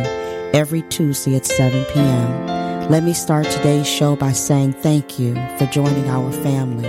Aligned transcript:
every 0.53 0.83
Tuesday 0.83 1.35
at 1.35 1.45
7 1.45 1.83
p.m. 1.85 2.47
Let 2.89 3.03
me 3.03 3.13
start 3.13 3.47
today's 3.47 3.85
show 3.85 4.15
by 4.15 4.31
saying 4.31 4.71
thank 4.73 5.19
you 5.19 5.35
for 5.57 5.65
joining 5.65 6.07
our 6.07 6.31
family, 6.31 6.87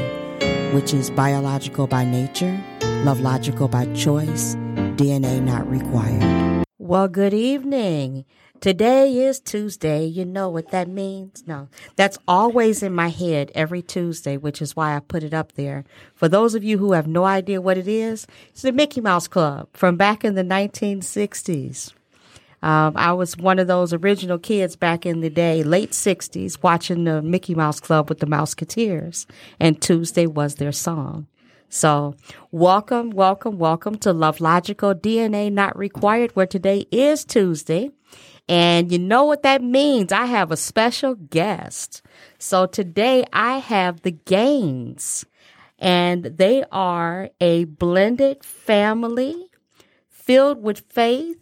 which 0.73 0.93
is 0.93 1.11
biological 1.11 1.87
by 1.87 2.05
nature, 2.05 2.61
love 3.05 3.21
logical 3.21 3.69
by 3.69 3.87
choice, 3.95 4.55
DNA 4.97 5.43
not 5.43 5.69
required. 5.71 6.65
Well, 6.79 7.09
good 7.09 7.35
evening. 7.35 8.25
Today 8.61 9.17
is 9.19 9.39
Tuesday. 9.41 10.05
You 10.05 10.25
know 10.25 10.49
what 10.49 10.71
that 10.73 10.89
means? 10.89 11.45
No, 11.47 11.69
that's 11.97 12.19
always 12.27 12.83
in 12.83 12.93
my 12.93 13.09
head 13.09 13.53
every 13.55 13.83
Tuesday, 13.83 14.37
which 14.37 14.61
is 14.61 14.75
why 14.75 14.97
I 14.97 15.01
put 15.01 15.23
it 15.23 15.33
up 15.33 15.53
there. 15.53 15.85
For 16.15 16.29
those 16.29 16.55
of 16.55 16.65
you 16.65 16.79
who 16.79 16.93
have 16.93 17.07
no 17.07 17.25
idea 17.25 17.61
what 17.61 17.79
it 17.79 17.87
is, 17.87 18.27
it's 18.49 18.63
the 18.63 18.73
Mickey 18.73 19.01
Mouse 19.01 19.29
Club 19.29 19.69
from 19.73 19.97
back 19.97 20.25
in 20.25 20.35
the 20.35 20.43
1960s. 20.43 21.93
Um, 22.63 22.95
I 22.97 23.13
was 23.13 23.37
one 23.37 23.59
of 23.59 23.69
those 23.69 23.93
original 23.93 24.39
kids 24.39 24.75
back 24.75 25.07
in 25.07 25.21
the 25.21 25.31
day, 25.31 25.63
late 25.63 25.93
60s, 25.93 26.63
watching 26.63 27.05
the 27.05 27.23
Mickey 27.23 27.55
Mouse 27.55 27.79
Club 27.79 28.09
with 28.09 28.19
the 28.19 28.27
Mouseketeers, 28.27 29.27
and 29.61 29.81
Tuesday 29.81 30.27
was 30.27 30.57
their 30.57 30.73
song. 30.73 31.29
So, 31.71 32.17
welcome, 32.51 33.11
welcome, 33.11 33.59
welcome 33.59 33.97
to 33.99 34.13
Love 34.13 34.41
Logical 34.41 34.95
DNA 34.95 35.53
Not 35.53 35.77
Required, 35.77 36.35
where 36.35 36.47
today 36.47 36.87
is 36.91 37.25
Tuesday. 37.25 37.91
And 38.49 38.91
you 38.91 38.99
know 38.99 39.25
what 39.25 39.43
that 39.43 39.63
means? 39.63 40.11
I 40.11 40.25
have 40.25 40.51
a 40.51 40.57
special 40.57 41.15
guest. 41.15 42.03
So, 42.39 42.67
today 42.67 43.25
I 43.33 43.59
have 43.59 44.01
the 44.01 44.13
Gaines, 44.13 45.27
and 45.79 46.25
they 46.25 46.65
are 46.73 47.29
a 47.41 47.65
blended 47.65 48.43
family 48.43 49.51
filled 50.09 50.63
with 50.63 50.81
faith 50.91 51.37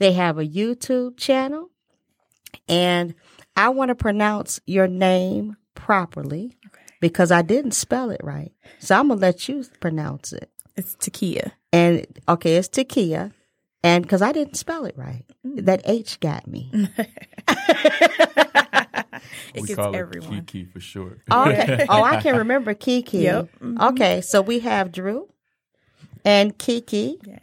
they 0.00 0.12
have 0.14 0.38
a 0.38 0.44
YouTube 0.44 1.16
channel, 1.18 1.70
and 2.68 3.14
I 3.54 3.68
want 3.68 3.90
to 3.90 3.94
pronounce 3.94 4.58
your 4.66 4.88
name 4.88 5.56
properly 5.74 6.56
okay. 6.66 6.82
because 7.00 7.30
I 7.30 7.42
didn't 7.42 7.72
spell 7.72 8.10
it 8.10 8.20
right. 8.24 8.50
So 8.80 8.98
I'm 8.98 9.08
gonna 9.08 9.20
let 9.20 9.48
you 9.48 9.64
pronounce 9.78 10.32
it. 10.32 10.50
It's 10.76 10.96
Takia. 10.96 11.52
And 11.72 12.06
okay, 12.28 12.56
it's 12.56 12.68
Takia. 12.68 13.32
And 13.82 14.02
because 14.02 14.22
I 14.22 14.32
didn't 14.32 14.56
spell 14.56 14.86
it 14.86 14.96
right, 14.96 15.24
mm. 15.46 15.64
that 15.66 15.82
H 15.84 16.18
got 16.20 16.46
me. 16.46 16.70
it 19.54 19.60
we 19.60 19.74
call 19.74 19.94
everyone. 19.94 20.32
it 20.32 20.46
Kiki 20.46 20.64
for 20.64 20.80
short. 20.80 21.20
okay. 21.30 21.86
Oh, 21.90 22.02
I 22.02 22.22
can 22.22 22.36
remember 22.38 22.72
Kiki. 22.72 23.18
Yep. 23.18 23.48
Mm-hmm. 23.60 23.80
Okay, 23.82 24.20
so 24.22 24.40
we 24.40 24.60
have 24.60 24.92
Drew 24.92 25.28
and 26.24 26.56
Kiki. 26.56 27.20
Yes 27.26 27.40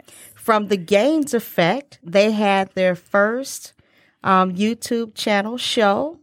from 0.48 0.70
the 0.70 0.78
Gaines 0.78 1.34
Effect, 1.34 2.00
they 2.02 2.32
had 2.32 2.72
their 2.74 2.96
first 2.96 3.74
um, 4.24 4.56
YouTube 4.56 5.14
channel 5.14 5.58
show 5.58 6.20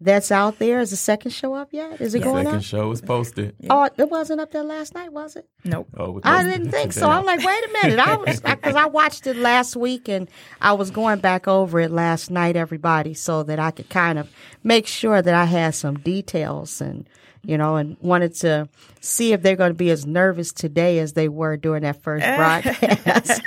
that's 0.00 0.30
out 0.30 0.60
there. 0.60 0.78
Is 0.78 0.90
the 0.90 0.96
second 0.96 1.32
show 1.32 1.52
up 1.52 1.72
yet? 1.72 2.00
Is 2.00 2.14
it 2.14 2.20
the 2.20 2.24
going 2.26 2.44
second 2.44 2.58
up? 2.60 2.64
show 2.64 2.92
is 2.92 3.00
posted. 3.00 3.56
Yeah. 3.58 3.70
Oh, 3.72 3.90
it 3.98 4.08
wasn't 4.08 4.40
up 4.40 4.52
there 4.52 4.62
last 4.62 4.94
night, 4.94 5.12
was 5.12 5.34
it? 5.34 5.48
Nope. 5.64 5.88
Oh, 5.98 6.20
I 6.22 6.44
didn't 6.44 6.70
think 6.70 6.92
so. 6.92 7.08
I'm 7.08 7.24
like, 7.24 7.44
wait 7.44 7.64
a 7.64 7.72
minute. 7.82 7.98
I 7.98 8.16
was 8.16 8.40
because 8.40 8.76
I, 8.76 8.84
I 8.84 8.86
watched 8.86 9.26
it 9.26 9.34
last 9.34 9.74
week 9.74 10.08
and 10.08 10.28
I 10.60 10.72
was 10.74 10.92
going 10.92 11.18
back 11.18 11.48
over 11.48 11.80
it 11.80 11.90
last 11.90 12.30
night, 12.30 12.54
everybody, 12.54 13.14
so 13.14 13.42
that 13.42 13.58
I 13.58 13.72
could 13.72 13.88
kind 13.88 14.20
of 14.20 14.30
make 14.62 14.86
sure 14.86 15.20
that 15.20 15.34
I 15.34 15.46
had 15.46 15.74
some 15.74 15.98
details 15.98 16.80
and 16.80 17.08
you 17.46 17.56
know, 17.56 17.76
and 17.76 17.96
wanted 18.00 18.34
to 18.34 18.68
see 19.00 19.32
if 19.32 19.42
they're 19.42 19.56
going 19.56 19.70
to 19.70 19.74
be 19.74 19.90
as 19.90 20.04
nervous 20.04 20.52
today 20.52 20.98
as 20.98 21.12
they 21.12 21.28
were 21.28 21.56
during 21.56 21.82
that 21.82 22.02
first 22.02 22.24
broadcast. 22.24 23.40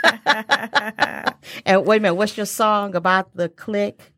and 1.65 1.85
wait 1.85 1.97
a 1.97 1.99
minute, 1.99 2.15
what's 2.15 2.37
your 2.37 2.45
song 2.45 2.95
about 2.95 3.35
the 3.35 3.49
click? 3.49 4.13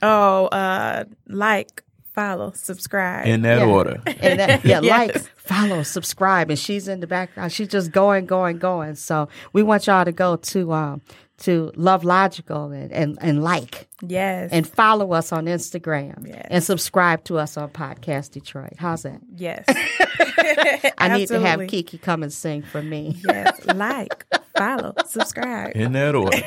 Oh, 0.00 0.46
uh, 0.46 1.04
like, 1.26 1.82
follow, 2.12 2.52
subscribe. 2.54 3.26
In 3.26 3.42
that 3.42 3.58
yeah. 3.58 3.66
order. 3.66 4.02
In 4.06 4.36
that, 4.36 4.64
yeah, 4.64 4.80
yes. 4.82 5.14
like, 5.14 5.22
follow, 5.36 5.82
subscribe. 5.82 6.50
And 6.50 6.58
she's 6.58 6.88
in 6.88 7.00
the 7.00 7.06
background. 7.06 7.52
She's 7.52 7.68
just 7.68 7.90
going, 7.90 8.26
going, 8.26 8.58
going. 8.58 8.94
So 8.94 9.28
we 9.52 9.62
want 9.62 9.86
y'all 9.86 10.04
to 10.04 10.12
go 10.12 10.36
to 10.36 10.72
um, 10.72 11.02
to 11.36 11.72
Love 11.74 12.04
Logical 12.04 12.70
and, 12.70 12.92
and, 12.92 13.18
and 13.20 13.42
like. 13.42 13.88
Yes. 14.02 14.50
And 14.52 14.66
follow 14.66 15.12
us 15.12 15.32
on 15.32 15.46
Instagram. 15.46 16.26
Yes. 16.26 16.46
And 16.50 16.62
subscribe 16.62 17.24
to 17.24 17.38
us 17.38 17.56
on 17.56 17.70
Podcast 17.70 18.32
Detroit. 18.32 18.74
How's 18.78 19.02
that? 19.02 19.20
Yes. 19.34 19.64
I 20.98 21.16
need 21.16 21.28
to 21.28 21.40
have 21.40 21.66
Kiki 21.68 21.98
come 21.98 22.22
and 22.22 22.32
sing 22.32 22.62
for 22.62 22.82
me. 22.82 23.20
Yes. 23.26 23.64
Like, 23.66 24.24
follow, 24.56 24.94
subscribe. 25.06 25.76
In 25.76 25.92
that 25.92 26.14
order. 26.14 26.40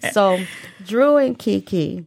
so, 0.12 0.38
Drew 0.84 1.16
and 1.16 1.38
Kiki, 1.38 2.06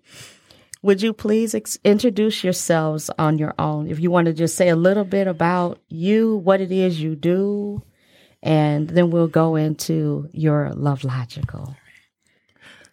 would 0.81 1.01
you 1.01 1.13
please 1.13 1.55
ex- 1.55 1.79
introduce 1.83 2.43
yourselves 2.43 3.09
on 3.17 3.37
your 3.37 3.53
own? 3.59 3.87
If 3.89 3.99
you 3.99 4.11
want 4.11 4.27
to 4.27 4.33
just 4.33 4.55
say 4.55 4.69
a 4.69 4.75
little 4.75 5.03
bit 5.03 5.27
about 5.27 5.79
you, 5.89 6.37
what 6.37 6.61
it 6.61 6.71
is 6.71 7.01
you 7.01 7.15
do, 7.15 7.81
and 8.41 8.89
then 8.89 9.11
we'll 9.11 9.27
go 9.27 9.55
into 9.55 10.29
your 10.31 10.71
love 10.73 11.03
logical. 11.03 11.75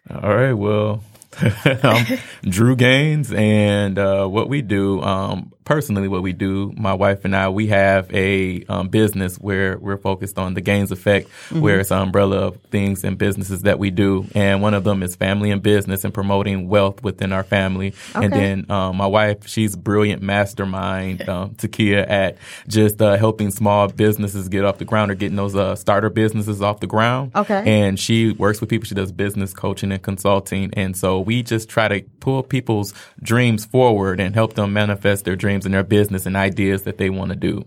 All 0.09 0.35
right. 0.35 0.53
Well, 0.53 1.03
I'm 1.63 2.19
Drew 2.43 2.75
Gaines, 2.75 3.31
and 3.33 3.99
uh, 3.99 4.27
what 4.27 4.49
we 4.49 4.61
do, 4.61 5.01
um, 5.01 5.51
personally, 5.67 6.07
what 6.07 6.23
we 6.23 6.31
do, 6.31 6.71
my 6.77 6.93
wife 6.93 7.25
and 7.25 7.35
I, 7.35 7.49
we 7.49 7.67
have 7.67 8.09
a 8.15 8.63
um, 8.69 8.87
business 8.87 9.35
where 9.35 9.77
we're 9.77 9.97
focused 9.97 10.39
on 10.39 10.53
the 10.53 10.61
Gaines 10.61 10.93
effect, 10.93 11.27
mm-hmm. 11.27 11.59
where 11.59 11.81
it's 11.81 11.91
an 11.91 11.97
umbrella 11.97 12.37
of 12.37 12.61
things 12.71 13.03
and 13.03 13.17
businesses 13.17 13.63
that 13.63 13.77
we 13.77 13.91
do. 13.91 14.25
And 14.33 14.61
one 14.61 14.73
of 14.73 14.85
them 14.85 15.03
is 15.03 15.17
family 15.17 15.51
and 15.51 15.61
business 15.61 16.05
and 16.05 16.13
promoting 16.13 16.69
wealth 16.69 17.03
within 17.03 17.33
our 17.33 17.43
family. 17.43 17.93
Okay. 18.15 18.25
And 18.25 18.33
then 18.33 18.71
um, 18.71 18.95
my 18.95 19.07
wife, 19.07 19.45
she's 19.45 19.75
brilliant 19.75 20.21
mastermind, 20.21 21.27
um, 21.29 21.55
Takia, 21.55 22.09
at 22.09 22.37
just 22.69 23.01
uh, 23.01 23.17
helping 23.17 23.51
small 23.51 23.89
businesses 23.89 24.47
get 24.47 24.63
off 24.63 24.77
the 24.77 24.85
ground 24.85 25.11
or 25.11 25.15
getting 25.15 25.35
those 25.35 25.53
uh, 25.53 25.75
starter 25.75 26.09
businesses 26.09 26.61
off 26.61 26.79
the 26.79 26.87
ground. 26.87 27.33
Okay. 27.35 27.61
And 27.65 27.99
she 27.99 28.31
works 28.31 28.61
with 28.61 28.69
people. 28.69 28.85
She 28.85 28.95
does 28.95 29.11
business 29.11 29.53
coaching 29.53 29.91
and 29.91 30.01
consulting. 30.01 30.73
And 30.75 30.95
so 30.95 31.19
we 31.19 31.43
just 31.43 31.67
try 31.67 31.89
to 31.89 32.03
pull 32.21 32.41
people's 32.41 32.93
dreams 33.21 33.65
forward 33.65 34.21
and 34.21 34.33
help 34.33 34.53
them 34.53 34.71
manifest 34.71 35.25
their 35.25 35.35
dreams 35.35 35.56
in 35.65 35.71
their 35.71 35.83
business 35.83 36.25
and 36.25 36.35
ideas 36.35 36.83
that 36.83 36.97
they 36.97 37.09
want 37.09 37.29
to 37.31 37.35
do. 37.35 37.65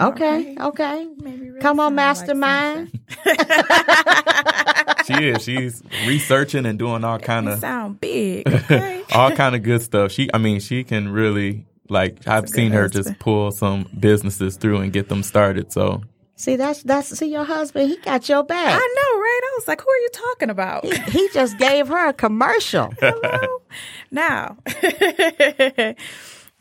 Okay, 0.00 0.56
okay. 0.58 1.08
Really 1.18 1.60
Come 1.60 1.78
on, 1.78 1.94
mastermind. 1.94 2.98
Like 3.26 5.04
she 5.06 5.28
is. 5.28 5.42
She's 5.42 5.82
researching 6.06 6.64
and 6.64 6.78
doing 6.78 7.04
all 7.04 7.18
kind 7.18 7.48
of 7.48 7.58
sound 7.58 8.00
big. 8.00 8.48
Okay. 8.52 9.02
all 9.12 9.30
kind 9.32 9.54
of 9.54 9.62
good 9.62 9.82
stuff. 9.82 10.12
She, 10.12 10.30
I 10.32 10.38
mean, 10.38 10.60
she 10.60 10.82
can 10.84 11.10
really 11.10 11.66
like. 11.90 12.20
That's 12.20 12.44
I've 12.44 12.48
seen 12.48 12.72
her 12.72 12.82
husband. 12.82 13.04
just 13.06 13.18
pull 13.18 13.50
some 13.50 13.86
businesses 13.98 14.56
through 14.56 14.78
and 14.78 14.92
get 14.92 15.08
them 15.10 15.22
started. 15.22 15.72
So 15.72 16.02
See, 16.36 16.56
that's 16.56 16.82
that's 16.82 17.16
see 17.16 17.30
your 17.30 17.44
husband. 17.44 17.90
He 17.90 17.98
got 17.98 18.28
your 18.28 18.42
back. 18.42 18.66
I 18.66 18.78
know, 18.78 19.20
right? 19.20 19.40
I 19.44 19.52
was 19.56 19.68
like, 19.68 19.80
who 19.80 19.88
are 19.90 19.98
you 19.98 20.08
talking 20.12 20.50
about? 20.50 20.84
He, 20.84 20.96
he 21.20 21.28
just 21.32 21.58
gave 21.58 21.88
her 21.88 22.08
a 22.08 22.12
commercial. 22.12 22.92
Hello, 22.98 23.62
now. 24.10 24.56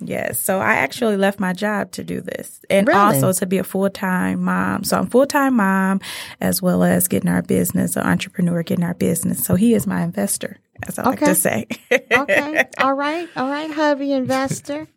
Yes. 0.02 0.40
So 0.40 0.60
I 0.60 0.74
actually 0.74 1.18
left 1.18 1.40
my 1.40 1.54
job 1.54 1.92
to 1.92 2.04
do 2.04 2.22
this 2.22 2.62
and 2.70 2.88
really? 2.88 3.00
also 3.00 3.32
to 3.34 3.46
be 3.46 3.58
a 3.58 3.64
full 3.64 3.90
time 3.90 4.44
mom. 4.44 4.84
So 4.84 4.98
I'm 4.98 5.08
full 5.08 5.26
time 5.26 5.56
mom 5.56 6.02
as 6.40 6.62
well 6.62 6.84
as 6.84 7.08
getting 7.08 7.30
our 7.30 7.42
business, 7.42 7.96
an 7.96 8.04
entrepreneur 8.04 8.64
getting 8.64 8.84
our 8.84 8.94
business. 8.94 9.44
So 9.44 9.56
he 9.56 9.74
is 9.74 9.86
my 9.86 10.02
investor, 10.02 10.58
as 10.88 10.98
I 10.98 11.04
okay. 11.04 11.10
like 11.10 11.20
to 11.20 11.36
say. 11.36 11.68
okay. 12.12 12.66
All 12.80 12.94
right. 12.94 13.30
All 13.36 13.50
right, 13.50 13.72
hubby 13.72 14.12
investor. 14.12 14.88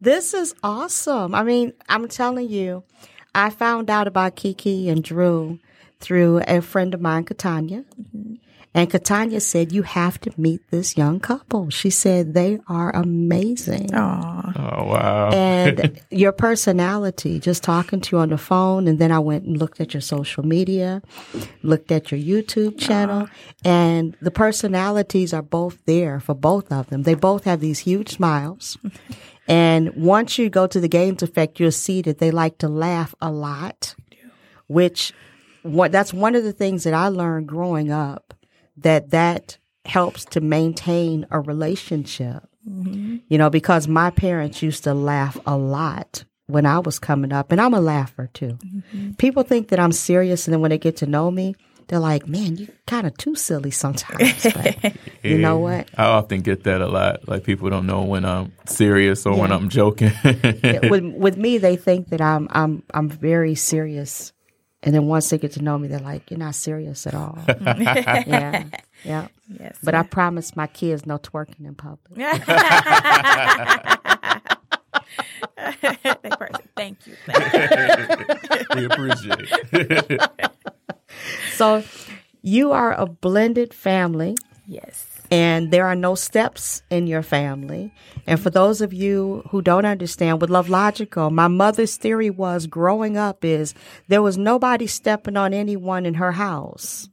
This 0.00 0.34
is 0.34 0.54
awesome. 0.62 1.34
I 1.34 1.42
mean, 1.42 1.72
I'm 1.88 2.08
telling 2.08 2.48
you, 2.48 2.84
I 3.34 3.50
found 3.50 3.90
out 3.90 4.06
about 4.06 4.36
Kiki 4.36 4.88
and 4.88 5.02
Drew 5.02 5.58
through 6.00 6.42
a 6.46 6.60
friend 6.60 6.94
of 6.94 7.00
mine, 7.00 7.24
Katanya. 7.24 7.84
Mm-hmm. 8.00 8.34
And 8.78 8.88
Katanya 8.88 9.42
said, 9.42 9.72
You 9.72 9.82
have 9.82 10.20
to 10.20 10.30
meet 10.36 10.60
this 10.70 10.96
young 10.96 11.18
couple. 11.18 11.68
She 11.68 11.90
said, 11.90 12.34
They 12.34 12.60
are 12.68 12.94
amazing. 12.94 13.88
Aww. 13.88 14.52
Oh, 14.56 14.84
wow. 14.86 15.30
and 15.30 16.00
your 16.12 16.30
personality, 16.30 17.40
just 17.40 17.64
talking 17.64 18.00
to 18.00 18.14
you 18.14 18.20
on 18.20 18.28
the 18.28 18.38
phone. 18.38 18.86
And 18.86 19.00
then 19.00 19.10
I 19.10 19.18
went 19.18 19.42
and 19.42 19.58
looked 19.58 19.80
at 19.80 19.94
your 19.94 20.00
social 20.00 20.46
media, 20.46 21.02
looked 21.64 21.90
at 21.90 22.12
your 22.12 22.20
YouTube 22.20 22.78
channel, 22.78 23.26
Aww. 23.26 23.30
and 23.64 24.16
the 24.22 24.30
personalities 24.30 25.34
are 25.34 25.42
both 25.42 25.84
there 25.86 26.20
for 26.20 26.34
both 26.34 26.70
of 26.70 26.88
them. 26.88 27.02
They 27.02 27.14
both 27.14 27.42
have 27.44 27.58
these 27.58 27.80
huge 27.80 28.10
smiles. 28.10 28.78
and 29.48 29.92
once 29.96 30.38
you 30.38 30.50
go 30.50 30.68
to 30.68 30.78
the 30.78 30.88
Gaines 30.88 31.24
effect, 31.24 31.58
you'll 31.58 31.72
see 31.72 32.00
that 32.02 32.18
they 32.18 32.30
like 32.30 32.58
to 32.58 32.68
laugh 32.68 33.12
a 33.20 33.32
lot, 33.32 33.96
which 34.68 35.12
what 35.62 35.90
that's 35.90 36.14
one 36.14 36.36
of 36.36 36.44
the 36.44 36.52
things 36.52 36.84
that 36.84 36.94
I 36.94 37.08
learned 37.08 37.48
growing 37.48 37.90
up 37.90 38.34
that 38.82 39.10
that 39.10 39.58
helps 39.84 40.24
to 40.26 40.40
maintain 40.40 41.26
a 41.30 41.40
relationship. 41.40 42.44
Mm-hmm. 42.68 43.16
You 43.28 43.38
know, 43.38 43.50
because 43.50 43.88
my 43.88 44.10
parents 44.10 44.62
used 44.62 44.84
to 44.84 44.94
laugh 44.94 45.38
a 45.46 45.56
lot 45.56 46.24
when 46.46 46.66
I 46.66 46.78
was 46.78 46.98
coming 46.98 47.32
up, 47.32 47.52
and 47.52 47.60
I'm 47.60 47.74
a 47.74 47.80
laugher 47.80 48.28
too. 48.32 48.58
Mm-hmm. 48.64 49.12
People 49.12 49.42
think 49.42 49.68
that 49.68 49.80
I'm 49.80 49.92
serious, 49.92 50.46
and 50.46 50.52
then 50.52 50.60
when 50.60 50.70
they 50.70 50.78
get 50.78 50.96
to 50.98 51.06
know 51.06 51.30
me, 51.30 51.54
they're 51.86 51.98
like, 51.98 52.28
"Man, 52.28 52.56
you're 52.56 52.68
kind 52.86 53.06
of 53.06 53.16
too 53.16 53.34
silly 53.34 53.70
sometimes." 53.70 54.42
But 54.42 54.84
yeah. 54.84 54.92
you 55.22 55.38
know 55.38 55.58
what? 55.58 55.88
I 55.96 56.04
often 56.04 56.42
get 56.42 56.64
that 56.64 56.82
a 56.82 56.86
lot. 56.86 57.26
Like 57.26 57.44
people 57.44 57.70
don't 57.70 57.86
know 57.86 58.02
when 58.02 58.24
I'm 58.24 58.52
serious 58.66 59.24
or 59.24 59.34
yeah. 59.34 59.40
when 59.40 59.52
I'm 59.52 59.68
joking. 59.70 60.12
yeah, 60.24 60.88
with 60.88 61.04
with 61.16 61.36
me, 61.38 61.56
they 61.56 61.76
think 61.76 62.08
that 62.10 62.20
I'm 62.20 62.48
I'm 62.50 62.82
I'm 62.92 63.08
very 63.08 63.54
serious 63.54 64.32
and 64.82 64.94
then 64.94 65.06
once 65.06 65.30
they 65.30 65.38
get 65.38 65.52
to 65.52 65.62
know 65.62 65.78
me, 65.78 65.88
they're 65.88 65.98
like, 65.98 66.30
"You're 66.30 66.38
not 66.38 66.54
serious 66.54 67.06
at 67.06 67.14
all." 67.14 67.38
yeah, 67.48 68.64
yeah. 69.04 69.28
Yes, 69.48 69.78
but 69.82 69.94
I 69.94 70.02
promise 70.02 70.54
my 70.54 70.66
kids 70.66 71.06
no 71.06 71.18
twerking 71.18 71.66
in 71.66 71.74
public. 71.74 72.18
Thank 76.76 77.06
you. 77.06 77.14
we 78.76 78.84
appreciate. 78.84 79.48
it. 79.72 80.22
so, 81.52 81.82
you 82.42 82.72
are 82.72 82.94
a 82.94 83.06
blended 83.06 83.74
family. 83.74 84.36
Yes 84.66 85.07
and 85.30 85.70
there 85.70 85.86
are 85.86 85.94
no 85.94 86.14
steps 86.14 86.82
in 86.90 87.06
your 87.06 87.22
family. 87.22 87.92
And 88.26 88.40
for 88.40 88.50
those 88.50 88.80
of 88.80 88.92
you 88.92 89.42
who 89.50 89.62
don't 89.62 89.84
understand, 89.84 90.40
with 90.40 90.50
Love 90.50 90.68
Logical, 90.68 91.30
my 91.30 91.48
mother's 91.48 91.96
theory 91.96 92.30
was 92.30 92.66
growing 92.66 93.16
up 93.16 93.44
is 93.44 93.74
there 94.08 94.22
was 94.22 94.38
nobody 94.38 94.86
stepping 94.86 95.36
on 95.36 95.52
anyone 95.52 96.06
in 96.06 96.14
her 96.14 96.32
house. 96.32 97.08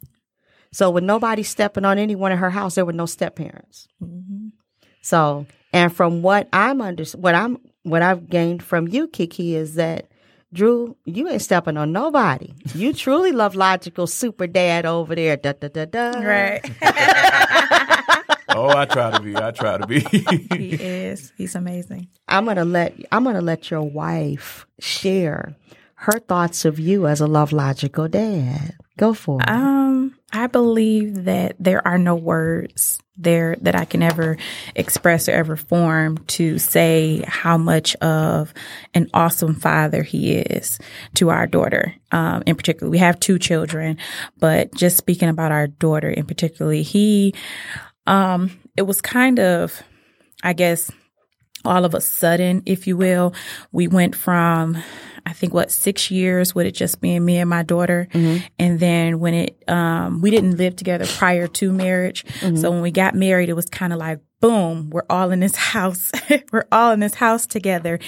So 0.71 0.89
with 0.89 1.03
nobody 1.03 1.43
stepping 1.43 1.85
on 1.85 1.97
anyone 1.97 2.31
in 2.31 2.37
her 2.37 2.49
house, 2.49 2.75
there 2.75 2.85
were 2.85 2.93
no 2.93 3.05
step 3.05 3.35
parents. 3.35 3.87
Mm-hmm. 4.01 4.47
So, 5.01 5.45
and 5.71 5.93
from 5.93 6.21
what 6.21 6.49
I'm 6.51 6.81
under, 6.81 7.05
what 7.15 7.35
I'm, 7.35 7.57
what 7.83 8.01
I've 8.01 8.29
gained 8.29 8.63
from 8.63 8.87
you, 8.87 9.07
Kiki, 9.07 9.55
is 9.55 9.75
that 9.75 10.09
Drew, 10.55 10.95
you 11.03 11.27
ain't 11.27 11.41
stepping 11.41 11.75
on 11.75 11.91
nobody. 11.91 12.53
You 12.73 12.93
truly 12.93 13.33
love 13.33 13.55
logical 13.55 14.07
super 14.07 14.47
dad 14.47 14.85
over 14.85 15.13
there. 15.13 15.35
Da 15.35 15.51
da 15.51 15.67
da 15.67 15.83
da. 15.83 16.11
Right. 16.19 16.61
oh, 18.49 18.69
I 18.69 18.85
try 18.85 19.11
to 19.11 19.19
be. 19.19 19.35
I 19.35 19.51
try 19.51 19.77
to 19.77 19.85
be. 19.85 19.99
he 20.55 20.75
is. 20.75 21.33
He's 21.35 21.55
amazing. 21.55 22.07
I'm 22.29 22.45
gonna 22.45 22.63
let 22.63 22.95
I'm 23.11 23.25
gonna 23.25 23.41
let 23.41 23.69
your 23.69 23.83
wife 23.83 24.65
share 24.79 25.55
her 25.95 26.19
thoughts 26.19 26.63
of 26.63 26.79
you 26.79 27.05
as 27.05 27.19
a 27.19 27.27
love 27.27 27.51
logical 27.51 28.07
dad. 28.07 28.77
Go 28.97 29.13
for 29.13 29.41
it. 29.41 29.49
Um, 29.49 30.14
I 30.35 30.47
believe 30.47 31.23
that 31.23 31.55
there 31.59 31.85
are 31.87 31.97
no 31.97 32.15
words 32.15 32.99
there 33.15 33.55
that 33.61 33.73
I 33.73 33.85
can 33.85 34.03
ever 34.03 34.35
express 34.75 35.29
or 35.29 35.31
ever 35.31 35.55
form 35.55 36.17
to 36.27 36.59
say 36.59 37.23
how 37.25 37.57
much 37.57 37.95
of 37.95 38.53
an 38.93 39.09
awesome 39.13 39.55
father 39.55 40.03
he 40.03 40.33
is 40.33 40.77
to 41.13 41.29
our 41.29 41.47
daughter. 41.47 41.95
Um, 42.11 42.43
in 42.45 42.57
particular, 42.57 42.91
we 42.91 42.97
have 42.97 43.17
two 43.17 43.39
children, 43.39 43.97
but 44.37 44.75
just 44.75 44.97
speaking 44.97 45.29
about 45.29 45.53
our 45.53 45.67
daughter 45.67 46.09
in 46.09 46.25
particular, 46.25 46.73
he 46.73 47.33
um, 48.05 48.51
it 48.75 48.81
was 48.81 48.99
kind 48.99 49.39
of, 49.39 49.81
I 50.43 50.51
guess, 50.51 50.91
all 51.65 51.85
of 51.85 51.93
a 51.93 52.01
sudden, 52.01 52.63
if 52.65 52.87
you 52.87 52.97
will, 52.97 53.33
we 53.71 53.87
went 53.87 54.15
from, 54.15 54.77
I 55.25 55.33
think 55.33 55.53
what 55.53 55.71
six 55.71 56.11
years 56.11 56.53
with 56.53 56.67
it 56.67 56.71
just 56.71 57.01
being 57.01 57.23
me 57.25 57.37
and 57.37 57.49
my 57.49 57.63
daughter, 57.63 58.07
mm-hmm. 58.11 58.45
and 58.59 58.79
then 58.79 59.19
when 59.19 59.33
it, 59.33 59.63
um, 59.69 60.21
we 60.21 60.31
didn't 60.31 60.57
live 60.57 60.75
together 60.75 61.05
prior 61.05 61.47
to 61.47 61.71
marriage, 61.71 62.25
mm-hmm. 62.25 62.55
so 62.57 62.71
when 62.71 62.81
we 62.81 62.91
got 62.91 63.15
married, 63.15 63.49
it 63.49 63.55
was 63.55 63.65
kind 63.65 63.93
of 63.93 63.99
like 63.99 64.19
boom, 64.45 64.91
we're 64.91 65.05
all 65.09 65.31
in 65.31 65.39
this 65.39 65.55
house. 65.73 66.11
we're 66.51 66.67
all 66.71 66.91
in 66.91 66.99
this 66.99 67.15
house 67.15 67.47
together. 67.47 67.99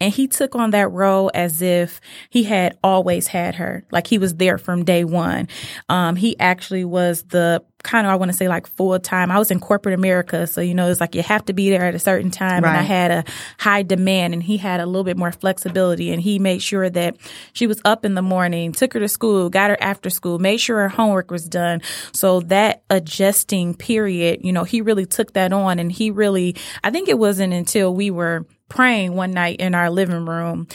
And 0.00 0.12
he 0.12 0.28
took 0.28 0.54
on 0.54 0.70
that 0.70 0.90
role 0.90 1.30
as 1.34 1.62
if 1.62 2.00
he 2.28 2.44
had 2.44 2.76
always 2.82 3.28
had 3.28 3.54
her, 3.56 3.84
like 3.90 4.06
he 4.06 4.18
was 4.18 4.34
there 4.34 4.58
from 4.58 4.84
day 4.84 5.04
one. 5.04 5.48
Um, 5.88 6.16
he 6.16 6.38
actually 6.38 6.84
was 6.84 7.22
the 7.24 7.64
kind 7.86 8.06
of 8.06 8.12
I 8.12 8.16
want 8.16 8.30
to 8.30 8.36
say 8.36 8.48
like 8.48 8.66
full 8.66 8.98
time. 8.98 9.30
I 9.30 9.38
was 9.38 9.50
in 9.50 9.60
corporate 9.60 9.94
America, 9.94 10.46
so 10.46 10.60
you 10.60 10.74
know 10.74 10.90
it's 10.90 11.00
like 11.00 11.14
you 11.14 11.22
have 11.22 11.44
to 11.46 11.52
be 11.52 11.70
there 11.70 11.84
at 11.84 11.94
a 11.94 11.98
certain 11.98 12.30
time, 12.30 12.64
right. 12.64 12.70
and 12.70 12.78
I 12.78 12.82
had 12.82 13.10
a 13.10 13.24
high 13.58 13.82
demand, 13.82 14.34
and 14.34 14.42
he 14.42 14.56
had 14.56 14.80
a 14.80 14.86
little 14.86 15.04
bit 15.04 15.16
more 15.16 15.32
flexibility, 15.32 16.12
and 16.12 16.20
he 16.20 16.38
made 16.38 16.60
sure 16.60 16.90
that 16.90 17.16
she 17.52 17.66
was 17.66 17.80
up 17.84 18.04
in 18.04 18.14
the 18.14 18.22
morning, 18.22 18.72
took 18.72 18.92
her 18.92 19.00
to 19.00 19.08
school, 19.08 19.48
got 19.48 19.70
her 19.70 19.78
after 19.80 20.10
school, 20.10 20.38
made 20.38 20.58
sure 20.58 20.76
her 20.78 20.88
homework 20.88 21.30
was 21.30 21.48
done. 21.48 21.80
So 22.12 22.40
that 22.40 22.82
adjusting 22.90 23.74
period, 23.74 24.40
you 24.42 24.52
know, 24.52 24.64
he 24.64 24.80
really 24.80 25.06
took 25.06 25.32
that 25.34 25.52
on, 25.52 25.78
and 25.78 25.90
he 25.90 26.10
really, 26.10 26.56
I 26.82 26.90
think 26.90 27.08
it 27.08 27.18
wasn't 27.18 27.54
until 27.54 27.94
we 27.94 28.10
were 28.10 28.44
praying 28.68 29.14
one 29.14 29.30
night 29.30 29.60
in 29.60 29.76
our 29.76 29.90
living 29.90 30.26
room 30.26 30.66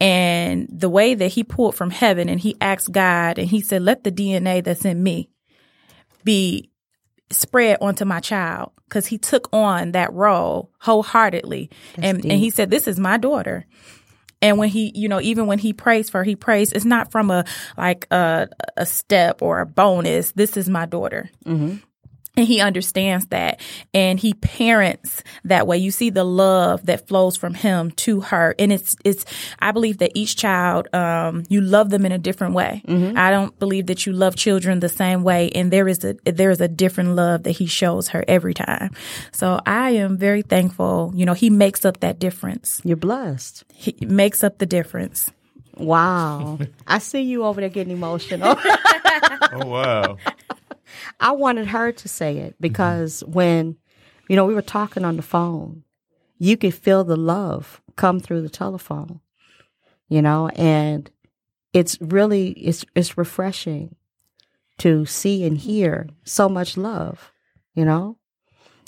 and 0.00 0.66
the 0.68 0.90
way 0.90 1.14
that 1.14 1.28
he 1.28 1.44
pulled 1.44 1.76
from 1.76 1.90
heaven 1.90 2.28
and 2.28 2.40
he 2.40 2.56
asked 2.60 2.90
God 2.90 3.38
and 3.38 3.48
he 3.48 3.60
said, 3.60 3.82
let 3.82 4.02
the 4.02 4.10
DNA 4.10 4.64
that's 4.64 4.84
in 4.84 5.00
me 5.00 5.30
be 6.26 6.70
spread 7.30 7.78
onto 7.80 8.04
my 8.04 8.20
child 8.20 8.72
because 8.88 9.06
he 9.06 9.16
took 9.16 9.48
on 9.52 9.92
that 9.92 10.12
role 10.12 10.70
wholeheartedly. 10.80 11.70
and, 11.96 12.22
and 12.24 12.32
he 12.32 12.50
said, 12.50 12.70
This 12.70 12.86
is 12.86 13.00
my 13.00 13.16
daughter. 13.16 13.64
And 14.42 14.58
when 14.58 14.68
he, 14.68 14.92
you 14.94 15.08
know, 15.08 15.20
even 15.22 15.46
when 15.46 15.58
he 15.58 15.72
prays 15.72 16.10
for 16.10 16.18
her, 16.18 16.24
he 16.24 16.36
prays, 16.36 16.70
it's 16.72 16.84
not 16.84 17.10
from 17.10 17.30
a 17.30 17.44
like 17.78 18.06
a, 18.10 18.48
a 18.76 18.84
step 18.84 19.40
or 19.40 19.60
a 19.60 19.66
bonus. 19.66 20.32
This 20.32 20.58
is 20.58 20.68
my 20.68 20.84
daughter. 20.84 21.30
Mm-hmm 21.46 21.76
and 22.36 22.46
he 22.46 22.60
understands 22.60 23.26
that. 23.26 23.60
And 23.94 24.20
he 24.20 24.34
parents 24.34 25.22
that 25.44 25.66
way. 25.66 25.78
You 25.78 25.90
see 25.90 26.10
the 26.10 26.24
love 26.24 26.86
that 26.86 27.08
flows 27.08 27.36
from 27.36 27.54
him 27.54 27.90
to 27.92 28.20
her. 28.20 28.54
And 28.58 28.72
it's 28.72 28.96
it's 29.04 29.24
i 29.58 29.72
believe 29.72 29.98
that 29.98 30.12
each 30.14 30.36
child 30.36 30.92
um, 30.94 31.44
you 31.48 31.60
love 31.60 31.90
them 31.90 32.04
in 32.04 32.12
a 32.12 32.18
different 32.18 32.54
way. 32.54 32.82
Mm-hmm. 32.86 33.16
i 33.16 33.30
don't 33.30 33.58
believe 33.58 33.86
that 33.86 34.06
you 34.06 34.12
love 34.12 34.36
children 34.36 34.80
the 34.80 34.88
same 34.88 35.22
way. 35.22 35.50
And 35.50 35.72
there 35.72 35.88
is 35.88 36.04
a 36.04 36.14
there 36.24 36.50
is 36.50 36.60
a 36.60 36.68
different 36.68 37.10
love 37.10 37.44
that 37.44 37.52
he 37.52 37.66
shows 37.66 38.08
her 38.08 38.24
every 38.28 38.54
time. 38.54 38.90
So 39.32 39.60
i 39.66 39.90
am 39.90 40.18
very 40.18 40.42
thankful. 40.42 41.12
You 41.14 41.24
know 41.26 41.34
he 41.34 41.50
makes 41.50 41.84
up 41.84 42.00
that 42.00 42.18
difference. 42.18 42.80
You're 42.84 42.96
blessed. 42.96 43.64
He 43.72 43.96
makes 44.02 44.44
up 44.44 44.58
the 44.58 44.66
difference. 44.66 45.30
Wow. 45.76 46.58
I 46.86 46.98
see 46.98 47.20
you 47.22 47.44
over 47.44 47.60
there 47.60 47.70
getting 47.70 47.92
emotional. 47.92 48.58
Oh 49.52 49.66
wow 49.66 50.18
I 51.20 51.32
wanted 51.32 51.68
her 51.68 51.92
to 51.92 52.08
say 52.08 52.38
it 52.38 52.56
because 52.60 53.22
mm-hmm. 53.22 53.32
when, 53.32 53.76
you 54.28 54.36
know, 54.36 54.46
we 54.46 54.54
were 54.54 54.62
talking 54.62 55.04
on 55.04 55.16
the 55.16 55.22
phone, 55.22 55.84
you 56.38 56.56
could 56.56 56.74
feel 56.74 57.04
the 57.04 57.16
love 57.16 57.80
come 57.96 58.20
through 58.20 58.42
the 58.42 58.48
telephone, 58.48 59.20
you 60.08 60.20
know, 60.20 60.48
and 60.48 61.10
it's 61.72 61.98
really, 62.00 62.50
it's, 62.50 62.84
it's 62.94 63.18
refreshing 63.18 63.96
to 64.78 65.06
see 65.06 65.44
and 65.44 65.58
hear 65.58 66.08
so 66.24 66.48
much 66.48 66.76
love, 66.76 67.32
you 67.74 67.84
know. 67.84 68.18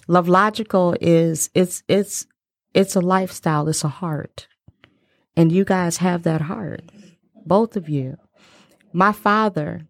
Love 0.06 0.28
logical 0.28 0.96
is, 1.00 1.50
it's, 1.54 1.82
it's, 1.88 2.26
it's 2.74 2.94
a 2.94 3.00
lifestyle. 3.00 3.68
It's 3.68 3.82
a 3.82 3.88
heart. 3.88 4.46
And 5.36 5.50
you 5.50 5.64
guys 5.64 5.96
have 5.96 6.22
that 6.22 6.42
heart, 6.42 6.82
both 7.44 7.76
of 7.76 7.88
you. 7.88 8.16
My 8.92 9.12
father 9.12 9.87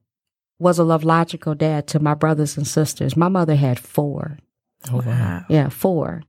was 0.58 0.78
a 0.78 0.84
love 0.84 1.04
logical 1.04 1.54
dad 1.54 1.86
to 1.88 2.00
my 2.00 2.14
brothers 2.14 2.56
and 2.56 2.66
sisters. 2.66 3.16
My 3.16 3.28
mother 3.28 3.54
had 3.54 3.78
four. 3.78 4.38
Oh, 4.92 5.02
wow. 5.04 5.44
Yeah, 5.48 5.68
four. 5.68 6.22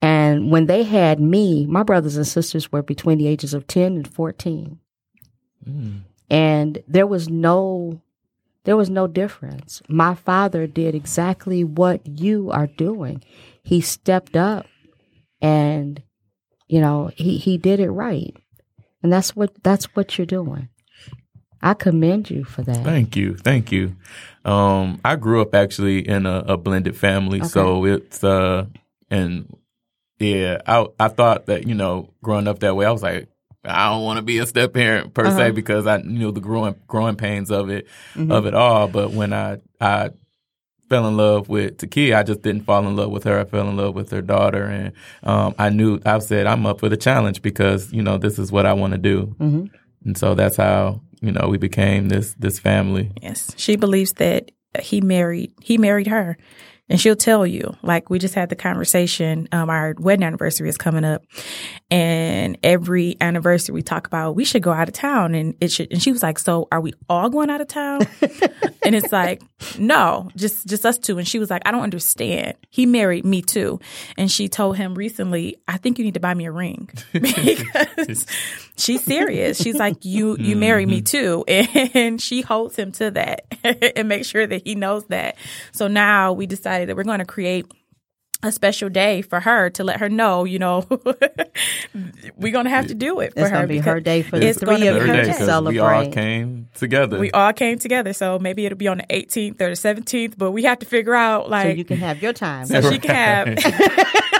And 0.00 0.50
when 0.50 0.66
they 0.66 0.82
had 0.82 1.20
me, 1.20 1.66
my 1.66 1.82
brothers 1.82 2.16
and 2.16 2.26
sisters 2.26 2.70
were 2.70 2.82
between 2.82 3.18
the 3.18 3.26
ages 3.26 3.54
of 3.54 3.66
10 3.66 3.96
and 3.96 4.08
14. 4.08 4.78
Mm. 5.66 6.00
And 6.28 6.82
there 6.86 7.06
was 7.06 7.28
no 7.28 8.00
there 8.64 8.76
was 8.78 8.88
no 8.88 9.06
difference. 9.06 9.82
My 9.88 10.14
father 10.14 10.66
did 10.66 10.94
exactly 10.94 11.64
what 11.64 12.06
you 12.06 12.50
are 12.50 12.66
doing. 12.66 13.22
He 13.62 13.82
stepped 13.82 14.36
up 14.36 14.66
and 15.40 16.02
you 16.66 16.80
know, 16.80 17.10
he 17.14 17.36
he 17.38 17.58
did 17.58 17.80
it 17.80 17.90
right. 17.90 18.36
And 19.02 19.12
that's 19.12 19.36
what 19.36 19.62
that's 19.62 19.84
what 19.96 20.16
you're 20.16 20.26
doing. 20.26 20.68
I 21.64 21.72
commend 21.72 22.30
you 22.30 22.44
for 22.44 22.60
that. 22.62 22.84
Thank 22.84 23.16
you. 23.16 23.36
Thank 23.36 23.72
you. 23.72 23.96
Um, 24.44 25.00
I 25.02 25.16
grew 25.16 25.40
up 25.40 25.54
actually 25.54 26.06
in 26.06 26.26
a, 26.26 26.40
a 26.40 26.56
blended 26.58 26.94
family, 26.94 27.40
okay. 27.40 27.48
so 27.48 27.86
it's 27.86 28.22
uh, 28.22 28.66
and 29.10 29.56
yeah, 30.18 30.58
I 30.66 30.86
I 31.00 31.08
thought 31.08 31.46
that 31.46 31.66
you 31.66 31.74
know 31.74 32.12
growing 32.22 32.46
up 32.48 32.58
that 32.60 32.76
way, 32.76 32.84
I 32.84 32.92
was 32.92 33.02
like, 33.02 33.28
I 33.64 33.88
don't 33.88 34.04
want 34.04 34.18
to 34.18 34.22
be 34.22 34.38
a 34.40 34.46
step 34.46 34.74
parent 34.74 35.14
per 35.14 35.24
uh-huh. 35.24 35.38
se 35.38 35.50
because 35.52 35.86
I 35.86 36.02
knew 36.02 36.32
the 36.32 36.42
growing 36.42 36.74
growing 36.86 37.16
pains 37.16 37.50
of 37.50 37.70
it 37.70 37.86
mm-hmm. 38.14 38.30
of 38.30 38.44
it 38.44 38.52
all. 38.52 38.86
But 38.86 39.12
when 39.12 39.32
I 39.32 39.62
I 39.80 40.10
fell 40.90 41.08
in 41.08 41.16
love 41.16 41.48
with 41.48 41.78
Takia, 41.78 42.16
I 42.16 42.24
just 42.24 42.42
didn't 42.42 42.64
fall 42.64 42.86
in 42.86 42.94
love 42.94 43.10
with 43.10 43.24
her. 43.24 43.40
I 43.40 43.44
fell 43.44 43.70
in 43.70 43.78
love 43.78 43.94
with 43.94 44.10
her 44.10 44.20
daughter, 44.20 44.64
and 44.64 44.92
um, 45.22 45.54
I 45.58 45.70
knew 45.70 45.98
I 46.04 46.18
said 46.18 46.46
I'm 46.46 46.66
up 46.66 46.80
for 46.80 46.90
the 46.90 46.98
challenge 46.98 47.40
because 47.40 47.90
you 47.90 48.02
know 48.02 48.18
this 48.18 48.38
is 48.38 48.52
what 48.52 48.66
I 48.66 48.74
want 48.74 48.92
to 48.92 48.98
do, 48.98 49.34
mm-hmm. 49.40 49.74
and 50.04 50.18
so 50.18 50.34
that's 50.34 50.58
how 50.58 51.00
you 51.24 51.32
know 51.32 51.48
we 51.48 51.58
became 51.58 52.08
this 52.08 52.34
this 52.34 52.58
family. 52.58 53.10
Yes, 53.22 53.52
she 53.56 53.76
believes 53.76 54.14
that 54.14 54.50
he 54.80 55.00
married 55.00 55.52
he 55.60 55.78
married 55.78 56.06
her 56.08 56.36
and 56.88 57.00
she'll 57.00 57.16
tell 57.16 57.46
you 57.46 57.74
like 57.82 58.10
we 58.10 58.18
just 58.18 58.34
had 58.34 58.50
the 58.50 58.56
conversation 58.56 59.48
um, 59.52 59.70
our 59.70 59.94
wedding 59.98 60.24
anniversary 60.24 60.68
is 60.68 60.76
coming 60.76 61.04
up. 61.04 61.24
And 61.90 62.58
every 62.62 63.16
anniversary 63.20 63.72
we 63.74 63.82
talk 63.82 64.06
about 64.06 64.36
we 64.36 64.44
should 64.44 64.62
go 64.62 64.72
out 64.72 64.88
of 64.88 64.94
town. 64.94 65.34
And 65.34 65.54
it 65.60 65.68
should 65.70 65.90
and 65.90 66.02
she 66.02 66.12
was 66.12 66.22
like 66.22 66.38
so 66.38 66.68
are 66.70 66.80
we 66.80 66.92
all 67.08 67.30
going 67.30 67.50
out 67.50 67.60
of 67.60 67.68
town? 67.68 68.02
And 68.86 68.94
it's 68.94 69.12
like 69.12 69.40
no 69.78 70.30
just 70.36 70.66
just 70.66 70.84
us 70.84 70.98
two. 70.98 71.16
And 71.16 71.26
she 71.26 71.38
was 71.38 71.48
like 71.48 71.62
i 71.64 71.70
don't 71.70 71.82
understand. 71.82 72.54
He 72.68 72.84
married 72.84 73.24
me 73.24 73.40
too. 73.40 73.80
And 74.18 74.30
she 74.30 74.48
told 74.50 74.76
him 74.76 74.94
recently 74.94 75.56
i 75.66 75.78
think 75.78 75.98
you 75.98 76.04
need 76.04 76.14
to 76.14 76.20
buy 76.20 76.34
me 76.34 76.44
a 76.44 76.52
ring. 76.52 76.90
Because 77.12 78.26
she's 78.76 79.02
serious. 79.02 79.60
She's 79.62 79.76
like 79.76 80.04
you 80.04 80.36
you 80.36 80.54
married 80.56 80.88
me 80.88 81.00
too. 81.00 81.44
And 81.94 82.20
she 82.20 82.42
holds 82.42 82.76
him 82.76 82.92
to 82.92 83.10
that 83.12 83.46
and 83.96 84.08
makes 84.08 84.26
sure 84.26 84.46
that 84.46 84.62
he 84.66 84.74
knows 84.74 85.06
that. 85.06 85.36
So 85.72 85.88
now 85.88 86.32
we 86.32 86.46
decided 86.46 86.73
decided 86.74 86.88
that 86.88 86.96
we're 86.96 87.04
going 87.04 87.20
to 87.20 87.24
create 87.24 87.66
a 88.42 88.52
special 88.52 88.90
day 88.90 89.22
for 89.22 89.40
her 89.40 89.70
to 89.70 89.84
let 89.84 90.00
her 90.00 90.08
know, 90.10 90.44
you 90.44 90.58
know, 90.58 90.86
we're 92.36 92.52
going 92.52 92.64
to 92.64 92.70
have 92.70 92.88
to 92.88 92.94
do 92.94 93.20
it 93.20 93.32
for 93.32 93.40
it's 93.40 93.40
her. 93.40 93.44
It's 93.46 93.50
going 93.52 93.62
to 93.62 93.68
be 93.68 93.78
her 93.78 94.00
day 94.00 94.22
for 94.22 94.38
the 94.38 94.52
three 94.52 94.86
of 94.86 94.96
you 94.96 95.06
to 95.06 95.32
celebrate. 95.32 95.72
We 95.72 95.78
all 95.78 96.10
came 96.10 96.68
together. 96.74 97.18
We 97.18 97.30
all 97.30 97.52
came 97.54 97.78
together. 97.78 98.12
So 98.12 98.38
maybe 98.38 98.66
it'll 98.66 98.76
be 98.76 98.88
on 98.88 98.98
the 98.98 99.04
18th 99.04 99.60
or 99.62 99.70
the 99.70 99.76
17th, 99.76 100.36
but 100.36 100.50
we 100.50 100.64
have 100.64 100.80
to 100.80 100.86
figure 100.86 101.14
out 101.14 101.48
like. 101.48 101.68
So 101.68 101.70
you 101.70 101.84
can 101.84 101.98
have 101.98 102.22
your 102.22 102.34
time. 102.34 102.66
So 102.66 102.82
she 102.90 102.98
can 102.98 103.56
have. 103.56 104.22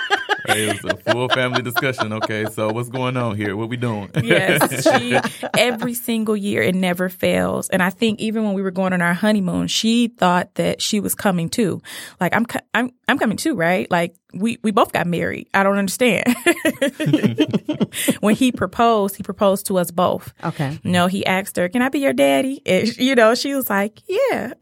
It's 0.57 0.85
a 0.85 0.97
full 0.97 1.29
family 1.29 1.63
discussion. 1.63 2.13
Okay, 2.15 2.47
so 2.47 2.73
what's 2.73 2.89
going 2.89 3.17
on 3.17 3.37
here? 3.37 3.57
What 3.57 3.69
we 3.69 3.77
doing? 3.77 4.11
yes, 4.23 4.85
she 4.99 5.19
every 5.57 5.95
single 5.95 6.37
year 6.37 6.63
it 6.63 6.75
never 6.75 7.09
fails, 7.09 7.69
and 7.69 7.83
I 7.83 7.91
think 7.91 8.21
even 8.21 8.45
when 8.45 8.55
we 8.55 8.63
were 8.63 8.71
going 8.71 8.93
on 8.93 9.03
our 9.03 9.15
honeymoon, 9.15 9.69
she 9.69 10.09
thought 10.09 10.55
that 10.55 10.81
she 10.81 11.01
was 11.01 11.15
coming 11.15 11.49
too. 11.49 11.83
Like 12.21 12.35
I'm, 12.35 12.47
I'm, 12.73 12.91
I'm 13.09 13.19
coming 13.19 13.37
too, 13.37 13.55
right? 13.55 13.91
Like 13.91 14.17
we 14.37 14.59
we 14.63 14.71
both 14.71 14.93
got 14.93 15.07
married. 15.07 15.49
I 15.55 15.63
don't 15.63 15.79
understand. 15.79 16.25
when 18.21 18.35
he 18.35 18.53
proposed, 18.53 19.17
he 19.17 19.23
proposed 19.23 19.67
to 19.67 19.79
us 19.79 19.91
both. 19.91 20.33
Okay. 20.43 20.79
You 20.83 20.91
know, 20.91 21.07
he 21.07 21.25
asked 21.27 21.57
her, 21.57 21.69
"Can 21.69 21.83
I 21.83 21.89
be 21.89 22.01
your 22.01 22.13
daddy?" 22.13 22.63
And, 22.67 22.97
you 22.97 23.15
know, 23.15 23.35
she 23.35 23.55
was 23.55 23.71
like, 23.71 24.03
"Yeah." 24.07 24.55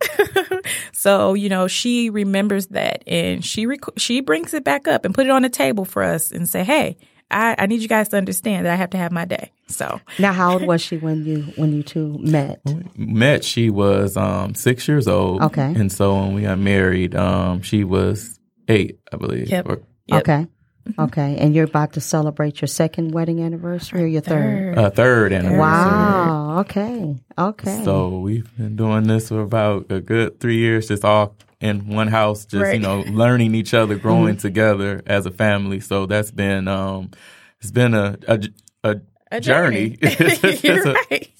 so 0.92 1.34
you 1.34 1.48
know, 1.48 1.66
she 1.66 2.10
remembers 2.10 2.68
that, 2.68 3.02
and 3.06 3.44
she 3.44 3.66
rec- 3.66 3.98
she 3.98 4.20
brings 4.20 4.54
it 4.54 4.64
back 4.64 4.88
up 4.88 5.04
and 5.04 5.14
put 5.14 5.26
it 5.26 5.30
on 5.30 5.42
the 5.42 5.50
table 5.50 5.84
for 5.84 6.02
us 6.02 6.30
and 6.30 6.48
say, 6.48 6.64
"Hey." 6.64 6.96
I, 7.32 7.54
I 7.58 7.66
need 7.66 7.80
you 7.80 7.88
guys 7.88 8.10
to 8.10 8.18
understand 8.18 8.66
that 8.66 8.72
I 8.72 8.76
have 8.76 8.90
to 8.90 8.98
have 8.98 9.10
my 9.10 9.24
day. 9.24 9.52
So 9.66 10.00
now, 10.18 10.34
how 10.34 10.52
old 10.52 10.66
was 10.66 10.82
she 10.82 10.98
when 10.98 11.24
you 11.24 11.44
when 11.56 11.72
you 11.72 11.82
two 11.82 12.18
met? 12.20 12.60
Met, 12.94 13.42
she 13.42 13.70
was 13.70 14.18
um, 14.18 14.54
six 14.54 14.86
years 14.86 15.08
old. 15.08 15.40
Okay, 15.40 15.72
and 15.74 15.90
so 15.90 16.14
when 16.14 16.34
we 16.34 16.42
got 16.42 16.58
married, 16.58 17.14
um, 17.14 17.62
she 17.62 17.84
was 17.84 18.38
eight, 18.68 19.00
I 19.12 19.16
believe. 19.16 19.48
Yep. 19.48 19.68
Or, 19.68 19.82
yep. 20.06 20.20
Okay. 20.20 20.46
Okay, 20.98 21.36
and 21.38 21.54
you're 21.54 21.64
about 21.64 21.92
to 21.92 22.00
celebrate 22.00 22.60
your 22.60 22.66
second 22.66 23.12
wedding 23.12 23.40
anniversary 23.40 24.02
or 24.02 24.06
your 24.06 24.20
third? 24.20 24.74
Third, 24.74 24.78
uh, 24.78 24.90
third 24.90 25.32
anniversary. 25.32 25.60
Wow. 25.60 26.58
Okay. 26.60 27.22
Okay. 27.38 27.84
So 27.84 28.18
we've 28.18 28.56
been 28.56 28.74
doing 28.74 29.04
this 29.04 29.28
for 29.28 29.42
about 29.42 29.92
a 29.92 30.00
good 30.00 30.40
three 30.40 30.56
years, 30.56 30.88
just 30.88 31.04
all 31.04 31.36
in 31.60 31.86
one 31.86 32.08
house, 32.08 32.44
just 32.46 32.64
right. 32.64 32.74
you 32.74 32.80
know, 32.80 33.02
learning 33.02 33.54
each 33.54 33.74
other, 33.74 33.96
growing 33.96 34.34
mm-hmm. 34.34 34.40
together 34.40 35.02
as 35.06 35.24
a 35.24 35.30
family. 35.30 35.78
So 35.78 36.06
that's 36.06 36.32
been 36.32 36.66
um, 36.66 37.12
it's 37.60 37.70
been 37.70 37.94
a 37.94 38.18
a, 38.26 38.40
a, 38.82 38.96
a 39.30 39.40
journey. 39.40 39.90
journey. 39.90 40.58
You're 40.64 40.82
right 40.82 41.30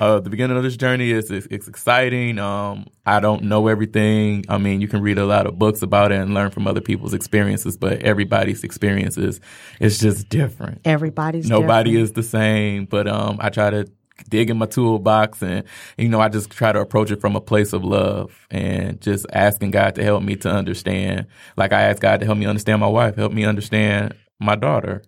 uh, 0.00 0.18
the 0.18 0.30
beginning 0.30 0.56
of 0.56 0.62
this 0.62 0.76
journey 0.76 1.10
is 1.10 1.30
it's, 1.30 1.46
it's 1.50 1.68
exciting. 1.68 2.38
Um, 2.38 2.86
I 3.04 3.20
don't 3.20 3.44
know 3.44 3.68
everything. 3.68 4.44
I 4.48 4.56
mean, 4.56 4.80
you 4.80 4.88
can 4.88 5.02
read 5.02 5.18
a 5.18 5.26
lot 5.26 5.46
of 5.46 5.58
books 5.58 5.82
about 5.82 6.10
it 6.10 6.20
and 6.20 6.32
learn 6.32 6.50
from 6.50 6.66
other 6.66 6.80
people's 6.80 7.12
experiences, 7.12 7.76
but 7.76 8.00
everybody's 8.02 8.64
experiences 8.64 9.40
is 9.78 9.98
just 9.98 10.28
different. 10.30 10.80
Everybody's 10.86 11.48
nobody 11.48 11.90
different. 11.92 12.04
is 12.04 12.12
the 12.12 12.22
same. 12.22 12.86
But 12.86 13.08
um, 13.08 13.36
I 13.40 13.50
try 13.50 13.68
to 13.68 13.86
dig 14.28 14.50
in 14.50 14.58
my 14.58 14.66
toolbox 14.66 15.42
and 15.42 15.64
you 15.96 16.06
know 16.08 16.20
I 16.20 16.28
just 16.28 16.50
try 16.50 16.72
to 16.72 16.80
approach 16.80 17.10
it 17.10 17.22
from 17.22 17.36
a 17.36 17.40
place 17.40 17.72
of 17.72 17.84
love 17.84 18.46
and 18.50 19.00
just 19.00 19.24
asking 19.32 19.70
God 19.70 19.94
to 19.94 20.04
help 20.04 20.22
me 20.22 20.36
to 20.36 20.50
understand. 20.50 21.26
Like 21.56 21.72
I 21.72 21.82
asked 21.82 22.00
God 22.00 22.20
to 22.20 22.26
help 22.26 22.38
me 22.38 22.46
understand 22.46 22.80
my 22.80 22.86
wife, 22.86 23.16
help 23.16 23.32
me 23.32 23.44
understand 23.44 24.14
my 24.38 24.56
daughter. 24.56 25.02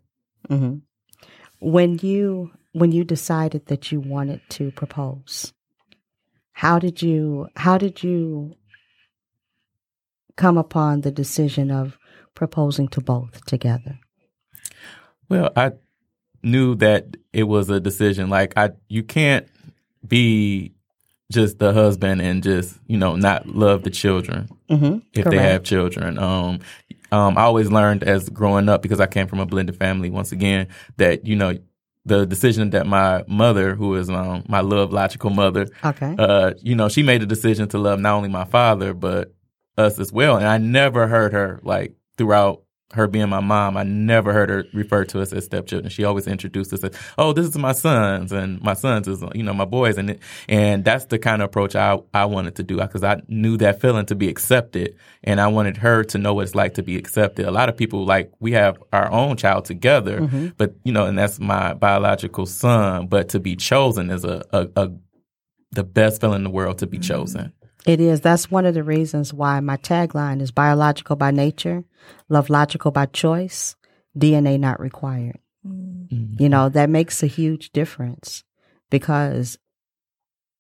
Mm-hmm. 0.49 0.79
When 1.61 1.99
you 1.99 2.53
when 2.73 2.93
you 2.93 3.05
decided 3.05 3.67
that 3.67 3.93
you 3.93 4.01
wanted 4.01 4.41
to 4.51 4.71
propose? 4.73 5.53
How 6.53 6.79
did 6.79 7.03
you 7.03 7.49
how 7.57 7.79
did 7.79 8.03
you 8.03 8.55
come 10.37 10.59
upon 10.59 11.03
the 11.03 11.11
decision 11.11 11.71
of 11.71 11.99
proposing 12.35 12.89
to 12.89 13.01
both 13.01 13.45
together? 13.47 13.99
Well, 15.29 15.51
I 15.57 15.73
knew 16.43 16.75
that 16.77 17.17
it 17.33 17.45
was 17.45 17.71
a 17.71 17.81
decision 17.81 18.29
like 18.29 18.53
I 18.57 18.71
you 18.89 19.03
can't 19.03 19.47
be 20.07 20.75
just 21.31 21.59
the 21.59 21.73
husband 21.73 22.21
and 22.21 22.43
just 22.43 22.79
you 22.87 22.99
know 22.99 23.17
not 23.17 23.47
love 23.47 23.85
the 23.85 23.91
children 23.91 24.49
mm-hmm. 24.69 24.99
if 25.15 25.25
Correct. 25.25 25.31
they 25.31 25.39
have 25.39 25.63
children 25.63 26.19
um 26.19 26.59
um, 27.13 27.37
I 27.37 27.43
always 27.43 27.71
learned 27.71 28.05
as 28.05 28.31
growing 28.31 28.71
up 28.71 28.81
because 28.81 28.99
I 28.99 29.07
came 29.07 29.27
from 29.27 29.39
a 29.39 29.45
blended 29.45 29.77
family. 29.77 30.09
Once 30.09 30.33
again, 30.33 30.69
that 30.97 31.27
you 31.27 31.37
know 31.37 31.59
the 32.05 32.27
decision 32.27 32.71
that 32.71 32.87
my 32.87 33.23
mother, 33.29 33.75
who 33.75 33.95
is 33.95 34.11
um, 34.11 34.45
my 34.49 34.61
love 34.61 34.93
logical 34.93 35.31
mother, 35.31 35.69
okay, 35.85 36.15
uh, 36.19 36.53
you 36.61 36.75
know, 36.75 36.89
she 36.89 37.03
made 37.03 37.23
a 37.23 37.27
decision 37.27 37.69
to 37.69 37.79
love 37.79 38.01
not 38.01 38.15
only 38.15 38.29
my 38.29 38.45
father 38.45 38.93
but 38.95 39.35
us 39.79 39.99
as 39.99 40.13
well, 40.13 40.37
and 40.37 40.47
I 40.47 40.59
never 40.59 41.07
heard 41.07 41.33
her 41.33 41.61
like 41.63 41.95
throughout 42.17 42.63
her 42.93 43.07
being 43.07 43.29
my 43.29 43.41
mom, 43.41 43.77
I 43.77 43.83
never 43.83 44.33
heard 44.33 44.51
her 44.51 44.65
refer 44.73 45.05
to 45.07 45.21
us 45.21 45.33
as 45.33 45.45
stepchildren. 45.45 45.91
She 45.91 46.05
always 46.05 46.27
introduced 46.27 46.73
us 46.73 46.85
as, 46.85 46.93
"Oh, 47.19 47.33
this 47.33 47.47
is 47.47 47.57
my 47.57 47.73
sons," 47.73 48.33
and 48.33 48.61
my 48.63 48.75
sons 48.75 49.09
is 49.09 49.23
you 49.35 49.43
know 49.43 49.55
my 49.55 49.65
boys, 49.65 49.99
and 49.99 50.19
and 50.49 50.85
that's 50.85 51.07
the 51.07 51.19
kind 51.19 51.43
of 51.43 51.47
approach 51.47 51.75
I 51.75 51.99
I 52.13 52.25
wanted 52.27 52.57
to 52.57 52.63
do 52.63 52.77
because 52.77 53.03
I 53.05 53.23
knew 53.29 53.57
that 53.59 53.81
feeling 53.81 54.07
to 54.07 54.15
be 54.15 54.29
accepted, 54.29 54.97
and 55.25 55.41
I 55.41 55.49
wanted 55.49 55.77
her 55.79 56.05
to 56.05 56.19
know 56.19 56.35
what 56.35 56.43
it's 56.43 56.55
like 56.55 56.75
to 56.75 56.83
be 56.83 56.97
accepted. 56.97 57.47
A 57.47 57.51
lot 57.51 57.69
of 57.69 57.77
people 57.77 58.05
like 58.05 58.33
we 58.41 58.53
have 58.53 58.83
our 58.93 59.11
own 59.11 59.37
child 59.37 59.65
together, 59.65 60.21
mm-hmm. 60.21 60.49
but 60.57 60.75
you 60.85 60.93
know, 60.93 61.07
and 61.07 61.19
that's 61.19 61.41
my 61.41 61.75
biological 61.75 62.47
son, 62.47 63.07
but 63.07 63.29
to 63.31 63.41
be 63.41 63.57
chosen 63.57 64.11
is 64.11 64.25
a, 64.25 64.45
a, 64.53 64.69
a 64.77 64.91
the 65.73 65.85
best 65.85 66.21
feeling 66.21 66.37
in 66.37 66.45
the 66.45 66.51
world 66.51 66.79
to 66.79 66.87
be 66.87 66.99
mm-hmm. 66.99 67.15
chosen. 67.15 67.53
It 67.87 68.01
is. 68.01 68.21
That's 68.21 68.51
one 68.51 68.67
of 68.67 68.75
the 68.75 68.85
reasons 68.85 69.35
why 69.35 69.59
my 69.61 69.77
tagline 69.77 70.41
is 70.41 70.51
biological 70.51 71.17
by 71.17 71.31
nature, 71.31 71.85
love 72.29 72.49
logical 72.49 72.91
by 72.91 73.07
choice, 73.07 73.75
DNA 74.17 74.59
not 74.59 74.81
required. 74.81 75.39
Mm-hmm. 75.67 76.43
You 76.43 76.49
know, 76.49 76.69
that 76.69 76.91
makes 76.91 77.23
a 77.23 77.27
huge 77.27 77.71
difference 77.73 78.45
because 78.91 79.59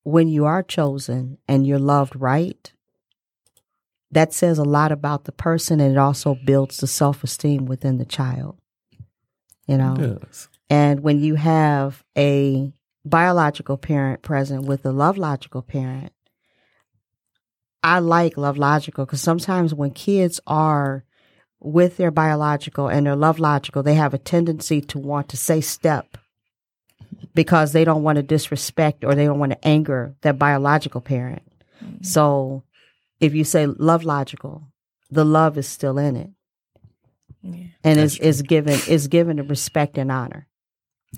when 0.05 0.29
you 0.29 0.45
are 0.47 0.63
chosen 0.63 1.39
and 1.47 1.67
you're 1.67 1.79
loved 1.79 2.17
right, 2.17 2.73
that 4.11 4.33
says 4.33 4.59
a 4.59 4.65
lot 4.65 4.93
about 4.93 5.25
the 5.25 5.33
person 5.33 5.81
and 5.81 5.93
it 5.93 5.99
also 5.99 6.37
builds 6.45 6.79
the 6.79 6.87
self 6.87 7.23
esteem 7.25 7.67
within 7.67 7.99
the 7.99 8.05
child. 8.05 8.59
You 9.67 9.79
know? 9.79 9.95
And 10.69 11.01
when 11.01 11.21
you 11.21 11.37
have 11.37 12.03
a 12.17 12.73
biological 13.05 13.77
parent 13.77 14.23
present 14.23 14.67
with 14.67 14.85
a 14.85 14.93
love 14.93 15.19
logical 15.19 15.63
parent, 15.63 16.13
I 17.83 17.99
like 17.99 18.37
love 18.37 18.59
logical 18.59 19.05
because 19.05 19.21
sometimes 19.21 19.75
when 19.75 19.91
kids 19.91 20.41
are 20.47 21.05
with 21.61 21.97
their 21.97 22.11
biological 22.11 22.89
and 22.89 23.07
their 23.07 23.17
love 23.17 23.39
logical, 23.39 23.83
they 23.83 23.95
have 23.95 24.15
a 24.15 24.19
tendency 24.19 24.81
to 24.81 24.99
want 24.99 25.29
to 25.31 25.37
say 25.37 25.61
step 25.61 26.17
because 27.35 27.73
they 27.73 27.85
don't 27.85 28.03
want 28.03 28.17
to 28.17 28.23
disrespect 28.23 29.05
or 29.05 29.15
they 29.15 29.25
don't 29.25 29.39
want 29.39 29.53
to 29.53 29.67
anger 29.67 30.15
their 30.23 30.33
biological 30.33 31.01
parent. 31.01 31.43
Mm-hmm. 31.83 32.05
So 32.05 32.65
if 33.21 33.35
you 33.35 33.45
say 33.45 33.67
love 33.67 34.05
logical, 34.05 34.69
the 35.11 35.25
love 35.25 35.59
is 35.59 35.69
still 35.69 35.99
in 35.99 36.17
it. 36.17 36.31
Yeah, 37.43 37.67
and 37.83 37.99
is 37.99 38.19
is 38.21 38.43
given 38.43 38.79
is 38.87 39.09
given 39.09 39.37
the 39.37 39.43
respect 39.43 39.99
and 39.99 40.13
honor. 40.13 40.47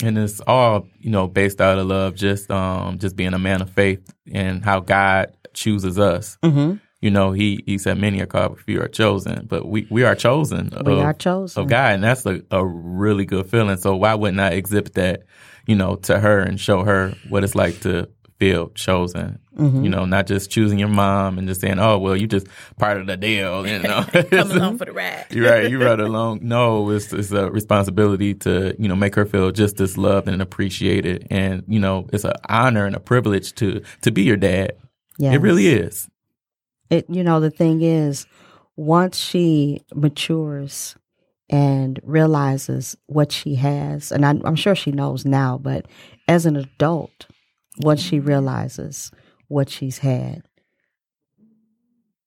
And 0.02 0.18
it's 0.18 0.40
all 0.46 0.86
you 0.98 1.10
know 1.10 1.26
based 1.26 1.60
out 1.60 1.78
of 1.78 1.86
love, 1.86 2.14
just 2.14 2.50
um, 2.50 2.98
just 2.98 3.16
being 3.16 3.34
a 3.34 3.38
man 3.38 3.62
of 3.62 3.70
faith 3.70 4.12
and 4.32 4.64
how 4.64 4.80
God 4.80 5.36
chooses 5.52 5.98
us. 5.98 6.38
Mm-hmm. 6.42 6.76
You 7.00 7.10
know, 7.10 7.32
he 7.32 7.62
he 7.66 7.78
said, 7.78 7.98
"Many 7.98 8.20
are 8.20 8.26
called, 8.26 8.58
few 8.60 8.80
are 8.80 8.88
chosen." 8.88 9.46
But 9.46 9.66
we 9.66 9.86
we 9.90 10.04
are 10.04 10.14
chosen. 10.14 10.72
We 10.84 10.94
of, 10.94 10.98
are 11.00 11.12
chosen 11.12 11.62
of 11.62 11.68
God, 11.68 11.94
and 11.94 12.04
that's 12.04 12.24
a, 12.24 12.40
a 12.50 12.64
really 12.64 13.26
good 13.26 13.46
feeling. 13.46 13.76
So 13.76 13.94
why 13.94 14.14
wouldn't 14.14 14.40
I 14.40 14.50
exhibit 14.50 14.94
that, 14.94 15.24
you 15.66 15.76
know, 15.76 15.96
to 15.96 16.18
her 16.18 16.40
and 16.40 16.58
show 16.58 16.82
her 16.82 17.14
what 17.28 17.44
it's 17.44 17.54
like 17.54 17.80
to 17.80 18.08
feel 18.38 18.70
chosen. 18.70 19.38
Mm-hmm. 19.56 19.84
You 19.84 19.90
know, 19.90 20.04
not 20.04 20.26
just 20.26 20.50
choosing 20.50 20.78
your 20.78 20.88
mom 20.88 21.38
and 21.38 21.46
just 21.46 21.60
saying, 21.60 21.78
"Oh, 21.78 21.98
well, 21.98 22.16
you 22.16 22.26
just 22.26 22.48
part 22.78 22.98
of 22.98 23.06
the 23.06 23.16
deal." 23.16 23.66
You 23.66 23.78
know, 23.82 24.04
come 24.04 24.50
along 24.50 24.78
for 24.78 24.84
the 24.86 24.92
ride. 24.94 25.26
You're 25.30 25.50
right. 25.50 25.70
You 25.70 25.82
ride 25.82 26.00
along. 26.00 26.40
No, 26.42 26.90
it's 26.90 27.12
it's 27.12 27.30
a 27.30 27.50
responsibility 27.50 28.34
to 28.34 28.74
you 28.78 28.88
know 28.88 28.96
make 28.96 29.14
her 29.14 29.24
feel 29.24 29.52
just 29.52 29.80
as 29.80 29.96
loved 29.96 30.28
and 30.28 30.42
appreciated, 30.42 31.26
and 31.30 31.62
you 31.68 31.78
know, 31.78 32.08
it's 32.12 32.24
an 32.24 32.32
honor 32.48 32.86
and 32.86 32.96
a 32.96 33.00
privilege 33.00 33.54
to 33.56 33.82
to 34.02 34.10
be 34.10 34.22
your 34.22 34.36
dad. 34.36 34.72
Yes. 35.18 35.34
It 35.34 35.40
really 35.40 35.68
is. 35.68 36.08
It 36.90 37.08
you 37.08 37.22
know 37.22 37.38
the 37.38 37.50
thing 37.50 37.82
is, 37.82 38.26
once 38.76 39.18
she 39.18 39.82
matures 39.94 40.96
and 41.48 42.00
realizes 42.02 42.96
what 43.06 43.30
she 43.30 43.54
has, 43.54 44.10
and 44.10 44.26
I, 44.26 44.30
I'm 44.44 44.56
sure 44.56 44.74
she 44.74 44.90
knows 44.90 45.24
now, 45.24 45.58
but 45.58 45.86
as 46.26 46.46
an 46.46 46.56
adult 46.56 47.26
once 47.78 48.00
she 48.00 48.20
realizes 48.20 49.10
what 49.48 49.68
she's 49.68 49.98
had. 49.98 50.42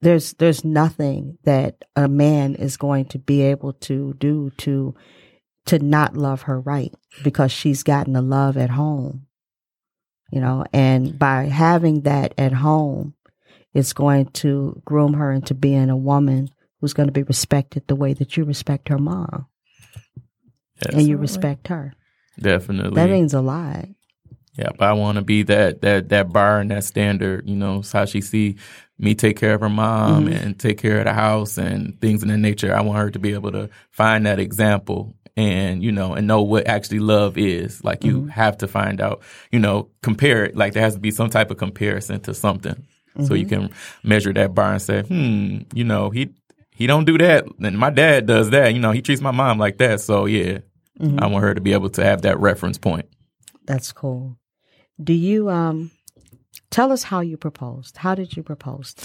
There's 0.02 0.34
there's 0.34 0.64
nothing 0.64 1.38
that 1.44 1.84
a 1.96 2.08
man 2.08 2.56
is 2.56 2.78
going 2.78 3.06
to 3.06 3.20
be 3.20 3.42
able 3.42 3.74
to 3.74 4.14
do 4.20 4.52
to 4.58 4.96
to 5.66 5.80
not 5.80 6.16
love 6.16 6.44
her 6.44 6.60
right 6.60 6.94
because 7.24 7.52
she's 7.52 7.84
gotten 7.84 8.14
the 8.14 8.22
love 8.22 8.58
at 8.58 8.70
home. 8.70 9.26
You 10.32 10.42
know, 10.42 10.66
and 10.74 11.18
by 11.18 11.46
having 11.46 12.02
that 12.02 12.34
at 12.38 12.52
home, 12.52 13.16
it's 13.74 13.94
going 13.94 14.28
to 14.28 14.82
groom 14.86 15.14
her 15.14 15.32
into 15.32 15.54
being 15.54 15.90
a 15.90 15.98
woman 15.98 16.50
who's 16.80 16.94
going 16.94 17.08
to 17.08 17.14
be 17.14 17.24
respected 17.24 17.88
the 17.88 17.96
way 17.96 18.14
that 18.14 18.38
you 18.38 18.44
respect 18.44 18.90
her 18.90 18.98
mom. 18.98 19.48
Yes. 20.84 20.94
And 20.94 21.08
you 21.08 21.18
respect 21.18 21.70
her. 21.70 21.94
Definitely. 22.40 22.96
That 22.96 23.10
means 23.10 23.34
a 23.34 23.42
lot. 23.42 23.86
Yep, 24.58 24.82
I 24.82 24.94
want 24.94 25.18
to 25.18 25.22
be 25.22 25.44
that 25.44 25.82
that 25.82 26.10
that 26.10 26.34
bar 26.34 26.60
and 26.60 26.72
that 26.72 26.84
standard. 26.84 27.48
You 27.48 27.56
know, 27.56 27.84
how 27.92 28.06
she 28.06 28.22
see 28.22 28.58
me 28.98 29.14
take 29.14 29.38
care 29.38 29.54
of 29.54 29.62
her 29.62 29.70
mom 29.70 30.26
mm-hmm. 30.26 30.34
and 30.34 30.60
take 30.60 30.80
care 30.80 31.00
of 31.00 31.06
the 31.06 31.14
house 31.14 31.58
and 31.58 32.00
things 32.02 32.24
in 32.24 32.30
that 32.30 32.38
nature. 32.38 32.76
I 32.76 32.82
want 32.82 32.98
her 32.98 33.12
to 33.12 33.20
be 33.20 33.34
able 33.34 33.52
to 33.52 33.70
find 33.92 34.26
that 34.26 34.40
example 34.40 35.14
and 35.36 35.84
you 35.84 35.92
know 35.92 36.16
and 36.16 36.26
know 36.26 36.42
what 36.42 36.68
actually 36.68 37.00
love 37.00 37.38
is. 37.38 37.84
Like 37.84 38.04
you 38.04 38.22
mm-hmm. 38.22 38.30
have 38.30 38.58
to 38.58 38.68
find 38.68 39.00
out. 39.00 39.22
You 39.52 39.60
know, 39.60 39.90
compare 40.02 40.46
it. 40.46 40.58
Like 40.58 40.74
there 40.74 40.84
has 40.84 40.96
to 40.96 41.00
be 41.00 41.12
some 41.12 41.30
type 41.30 41.52
of 41.52 41.58
comparison 41.58 42.20
to 42.22 42.34
something, 42.34 42.74
mm-hmm. 42.74 43.26
so 43.26 43.36
you 43.36 43.46
mm-hmm. 43.46 43.68
can 43.68 43.74
measure 44.04 44.34
that 44.34 44.56
bar 44.56 44.74
and 44.74 44.82
say, 44.82 45.04
hmm, 45.04 45.60
you 45.74 45.84
know, 45.84 46.10
he 46.10 46.34
he 46.72 46.88
don't 46.88 47.06
do 47.06 47.18
that, 47.20 47.46
and 47.60 47.78
my 47.78 47.92
dad 47.92 48.26
does 48.26 48.50
that. 48.50 48.74
You 48.74 48.80
know, 48.80 48.92
he 48.92 49.04
treats 49.04 49.22
my 49.22 49.32
mom 49.32 49.60
like 49.60 49.78
that. 49.78 50.02
So 50.02 50.26
yeah, 50.26 50.60
mm-hmm. 51.00 51.20
I 51.20 51.28
want 51.28 51.44
her 51.44 51.54
to 51.54 51.62
be 51.62 51.74
able 51.74 51.92
to 51.92 52.04
have 52.04 52.24
that 52.24 52.40
reference 52.40 52.80
point. 52.80 53.06
That's 53.66 53.92
cool. 53.92 54.38
Do 55.02 55.14
you 55.14 55.50
um 55.50 55.92
tell 56.70 56.92
us 56.92 57.04
how 57.04 57.22
you 57.22 57.38
proposed? 57.38 57.98
How 57.98 58.16
did 58.16 58.36
you 58.36 58.44
propose? 58.44 58.96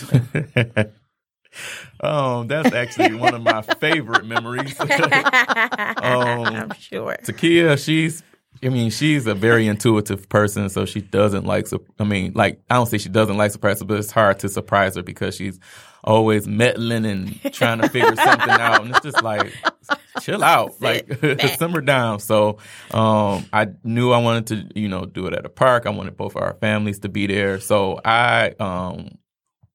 um, 2.01 2.49
that's 2.49 2.73
actually 2.73 3.15
one 3.15 3.35
of 3.35 3.43
my 3.43 3.63
favorite 3.63 4.25
memories. 4.25 4.79
um, 4.81 4.89
I'm 4.91 6.75
sure. 6.75 7.17
Takia, 7.23 7.83
she's 7.83 8.23
I 8.65 8.69
mean, 8.69 8.91
she's 8.91 9.27
a 9.27 9.35
very 9.35 9.67
intuitive 9.67 10.29
person, 10.29 10.69
so 10.69 10.85
she 10.85 11.01
doesn't 11.01 11.45
like. 11.45 11.67
I 11.99 12.05
mean, 12.05 12.33
like 12.35 12.61
I 12.71 12.75
don't 12.77 12.87
say 12.87 12.99
she 12.99 13.09
doesn't 13.09 13.37
like 13.37 13.51
surprises, 13.51 13.83
but 13.83 13.99
it's 13.99 14.13
hard 14.13 14.39
to 14.41 14.49
surprise 14.49 14.95
her 14.95 15.03
because 15.03 15.35
she's 15.35 15.59
always 16.05 16.47
meddling 16.47 17.05
and 17.05 17.53
trying 17.53 17.81
to 17.81 17.89
figure 17.89 18.17
something 18.17 18.51
out, 18.51 18.83
and 18.83 18.91
it's 18.91 19.01
just 19.01 19.23
like 19.23 19.53
chill 20.21 20.43
out, 20.45 20.81
like 20.81 21.13
simmer 21.59 21.81
down. 21.81 22.21
So 22.21 22.59
um, 22.91 23.47
I 23.53 23.69
knew 23.85 24.13
I 24.13 24.19
wanted 24.19 24.47
to, 24.49 24.81
you 24.81 24.89
know, 24.89 25.05
do 25.05 25.27
it 25.27 25.35
at 25.35 25.47
a 25.47 25.49
park. 25.49 25.87
I 25.87 25.91
wanted 25.91 26.17
both 26.17 26.37
our 26.37 26.55
families 26.55 27.01
to 27.01 27.09
be 27.09 27.27
there. 27.27 27.61
So 27.61 28.01
I 28.05 28.55
um, 28.59 29.19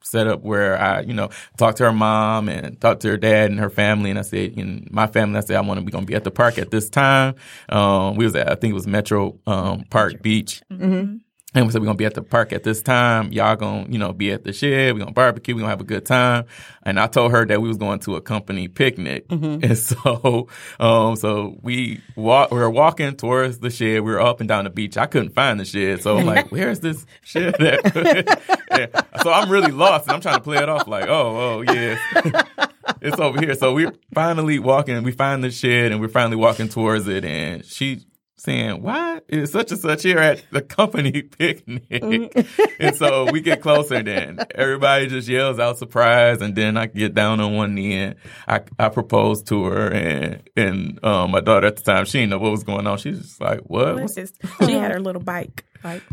set 0.01 0.27
up 0.27 0.41
where 0.41 0.79
I, 0.79 1.01
you 1.01 1.13
know, 1.13 1.29
talked 1.57 1.77
to 1.77 1.86
her 1.86 1.93
mom 1.93 2.50
and 2.50 2.79
talked 2.79 3.01
to 3.01 3.10
her 3.10 3.17
dad 3.17 3.51
and 3.51 3.60
her 3.60 3.69
family. 3.69 4.10
And 4.10 4.19
I 4.19 4.24
said, 4.24 4.53
in 4.53 4.88
my 4.91 5.07
family, 5.07 5.38
I 5.38 5.41
said, 5.41 5.57
I 5.57 5.62
want 5.62 5.79
to 5.79 5.86
be 5.86 5.91
going 5.91 6.05
to 6.05 6.07
be 6.07 6.15
at 6.15 6.24
the 6.24 6.31
park 6.31 6.57
at 6.57 6.72
this 6.72 6.89
time. 6.89 7.36
Um, 7.69 8.15
we 8.15 8.25
was 8.25 8.36
at, 8.36 8.50
I 8.50 8.55
think 8.55 8.72
it 8.72 8.75
was 8.75 8.88
Metro 8.88 9.39
um, 9.46 9.86
Park 9.89 10.22
Beach. 10.22 10.62
Mm-hmm. 10.72 11.17
And 11.54 11.66
we 11.66 11.72
said, 11.72 11.80
we're 11.80 11.86
going 11.86 11.98
to 11.98 12.01
be 12.01 12.06
at 12.06 12.13
the 12.13 12.22
park 12.22 12.51
at 12.51 12.63
this 12.63 12.82
time. 12.82 13.32
Y'all 13.32 13.56
going 13.56 13.86
to, 13.86 13.92
you 13.92 13.98
know, 13.98 14.12
be 14.12 14.32
at 14.32 14.44
the 14.44 14.51
shed. 14.51 14.94
We're 14.94 15.00
going 15.00 15.08
to 15.08 15.13
barbecue. 15.13 15.56
We're 15.56 15.62
going 15.62 15.68
to 15.68 15.72
have 15.72 15.82
a 15.82 15.86
good 15.86 16.06
time. 16.06 16.45
And 16.84 17.00
I 17.00 17.08
told 17.08 17.32
her 17.32 17.45
that 17.45 17.62
we 17.62 17.69
was 17.69 17.78
going 17.78 18.00
to 18.00 18.17
a 18.17 18.21
company 18.21 18.67
picnic. 18.67 19.30
Mm-hmm. 19.30 19.63
And 19.63 19.78
so, 19.78 20.50
um, 20.78 21.15
so 21.15 21.58
we 21.62 22.02
walk, 22.17 22.52
we 22.52 22.58
were 22.58 22.69
walking 22.69 23.15
towards 23.15 23.60
the 23.60 23.69
shed. 23.69 24.02
We 24.02 24.12
were 24.12 24.19
up 24.19 24.41
and 24.41 24.50
down 24.50 24.65
the 24.65 24.69
beach. 24.69 24.98
I 24.98 25.06
couldn't 25.06 25.34
find 25.34 25.58
the 25.58 25.63
shed. 25.63 26.02
So 26.02 26.17
I'm 26.17 26.26
like, 26.26 26.52
where's 26.52 26.82
this 26.82 27.06
shed 27.24 27.56
at? 27.62 27.93
so 29.24 29.32
I'm 29.32 29.50
really 29.50 29.71
lost 29.71 30.08
and 30.08 30.15
I'm 30.15 30.21
trying 30.21 30.36
to 30.36 30.43
play 30.43 30.58
it 30.58 30.67
off 30.67 30.86
like, 30.86 31.08
oh, 31.08 31.38
oh, 31.38 31.62
yes. 31.62 32.00
it's 33.02 33.19
over 33.19 33.39
here. 33.39 33.56
So 33.56 33.74
we're 33.74 33.93
finally 34.13 34.60
walking. 34.60 35.02
We 35.04 35.13
find 35.13 35.41
the 35.41 35.52
shed 35.52 35.93
and 35.93 36.02
we're 36.02 36.10
finally 36.10 36.36
walking 36.36 36.67
towards 36.67 37.08
it. 37.08 37.24
And 37.24 37.63
she, 37.63 38.06
saying, 38.38 38.84
why 38.84 39.21
is 39.28 39.52
such 39.52 39.71
and 39.71 39.82
such 39.82 40.04
here 40.04 40.19
at 40.19 40.43
the 40.52 40.62
company 40.62 41.21
picnic? 41.23 41.89
Mm-hmm. 41.89 42.63
and 42.80 42.95
so 42.95 43.32
we 43.32 43.41
get 43.41 43.62
closer 43.62 43.95
and 43.95 44.45
everybody 44.54 45.08
just 45.08 45.28
yells 45.28 45.60
out 45.60 45.78
surprise. 45.78 46.41
And 46.41 46.56
then 46.56 46.78
I 46.78 46.86
get 46.86 47.13
down 47.13 47.39
on 47.39 47.56
one 47.56 47.76
knee 47.76 47.93
and 47.93 48.15
I, 48.47 48.62
I 48.78 48.89
propose 48.89 49.43
to 49.43 49.63
her 49.65 49.91
and, 49.91 50.50
and, 50.56 51.04
um, 51.04 51.32
my 51.32 51.41
daughter 51.41 51.67
at 51.67 51.78
the 51.78 51.84
time, 51.84 52.06
she 52.06 52.19
didn't 52.19 52.30
know 52.32 52.39
what 52.39 52.52
was 52.52 52.63
going 52.63 52.86
on. 52.88 52.97
She's 53.00 53.19
just 53.19 53.41
like, 53.41 53.62
what? 53.62 53.95
What's 53.95 54.15
this? 54.15 54.34
She 54.65 54.73
had 54.73 54.91
her 54.91 55.00
little 55.00 55.21
bike. 55.21 55.65
Like, 55.84 56.04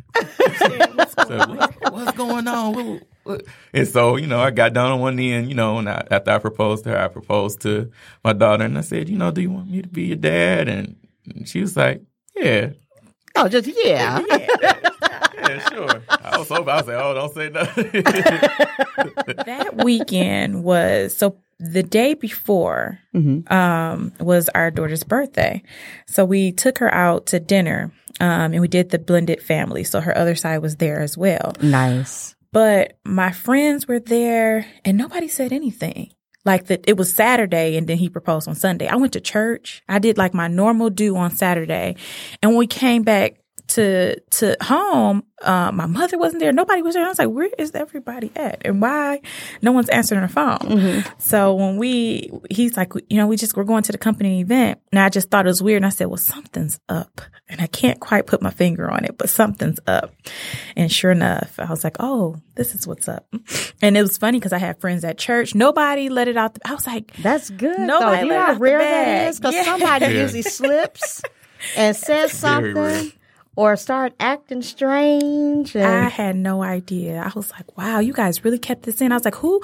what's, 0.94 1.14
going 1.14 1.58
what's 1.58 2.12
going 2.12 2.46
on? 2.46 3.00
And 3.72 3.88
so, 3.88 4.16
you 4.16 4.26
know, 4.26 4.40
I 4.40 4.50
got 4.50 4.72
down 4.72 4.92
on 4.92 5.00
one 5.00 5.16
knee 5.16 5.32
and, 5.32 5.48
you 5.48 5.54
know, 5.54 5.78
and 5.78 5.88
I, 5.88 6.06
after 6.10 6.30
I 6.30 6.38
proposed 6.38 6.84
to 6.84 6.90
her, 6.90 6.98
I 6.98 7.08
proposed 7.08 7.60
to 7.62 7.90
my 8.22 8.32
daughter 8.32 8.64
and 8.64 8.76
I 8.76 8.82
said, 8.82 9.08
you 9.08 9.16
know, 9.16 9.30
do 9.30 9.40
you 9.40 9.50
want 9.50 9.70
me 9.70 9.82
to 9.82 9.88
be 9.88 10.04
your 10.04 10.16
dad? 10.16 10.68
And 10.68 10.96
she 11.44 11.60
was 11.60 11.76
like, 11.76 12.02
yeah. 12.36 12.70
Oh, 13.36 13.48
just 13.48 13.68
yeah. 13.82 14.22
yeah, 14.28 15.68
sure. 15.68 16.02
I 16.08 16.38
was 16.38 16.48
hoping 16.48 16.68
I 16.68 16.76
was 16.76 16.86
like, 16.86 16.96
oh, 16.96 17.14
don't 17.14 17.34
say 17.34 17.48
nothing. 17.48 17.90
that 19.44 19.82
weekend 19.84 20.62
was 20.62 21.16
so 21.16 21.38
the 21.58 21.82
day 21.82 22.14
before 22.14 23.00
mm-hmm. 23.14 23.52
um, 23.52 24.12
was 24.20 24.48
our 24.50 24.70
daughter's 24.70 25.04
birthday. 25.04 25.62
So 26.06 26.24
we 26.24 26.52
took 26.52 26.78
her 26.78 26.92
out 26.92 27.26
to 27.26 27.40
dinner 27.40 27.92
um, 28.20 28.52
and 28.52 28.60
we 28.60 28.68
did 28.68 28.90
the 28.90 28.98
blended 28.98 29.42
family. 29.42 29.84
So 29.84 30.00
her 30.00 30.16
other 30.16 30.34
side 30.34 30.58
was 30.58 30.76
there 30.76 31.00
as 31.00 31.16
well. 31.16 31.54
Nice. 31.60 32.34
But 32.52 32.98
my 33.04 33.32
friends 33.32 33.88
were 33.88 34.00
there 34.00 34.66
and 34.84 34.96
nobody 34.96 35.26
said 35.26 35.52
anything 35.52 36.12
like 36.44 36.66
that 36.66 36.84
it 36.86 36.96
was 36.96 37.12
Saturday 37.12 37.76
and 37.76 37.86
then 37.86 37.96
he 37.96 38.08
proposed 38.08 38.48
on 38.48 38.54
Sunday. 38.54 38.86
I 38.86 38.96
went 38.96 39.12
to 39.14 39.20
church. 39.20 39.82
I 39.88 39.98
did 39.98 40.18
like 40.18 40.34
my 40.34 40.48
normal 40.48 40.90
do 40.90 41.16
on 41.16 41.30
Saturday. 41.30 41.96
And 42.42 42.52
when 42.52 42.58
we 42.58 42.66
came 42.66 43.02
back 43.02 43.36
to 43.68 44.20
to 44.20 44.56
home, 44.60 45.24
uh, 45.42 45.70
my 45.72 45.86
mother 45.86 46.18
wasn't 46.18 46.40
there. 46.40 46.52
Nobody 46.52 46.82
was 46.82 46.94
there. 46.94 47.04
I 47.04 47.08
was 47.08 47.18
like, 47.18 47.28
where 47.28 47.50
is 47.58 47.72
everybody 47.72 48.30
at? 48.36 48.62
And 48.64 48.80
why 48.80 49.20
no 49.62 49.72
one's 49.72 49.88
answering 49.88 50.22
the 50.22 50.28
phone? 50.28 50.58
Mm-hmm. 50.58 51.08
So 51.18 51.54
when 51.54 51.76
we, 51.76 52.30
he's 52.50 52.76
like, 52.76 52.92
you 53.08 53.16
know, 53.16 53.26
we 53.26 53.36
just, 53.36 53.56
we're 53.56 53.64
going 53.64 53.82
to 53.84 53.92
the 53.92 53.98
company 53.98 54.40
event. 54.40 54.80
And 54.92 54.98
I 54.98 55.08
just 55.08 55.30
thought 55.30 55.46
it 55.46 55.48
was 55.48 55.62
weird. 55.62 55.78
And 55.78 55.86
I 55.86 55.90
said, 55.90 56.06
well, 56.06 56.16
something's 56.16 56.80
up. 56.88 57.20
And 57.48 57.60
I 57.60 57.66
can't 57.66 58.00
quite 58.00 58.26
put 58.26 58.42
my 58.42 58.50
finger 58.50 58.90
on 58.90 59.04
it, 59.04 59.18
but 59.18 59.28
something's 59.28 59.80
up. 59.86 60.14
And 60.76 60.90
sure 60.90 61.10
enough, 61.10 61.58
I 61.58 61.66
was 61.66 61.84
like, 61.84 61.96
oh, 62.00 62.36
this 62.54 62.74
is 62.74 62.86
what's 62.86 63.08
up. 63.08 63.26
And 63.82 63.96
it 63.96 64.02
was 64.02 64.16
funny 64.16 64.38
because 64.38 64.52
I 64.52 64.58
had 64.58 64.80
friends 64.80 65.04
at 65.04 65.18
church. 65.18 65.54
Nobody 65.54 66.08
let 66.08 66.28
it 66.28 66.36
out. 66.36 66.54
The, 66.54 66.60
I 66.64 66.72
was 66.72 66.86
like, 66.86 67.14
that's 67.16 67.50
good. 67.50 67.80
Nobody 67.80 68.16
though. 68.16 68.22
You 68.22 68.30
know 68.30 68.46
how 68.46 68.54
rare 68.54 68.78
that 68.78 69.28
is? 69.28 69.38
Because 69.40 69.54
yeah. 69.54 69.64
somebody 69.64 70.04
yeah. 70.14 70.22
usually 70.22 70.42
slips 70.42 71.22
and 71.76 71.94
says 71.96 72.32
something 72.32 73.12
or 73.56 73.76
start 73.76 74.14
acting 74.20 74.62
strange. 74.62 75.74
And... 75.74 75.84
I 75.84 76.08
had 76.08 76.36
no 76.36 76.62
idea. 76.62 77.22
I 77.22 77.32
was 77.34 77.50
like, 77.52 77.76
wow, 77.76 77.98
you 77.98 78.12
guys 78.12 78.44
really 78.44 78.58
kept 78.58 78.82
this 78.84 79.00
in. 79.00 79.12
I 79.12 79.16
was 79.16 79.24
like, 79.24 79.36
who 79.36 79.60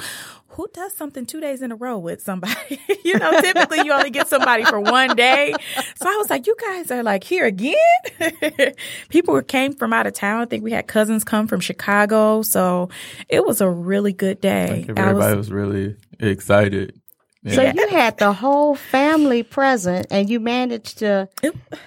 who 0.55 0.69
does 0.75 0.95
something 0.95 1.27
two 1.27 1.41
days 1.41 1.63
in 1.63 1.71
a 1.71 1.77
row 1.77 1.97
with 1.97 2.21
somebody? 2.21 2.81
you 3.05 3.19
know, 3.19 3.41
typically 3.41 3.83
you 3.85 3.93
only 3.93 4.11
get 4.11 4.29
somebody 4.29 4.65
for 4.65 4.81
one 4.81 5.15
day. 5.17 5.55
So 5.95 6.09
I 6.09 6.17
was 6.17 6.29
like, 6.29 6.47
you 6.47 6.57
guys 6.61 6.91
are 6.91 7.03
like 7.03 7.25
here 7.25 7.47
again. 7.47 7.75
People 9.09 9.41
came 9.43 9.73
from 9.73 9.93
out 9.93 10.07
of 10.07 10.13
town. 10.13 10.43
I 10.43 10.45
think 10.47 10.65
we 10.65 10.73
had 10.73 10.87
cousins 10.89 11.25
come 11.25 11.47
from 11.47 11.61
Chicago. 11.61 12.43
So 12.43 12.91
it 13.29 13.47
was 13.47 13.61
a 13.61 13.71
really 13.71 14.13
good 14.13 14.41
day. 14.41 14.85
everybody 14.89 15.15
was, 15.15 15.37
was, 15.37 15.53
really 15.53 15.97
excited. 16.19 17.00
Yeah. 17.43 17.55
So 17.55 17.63
you 17.63 17.89
had 17.89 18.19
the 18.19 18.35
whole 18.35 18.75
family 18.75 19.43
present, 19.43 20.09
and 20.11 20.29
you 20.29 20.41
managed 20.41 20.99
to 20.99 21.27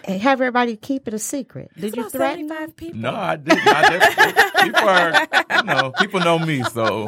have 0.07 0.41
everybody 0.41 0.75
keep 0.75 1.07
it 1.07 1.13
a 1.13 1.19
secret. 1.19 1.69
Did 1.77 1.95
you 1.95 2.09
threaten 2.09 2.49
five 2.49 2.75
people? 2.75 2.99
No, 2.99 3.13
I 3.13 3.35
didn't. 3.35 3.61
I 3.63 4.51
people 4.63 4.89
are, 4.89 5.57
you 5.57 5.63
know, 5.63 5.91
people 5.99 6.19
know 6.21 6.39
me, 6.39 6.63
so 6.63 7.07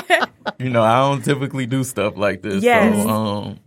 you 0.60 0.70
know, 0.70 0.82
I 0.82 0.98
don't 1.00 1.24
typically 1.24 1.66
do 1.66 1.82
stuff 1.82 2.16
like 2.16 2.42
this. 2.42 2.62
Yes. 2.62 3.02
So, 3.02 3.10
um, 3.10 3.58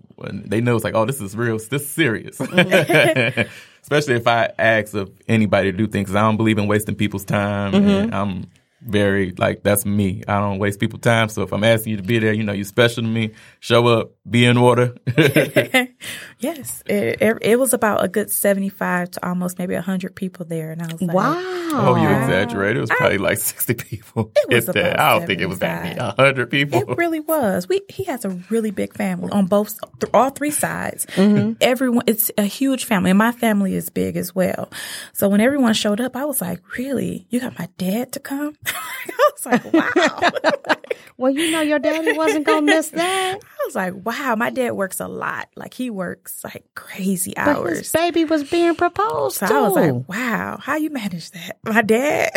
they 0.45 0.61
know 0.61 0.75
it's 0.75 0.85
like, 0.85 0.95
oh, 0.95 1.05
this 1.05 1.19
is 1.19 1.35
real. 1.35 1.57
This 1.57 1.81
is 1.81 1.89
serious. 1.89 2.37
Mm-hmm. 2.37 3.41
Especially 3.81 4.15
if 4.15 4.25
I 4.25 4.51
ask 4.57 4.93
of 4.93 5.11
anybody 5.27 5.69
to 5.71 5.77
do 5.77 5.87
things, 5.87 6.05
because 6.05 6.15
I 6.15 6.21
don't 6.21 6.37
believe 6.37 6.57
in 6.57 6.67
wasting 6.67 6.95
people's 6.95 7.25
time, 7.25 7.73
mm-hmm. 7.73 7.89
and 7.89 8.15
I'm 8.15 8.47
very 8.85 9.33
like 9.37 9.63
that's 9.63 9.85
me. 9.85 10.23
I 10.27 10.39
don't 10.39 10.59
waste 10.59 10.79
people 10.79 10.99
time. 10.99 11.29
So 11.29 11.43
if 11.43 11.51
I'm 11.53 11.63
asking 11.63 11.91
you 11.91 11.97
to 11.97 12.03
be 12.03 12.19
there, 12.19 12.33
you 12.33 12.43
know, 12.43 12.53
you're 12.53 12.65
special 12.65 13.03
to 13.03 13.09
me. 13.09 13.31
Show 13.59 13.87
up, 13.87 14.11
be 14.29 14.45
in 14.45 14.57
order. 14.57 14.95
yes, 16.39 16.83
it, 16.85 17.21
it, 17.21 17.37
it, 17.41 17.59
was 17.59 17.73
about 17.73 18.03
a 18.03 18.07
good 18.07 18.29
seventy 18.29 18.69
five 18.69 19.11
to 19.11 19.27
almost 19.27 19.57
maybe 19.59 19.75
hundred 19.75 20.15
people 20.15 20.45
there, 20.45 20.71
and 20.71 20.81
I 20.81 20.87
was 20.87 21.01
like, 21.01 21.13
wow. 21.13 21.33
Oh, 21.75 21.95
you 21.95 22.07
exaggerate. 22.07 22.77
It 22.77 22.81
was 22.81 22.89
probably 22.89 23.17
I, 23.17 23.21
like 23.21 23.37
sixty 23.37 23.73
people. 23.73 24.31
It 24.43 24.55
was 24.55 24.69
about 24.69 24.99
I 24.99 25.17
don't 25.17 25.27
think 25.27 25.41
it 25.41 25.47
was 25.47 25.59
that 25.59 25.83
many. 25.83 25.99
hundred 25.99 26.49
people. 26.51 26.81
It 26.81 26.97
really 26.97 27.19
was. 27.19 27.67
We 27.67 27.81
he 27.87 28.03
has 28.05 28.25
a 28.25 28.29
really 28.49 28.71
big 28.71 28.93
family 28.93 29.31
on 29.31 29.45
both 29.45 29.79
all 30.13 30.29
three 30.29 30.51
sides. 30.51 31.05
Mm-hmm. 31.15 31.53
Everyone, 31.61 32.03
it's 32.07 32.29
a 32.37 32.43
huge 32.43 32.85
family, 32.85 33.11
and 33.11 33.17
my 33.17 33.31
family 33.31 33.73
is 33.73 33.89
big 33.89 34.17
as 34.17 34.35
well. 34.35 34.69
So 35.13 35.29
when 35.29 35.41
everyone 35.41 35.73
showed 35.73 36.01
up, 36.01 36.15
I 36.15 36.25
was 36.25 36.41
like, 36.41 36.77
really, 36.77 37.25
you 37.29 37.39
got 37.39 37.57
my 37.57 37.69
dad 37.77 38.11
to 38.13 38.19
come? 38.19 38.55
I 39.07 39.31
was 39.31 39.45
like, 39.45 39.73
wow. 39.73 40.75
well, 41.17 41.31
you 41.31 41.51
know, 41.51 41.61
your 41.61 41.79
daddy 41.79 42.13
wasn't 42.13 42.45
going 42.45 42.65
to 42.65 42.73
miss 42.73 42.89
that. 42.89 43.39
I 43.43 43.65
was 43.65 43.75
like, 43.75 43.93
wow, 44.05 44.35
my 44.35 44.49
dad 44.49 44.71
works 44.71 44.99
a 44.99 45.07
lot. 45.07 45.49
Like 45.55 45.73
he 45.73 45.89
works 45.89 46.43
like 46.43 46.65
crazy 46.75 47.35
hours. 47.37 47.63
But 47.63 47.77
his 47.77 47.91
baby 47.91 48.25
was 48.25 48.49
being 48.49 48.75
proposed 48.75 49.37
so 49.37 49.47
to. 49.47 49.53
I 49.53 49.61
was 49.61 49.73
like, 49.73 50.09
wow, 50.09 50.57
how 50.61 50.75
you 50.75 50.89
manage 50.89 51.31
that? 51.31 51.57
My 51.63 51.81
dad. 51.81 52.31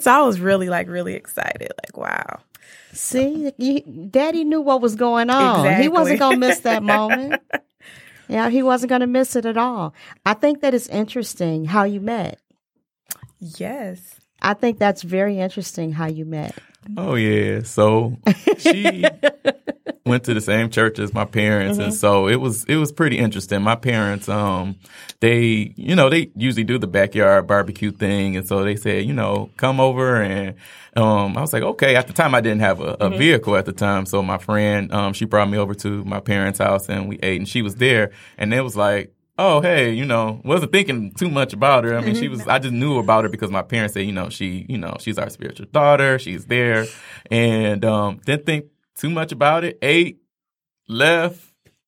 so 0.00 0.10
I 0.10 0.22
was 0.22 0.40
really 0.40 0.68
like 0.68 0.88
really 0.88 1.14
excited. 1.14 1.70
Like, 1.84 1.96
wow. 1.96 2.40
See, 2.92 3.52
you, 3.56 3.80
daddy 4.10 4.44
knew 4.44 4.60
what 4.60 4.80
was 4.80 4.96
going 4.96 5.30
on. 5.30 5.60
Exactly. 5.60 5.82
He 5.82 5.88
wasn't 5.88 6.18
going 6.18 6.40
to 6.40 6.46
miss 6.46 6.60
that 6.60 6.82
moment. 6.82 7.40
yeah, 8.28 8.50
he 8.50 8.62
wasn't 8.62 8.90
going 8.90 9.02
to 9.02 9.06
miss 9.06 9.36
it 9.36 9.46
at 9.46 9.56
all. 9.56 9.94
I 10.26 10.34
think 10.34 10.62
that 10.62 10.74
is 10.74 10.88
interesting 10.88 11.66
how 11.66 11.84
you 11.84 12.00
met. 12.00 12.40
Yes. 13.38 14.19
I 14.42 14.54
think 14.54 14.78
that's 14.78 15.02
very 15.02 15.38
interesting 15.38 15.92
how 15.92 16.06
you 16.06 16.24
met. 16.24 16.56
Oh 16.96 17.14
yeah. 17.14 17.62
So 17.62 18.16
she 18.58 19.04
went 20.06 20.24
to 20.24 20.34
the 20.34 20.40
same 20.40 20.70
church 20.70 20.98
as 20.98 21.12
my 21.12 21.24
parents 21.24 21.78
mm-hmm. 21.78 21.88
and 21.88 21.94
so 21.94 22.26
it 22.26 22.36
was 22.36 22.64
it 22.64 22.76
was 22.76 22.90
pretty 22.90 23.18
interesting. 23.18 23.62
My 23.62 23.76
parents 23.76 24.28
um 24.28 24.76
they 25.20 25.74
you 25.76 25.94
know, 25.94 26.08
they 26.08 26.30
usually 26.34 26.64
do 26.64 26.78
the 26.78 26.86
backyard 26.86 27.46
barbecue 27.46 27.90
thing 27.90 28.36
and 28.36 28.46
so 28.46 28.64
they 28.64 28.76
said, 28.76 29.04
you 29.04 29.12
know, 29.12 29.50
come 29.56 29.78
over 29.78 30.22
and 30.22 30.56
um 30.96 31.36
I 31.36 31.42
was 31.42 31.52
like, 31.52 31.62
okay. 31.62 31.96
At 31.96 32.06
the 32.06 32.12
time 32.12 32.34
I 32.34 32.40
didn't 32.40 32.60
have 32.60 32.80
a, 32.80 32.84
a 32.84 32.96
mm-hmm. 32.96 33.18
vehicle 33.18 33.56
at 33.56 33.66
the 33.66 33.72
time, 33.72 34.06
so 34.06 34.22
my 34.22 34.38
friend 34.38 34.92
um 34.92 35.12
she 35.12 35.26
brought 35.26 35.50
me 35.50 35.58
over 35.58 35.74
to 35.74 36.04
my 36.04 36.20
parents' 36.20 36.58
house 36.58 36.88
and 36.88 37.08
we 37.08 37.18
ate 37.22 37.38
and 37.38 37.48
she 37.48 37.62
was 37.62 37.76
there 37.76 38.12
and 38.38 38.54
it 38.54 38.62
was 38.62 38.76
like 38.76 39.12
oh, 39.38 39.60
hey, 39.60 39.92
you 39.92 40.04
know, 40.04 40.40
wasn't 40.44 40.72
thinking 40.72 41.12
too 41.12 41.30
much 41.30 41.52
about 41.52 41.84
her. 41.84 41.96
I 41.96 42.02
mean, 42.02 42.14
she 42.14 42.28
was, 42.30 42.46
I 42.46 42.58
just 42.58 42.74
knew 42.74 42.98
about 42.98 43.24
her 43.24 43.30
because 43.30 43.50
my 43.50 43.62
parents 43.62 43.94
said, 43.94 44.06
you 44.06 44.12
know, 44.12 44.28
she, 44.28 44.66
you 44.68 44.78
know, 44.78 44.96
she's 45.00 45.18
our 45.18 45.30
spiritual 45.30 45.66
daughter. 45.72 46.18
She's 46.18 46.46
there. 46.46 46.86
And, 47.30 47.84
um, 47.84 48.20
didn't 48.24 48.46
think 48.46 48.66
too 48.96 49.10
much 49.10 49.32
about 49.32 49.64
it. 49.64 49.78
Ate, 49.82 50.20
left. 50.88 51.42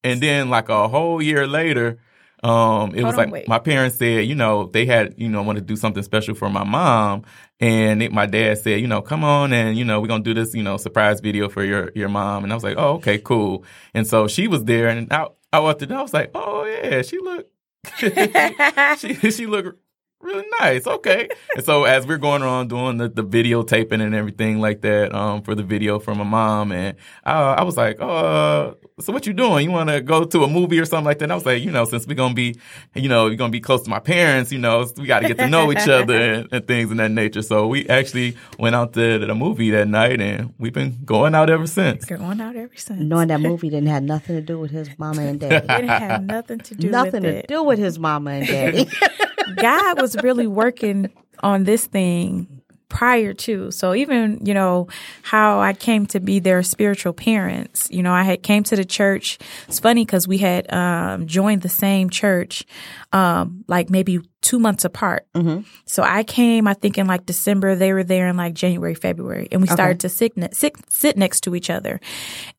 And 0.04 0.20
then 0.20 0.50
like 0.50 0.68
a 0.68 0.88
whole 0.88 1.22
year 1.22 1.46
later, 1.46 1.98
um, 2.42 2.90
it 2.94 3.02
Hold 3.02 3.04
was 3.04 3.16
like 3.16 3.30
wait. 3.30 3.48
my 3.48 3.60
parents 3.60 3.98
said, 3.98 4.26
you 4.26 4.34
know, 4.34 4.66
they 4.66 4.84
had, 4.84 5.14
you 5.16 5.28
know, 5.28 5.42
wanted 5.42 5.60
to 5.60 5.66
do 5.66 5.76
something 5.76 6.02
special 6.02 6.34
for 6.34 6.50
my 6.50 6.64
mom. 6.64 7.22
And 7.60 8.02
it, 8.02 8.10
my 8.12 8.26
dad 8.26 8.58
said, 8.58 8.80
you 8.80 8.88
know, 8.88 9.00
come 9.00 9.22
on 9.22 9.52
and, 9.52 9.78
you 9.78 9.84
know, 9.84 10.00
we're 10.00 10.08
going 10.08 10.24
to 10.24 10.34
do 10.34 10.40
this, 10.40 10.52
you 10.52 10.62
know, 10.64 10.76
surprise 10.76 11.20
video 11.20 11.48
for 11.48 11.62
your, 11.62 11.92
your 11.94 12.08
mom. 12.08 12.42
And 12.42 12.52
I 12.52 12.56
was 12.56 12.64
like, 12.64 12.76
oh, 12.76 12.94
okay, 12.94 13.18
cool. 13.18 13.64
And 13.94 14.06
so 14.06 14.26
she 14.26 14.48
was 14.48 14.64
there 14.64 14.88
and 14.88 15.12
I, 15.12 15.28
I 15.52 15.60
walked 15.60 15.82
in. 15.82 15.92
I 15.92 16.02
was 16.02 16.14
like, 16.14 16.30
oh 16.34 16.64
yeah, 16.64 17.02
she 17.02 17.18
looked. 17.18 17.50
she 18.98 19.30
she 19.30 19.46
looked 19.46 19.78
really 20.22 20.46
nice. 20.60 20.86
Okay. 20.86 21.28
and 21.54 21.64
so 21.64 21.84
as 21.84 22.06
we're 22.06 22.18
going 22.18 22.42
around 22.42 22.68
doing 22.68 22.96
the, 22.98 23.08
the 23.08 23.24
videotaping 23.24 24.00
and 24.00 24.14
everything 24.14 24.60
like 24.60 24.80
that, 24.82 25.14
um, 25.14 25.42
for 25.42 25.54
the 25.54 25.62
video 25.62 25.98
from 25.98 26.18
my 26.18 26.24
mom, 26.24 26.72
and 26.72 26.96
uh, 27.24 27.56
I 27.58 27.62
was 27.64 27.76
like, 27.76 28.00
uh, 28.00 28.72
so 29.00 29.12
what 29.12 29.26
you 29.26 29.32
doing? 29.32 29.64
You 29.64 29.72
want 29.72 29.90
to 29.90 30.00
go 30.00 30.24
to 30.24 30.44
a 30.44 30.48
movie 30.48 30.78
or 30.78 30.84
something 30.84 31.06
like 31.06 31.18
that? 31.18 31.24
And 31.24 31.32
I 31.32 31.34
was 31.34 31.46
like, 31.46 31.62
you 31.62 31.70
know, 31.70 31.84
since 31.84 32.06
we're 32.06 32.14
gonna 32.14 32.34
be, 32.34 32.56
you 32.94 33.08
know, 33.08 33.26
you're 33.26 33.36
gonna 33.36 33.50
be 33.50 33.60
close 33.60 33.82
to 33.82 33.90
my 33.90 33.98
parents, 33.98 34.52
you 34.52 34.58
know, 34.58 34.86
we 34.96 35.06
got 35.06 35.20
to 35.20 35.28
get 35.28 35.38
to 35.38 35.48
know 35.48 35.72
each 35.72 35.78
other 35.88 36.16
and, 36.16 36.48
and, 36.52 36.66
things 36.66 36.90
of 36.90 36.96
that 36.98 37.10
nature. 37.10 37.42
So 37.42 37.66
we 37.66 37.88
actually 37.88 38.36
went 38.58 38.76
out 38.76 38.92
to 38.94 39.18
the 39.18 39.34
movie 39.34 39.70
that 39.70 39.88
night, 39.88 40.20
and 40.20 40.54
we've 40.58 40.72
been 40.72 40.98
going 41.04 41.34
out 41.34 41.50
ever 41.50 41.66
since. 41.66 42.04
Going 42.04 42.40
out 42.40 42.56
ever 42.56 42.76
since. 42.76 43.00
Knowing 43.00 43.28
that 43.28 43.40
movie 43.40 43.70
didn't 43.70 43.88
have 43.88 44.02
nothing 44.02 44.36
to 44.36 44.42
do 44.42 44.58
with 44.58 44.70
his 44.70 44.88
mama 44.98 45.22
and 45.22 45.40
daddy. 45.40 45.56
it 45.56 45.68
didn't 45.68 45.88
have 45.88 46.22
nothing 46.24 46.58
to 46.60 46.74
do. 46.74 46.90
Nothing 46.90 47.22
to 47.22 47.36
it. 47.38 47.48
do 47.48 47.62
with 47.62 47.78
his 47.78 47.98
mama 47.98 48.30
and 48.30 48.46
daddy. 48.46 48.88
God 49.56 50.00
was 50.00 50.16
really 50.22 50.46
working 50.46 51.12
on 51.42 51.64
this 51.64 51.86
thing 51.86 52.62
prior 52.88 53.32
to. 53.32 53.70
So 53.70 53.94
even, 53.94 54.44
you 54.44 54.52
know, 54.52 54.86
how 55.22 55.60
I 55.60 55.72
came 55.72 56.04
to 56.06 56.20
be 56.20 56.40
their 56.40 56.62
spiritual 56.62 57.14
parents, 57.14 57.88
you 57.90 58.02
know, 58.02 58.12
I 58.12 58.22
had 58.22 58.42
came 58.42 58.62
to 58.64 58.76
the 58.76 58.84
church. 58.84 59.38
It's 59.66 59.80
funny 59.80 60.04
because 60.04 60.28
we 60.28 60.38
had 60.38 60.70
um, 60.72 61.26
joined 61.26 61.62
the 61.62 61.70
same 61.70 62.10
church 62.10 62.64
um, 63.12 63.64
like 63.66 63.88
maybe 63.88 64.20
two 64.42 64.58
months 64.58 64.84
apart. 64.84 65.26
Mm-hmm. 65.34 65.62
So 65.86 66.02
I 66.02 66.24
came, 66.24 66.68
I 66.68 66.74
think 66.74 66.98
in 66.98 67.06
like 67.06 67.24
December, 67.24 67.74
they 67.74 67.92
were 67.92 68.04
there 68.04 68.28
in 68.28 68.36
like 68.36 68.54
January, 68.54 68.94
February, 68.94 69.48
and 69.50 69.62
we 69.62 69.68
started 69.68 70.00
to 70.00 70.08
sit, 70.08 70.36
ne- 70.36 70.50
sit, 70.52 70.74
sit 70.90 71.16
next 71.16 71.42
to 71.42 71.54
each 71.54 71.70
other. 71.70 72.00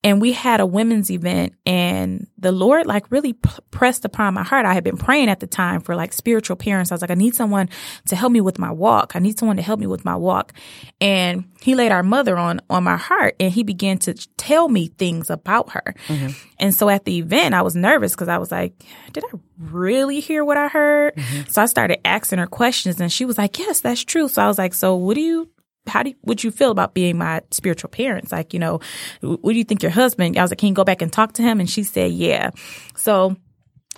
And 0.03 0.21
we 0.21 0.31
had 0.31 0.59
a 0.59 0.65
women's 0.65 1.11
event 1.11 1.53
and 1.65 2.27
the 2.37 2.51
Lord 2.51 2.87
like 2.87 3.11
really 3.11 3.33
p- 3.33 3.49
pressed 3.69 4.05
upon 4.05 4.33
my 4.33 4.43
heart. 4.43 4.65
I 4.65 4.73
had 4.73 4.83
been 4.83 4.97
praying 4.97 5.29
at 5.29 5.41
the 5.41 5.47
time 5.47 5.81
for 5.81 5.95
like 5.95 6.13
spiritual 6.13 6.55
parents. 6.55 6.91
I 6.91 6.95
was 6.95 7.01
like, 7.01 7.11
I 7.11 7.15
need 7.15 7.35
someone 7.35 7.69
to 8.07 8.15
help 8.15 8.31
me 8.31 8.41
with 8.41 8.57
my 8.57 8.71
walk. 8.71 9.15
I 9.15 9.19
need 9.19 9.37
someone 9.37 9.57
to 9.57 9.63
help 9.63 9.79
me 9.79 9.87
with 9.87 10.05
my 10.05 10.15
walk. 10.15 10.53
And 11.01 11.45
he 11.63 11.75
laid 11.75 11.93
our 11.93 12.03
mother 12.03 12.37
on, 12.37 12.59
on 12.69 12.83
my 12.83 12.97
heart 12.97 13.35
and 13.39 13.51
he 13.51 13.63
began 13.63 13.97
to 13.99 14.13
tell 14.35 14.67
me 14.67 14.87
things 14.87 15.29
about 15.29 15.69
her. 15.71 15.95
Mm-hmm. 16.07 16.31
And 16.59 16.75
so 16.75 16.89
at 16.89 17.05
the 17.05 17.17
event, 17.19 17.55
I 17.55 17.61
was 17.61 17.73
nervous 17.73 18.11
because 18.11 18.27
I 18.27 18.37
was 18.37 18.51
like, 18.51 18.73
did 19.13 19.23
I 19.23 19.37
really 19.57 20.19
hear 20.19 20.43
what 20.43 20.57
I 20.57 20.67
heard? 20.67 21.15
Mm-hmm. 21.15 21.49
So 21.49 21.61
I 21.61 21.65
started 21.67 22.05
asking 22.05 22.39
her 22.39 22.47
questions 22.47 22.99
and 22.99 23.11
she 23.11 23.23
was 23.23 23.37
like, 23.37 23.57
yes, 23.59 23.79
that's 23.79 24.03
true. 24.03 24.27
So 24.27 24.41
I 24.43 24.47
was 24.47 24.57
like, 24.57 24.73
so 24.73 24.95
what 24.95 25.13
do 25.15 25.21
you, 25.21 25.49
how 25.87 26.03
do 26.03 26.09
you, 26.09 26.15
would 26.23 26.43
you 26.43 26.51
feel 26.51 26.71
about 26.71 26.93
being 26.93 27.17
my 27.17 27.41
spiritual 27.51 27.89
parents? 27.89 28.33
Like, 28.33 28.53
you 28.53 28.59
know, 28.59 28.81
what 29.21 29.53
do 29.53 29.57
you 29.57 29.63
think 29.63 29.81
your 29.81 29.91
husband? 29.91 30.37
I 30.37 30.41
was 30.41 30.51
like, 30.51 30.57
can 30.57 30.67
you 30.67 30.75
go 30.75 30.83
back 30.83 31.01
and 31.01 31.13
talk 31.13 31.31
to 31.33 31.41
him? 31.41 31.61
And 31.61 31.69
she 31.69 31.83
said, 31.83 32.11
yeah. 32.11 32.51
So 32.95 33.37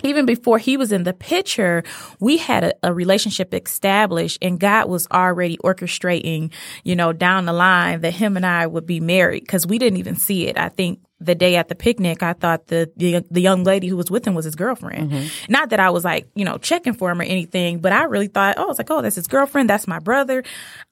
even 0.04 0.26
before 0.26 0.58
he 0.58 0.78
was 0.78 0.92
in 0.92 1.04
the 1.04 1.14
picture, 1.14 1.84
we 2.20 2.38
had 2.38 2.64
a, 2.64 2.74
a, 2.84 2.94
relationship 2.94 3.54
established 3.54 4.38
and 4.42 4.60
God 4.60 4.90
was 4.90 5.08
already 5.12 5.58
orchestrating, 5.58 6.52
you 6.84 6.96
know, 6.96 7.14
down 7.14 7.46
the 7.46 7.54
line 7.54 8.02
that 8.02 8.14
him 8.14 8.36
and 8.36 8.46
I 8.46 8.68
would 8.68 8.86
be 8.86 9.00
married 9.00 9.42
because 9.42 9.66
we 9.66 9.78
didn't 9.78 9.98
even 9.98 10.16
see 10.16 10.48
it. 10.48 10.58
I 10.58 10.70
think 10.70 11.00
the 11.22 11.36
day 11.36 11.56
at 11.56 11.70
the 11.70 11.76
picnic, 11.76 12.22
I 12.22 12.34
thought 12.34 12.68
the 12.68 12.92
the, 12.98 13.26
the 13.32 13.42
young 13.42 13.64
lady 13.64 13.88
who 13.88 13.96
was 13.96 14.12
with 14.12 14.28
him 14.28 14.36
was 14.36 14.46
his 14.46 14.56
girlfriend. 14.56 15.12
Mm-hmm. 15.12 15.52
Not 15.52 15.70
that 15.70 15.80
I 15.80 15.90
was 15.90 16.04
like, 16.04 16.28
you 16.36 16.44
know, 16.44 16.58
checking 16.58 16.94
for 16.94 17.10
him 17.10 17.22
or 17.22 17.24
anything, 17.24 17.80
but 17.80 17.94
I 17.94 18.04
really 18.04 18.28
thought, 18.28 18.56
oh, 18.58 18.70
it's 18.70 18.80
like, 18.80 18.92
oh, 18.92 19.02
that's 19.02 19.16
his 19.16 19.28
girlfriend, 19.28 19.70
that's 19.70 19.88
my 19.88 20.00
brother. 20.00 20.44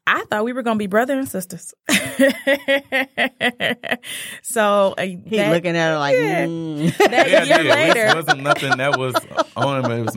I 0.06 0.26
thought 0.26 0.44
we 0.44 0.52
were 0.52 0.64
going 0.64 0.76
to 0.76 0.80
be 0.80 0.88
brother 0.88 1.18
and 1.18 1.30
sisters. 1.30 1.74
so 4.42 4.96
uh, 4.98 5.02
he's 5.02 5.48
looking 5.48 5.78
at 5.78 5.92
her 5.92 5.98
like, 5.98 6.16
yeah, 6.18 6.46
mm. 6.46 6.98
that 6.98 7.30
yeah, 7.30 7.44
year 7.44 7.62
yeah, 7.62 7.74
later, 7.74 8.06
it 8.08 8.16
wasn't 8.16 8.42
nothing 8.42 8.78
that 8.78 9.00
was 9.00 9.16
on 9.56 9.86
him. 9.86 9.92
It 9.92 10.04
was 10.04 10.16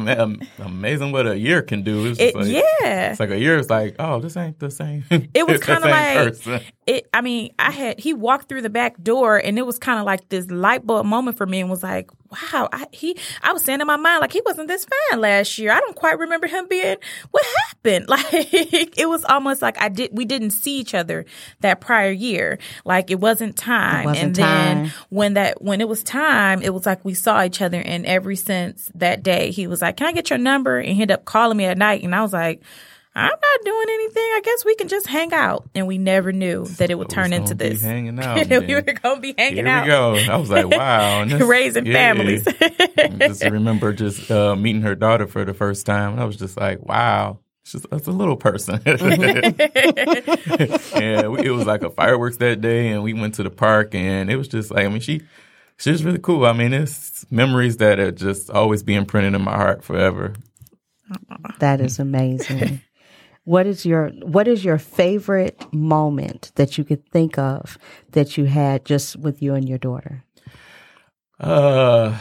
amazing 0.58 1.12
what 1.12 1.28
a 1.28 1.38
year 1.38 1.62
can 1.62 1.84
do. 1.84 2.14
It, 2.18 2.34
like, 2.34 2.48
yeah, 2.48 3.10
it's 3.10 3.20
like 3.20 3.30
a 3.30 3.38
year. 3.38 3.58
It's 3.58 3.70
like, 3.70 3.94
oh, 4.00 4.18
this 4.18 4.36
ain't 4.36 4.58
the 4.58 4.72
same. 4.72 5.04
It 5.10 5.46
was 5.48 5.60
kind 5.60 5.84
of 5.84 5.90
like 5.90 6.16
person. 6.16 6.60
it. 6.88 7.08
I 7.14 7.20
mean, 7.20 7.54
I 7.60 7.70
had 7.70 8.00
he 8.00 8.12
walked 8.12 8.48
through 8.48 8.62
the 8.62 8.70
back 8.70 9.00
door, 9.00 9.36
and 9.38 9.56
it 9.56 9.66
was 9.66 9.78
kind 9.78 10.00
of 10.00 10.04
like 10.04 10.28
this 10.30 10.50
light 10.50 10.84
bulb 10.84 11.06
moment 11.06 11.36
for 11.36 11.46
me, 11.46 11.60
and 11.60 11.70
was 11.70 11.84
like, 11.84 12.10
wow, 12.30 12.68
I, 12.72 12.86
he. 12.92 13.16
I 13.42 13.52
was 13.52 13.64
saying 13.64 13.80
in 13.80 13.86
my 13.86 13.96
mind 13.96 14.20
like 14.20 14.32
he 14.32 14.42
wasn't 14.44 14.68
this 14.68 14.86
fine 14.86 15.20
last 15.20 15.58
year. 15.58 15.72
I 15.72 15.80
don't 15.80 15.96
quite 15.96 16.18
remember 16.18 16.46
him 16.46 16.66
being. 16.68 16.96
What 17.30 17.44
happened? 17.68 18.06
Like 18.16 18.98
it 18.98 19.08
was 19.08 19.24
almost 19.24 19.62
like 19.62 19.80
I 19.80 19.88
did. 19.88 20.10
We 20.12 20.24
didn't 20.24 20.50
see 20.50 20.78
each 20.78 20.94
other 20.94 21.24
that 21.60 21.80
prior 21.80 22.10
year. 22.10 22.58
Like 22.84 23.10
it 23.10 23.20
wasn't 23.20 23.56
time. 23.56 24.02
It 24.02 24.06
wasn't 24.06 24.24
and 24.24 24.36
time. 24.36 24.76
then 24.84 24.92
when 25.10 25.34
that 25.34 25.62
when 25.62 25.80
it 25.80 25.88
was 25.88 26.02
time, 26.02 26.62
it 26.62 26.72
was 26.74 26.86
like 26.86 27.04
we 27.04 27.14
saw 27.14 27.44
each 27.44 27.62
other. 27.62 27.80
And 27.80 28.06
ever 28.06 28.34
since 28.34 28.90
that 28.94 29.22
day, 29.22 29.50
he 29.50 29.66
was 29.66 29.82
like, 29.82 29.96
"Can 29.98 30.06
I 30.06 30.12
get 30.12 30.30
your 30.30 30.38
number?" 30.38 30.78
And 30.78 30.94
he 30.94 31.02
ended 31.02 31.12
up 31.12 31.24
calling 31.24 31.56
me 31.56 31.64
at 31.66 31.78
night, 31.78 32.02
and 32.02 32.14
I 32.14 32.22
was 32.22 32.32
like. 32.32 32.62
I'm 33.16 33.30
not 33.30 33.64
doing 33.64 33.86
anything. 33.88 34.22
I 34.22 34.40
guess 34.44 34.64
we 34.64 34.74
can 34.74 34.88
just 34.88 35.06
hang 35.06 35.32
out. 35.32 35.68
And 35.74 35.86
we 35.86 35.96
never 35.96 36.32
knew 36.32 36.66
that 36.66 36.90
it 36.90 36.96
would 36.96 37.08
turn 37.08 37.32
into 37.32 37.54
this. 37.54 37.82
hanging 37.82 38.18
out. 38.22 38.46
we 38.48 38.74
were 38.74 38.82
going 38.82 39.16
to 39.16 39.20
be 39.20 39.34
hanging 39.36 39.64
Here 39.64 39.68
out. 39.68 39.84
we 39.84 39.88
go. 40.26 40.32
I 40.32 40.36
was 40.36 40.50
like, 40.50 40.68
wow. 40.68 41.24
This, 41.26 41.40
Raising 41.40 41.86
yeah, 41.86 41.92
families. 41.94 42.44
just 43.18 43.42
remember 43.44 43.92
just 43.94 44.30
uh, 44.30 44.54
meeting 44.54 44.82
her 44.82 44.94
daughter 44.94 45.26
for 45.26 45.44
the 45.44 45.54
first 45.54 45.86
time. 45.86 46.12
And 46.12 46.20
I 46.20 46.24
was 46.24 46.36
just 46.36 46.58
like, 46.58 46.84
wow. 46.84 47.38
She's 47.64 47.82
that's 47.90 48.06
a 48.06 48.12
little 48.12 48.36
person. 48.36 48.80
and 48.84 49.00
it 51.00 51.52
was 51.52 51.66
like 51.66 51.82
a 51.82 51.90
fireworks 51.90 52.36
that 52.36 52.60
day, 52.60 52.90
and 52.90 53.02
we 53.02 53.12
went 53.12 53.34
to 53.34 53.42
the 53.42 53.50
park, 53.50 53.92
and 53.92 54.30
it 54.30 54.36
was 54.36 54.46
just 54.46 54.70
like, 54.70 54.86
I 54.86 54.88
mean, 54.88 55.00
she 55.00 55.22
she 55.76 55.90
was 55.90 56.04
really 56.04 56.20
cool. 56.20 56.46
I 56.46 56.52
mean, 56.52 56.72
it's 56.72 57.26
memories 57.28 57.78
that 57.78 57.98
are 57.98 58.12
just 58.12 58.50
always 58.50 58.84
be 58.84 58.94
imprinted 58.94 59.34
in 59.34 59.42
my 59.42 59.56
heart 59.56 59.82
forever. 59.82 60.34
That 61.58 61.80
is 61.80 61.98
amazing. 61.98 62.82
What 63.46 63.64
is 63.64 63.86
your 63.86 64.08
what 64.22 64.48
is 64.48 64.64
your 64.64 64.76
favorite 64.76 65.72
moment 65.72 66.50
that 66.56 66.76
you 66.76 66.82
could 66.82 67.08
think 67.10 67.38
of 67.38 67.78
that 68.10 68.36
you 68.36 68.44
had 68.46 68.84
just 68.84 69.16
with 69.16 69.40
you 69.40 69.54
and 69.54 69.68
your 69.68 69.78
daughter? 69.78 70.24
Uh 71.38 72.18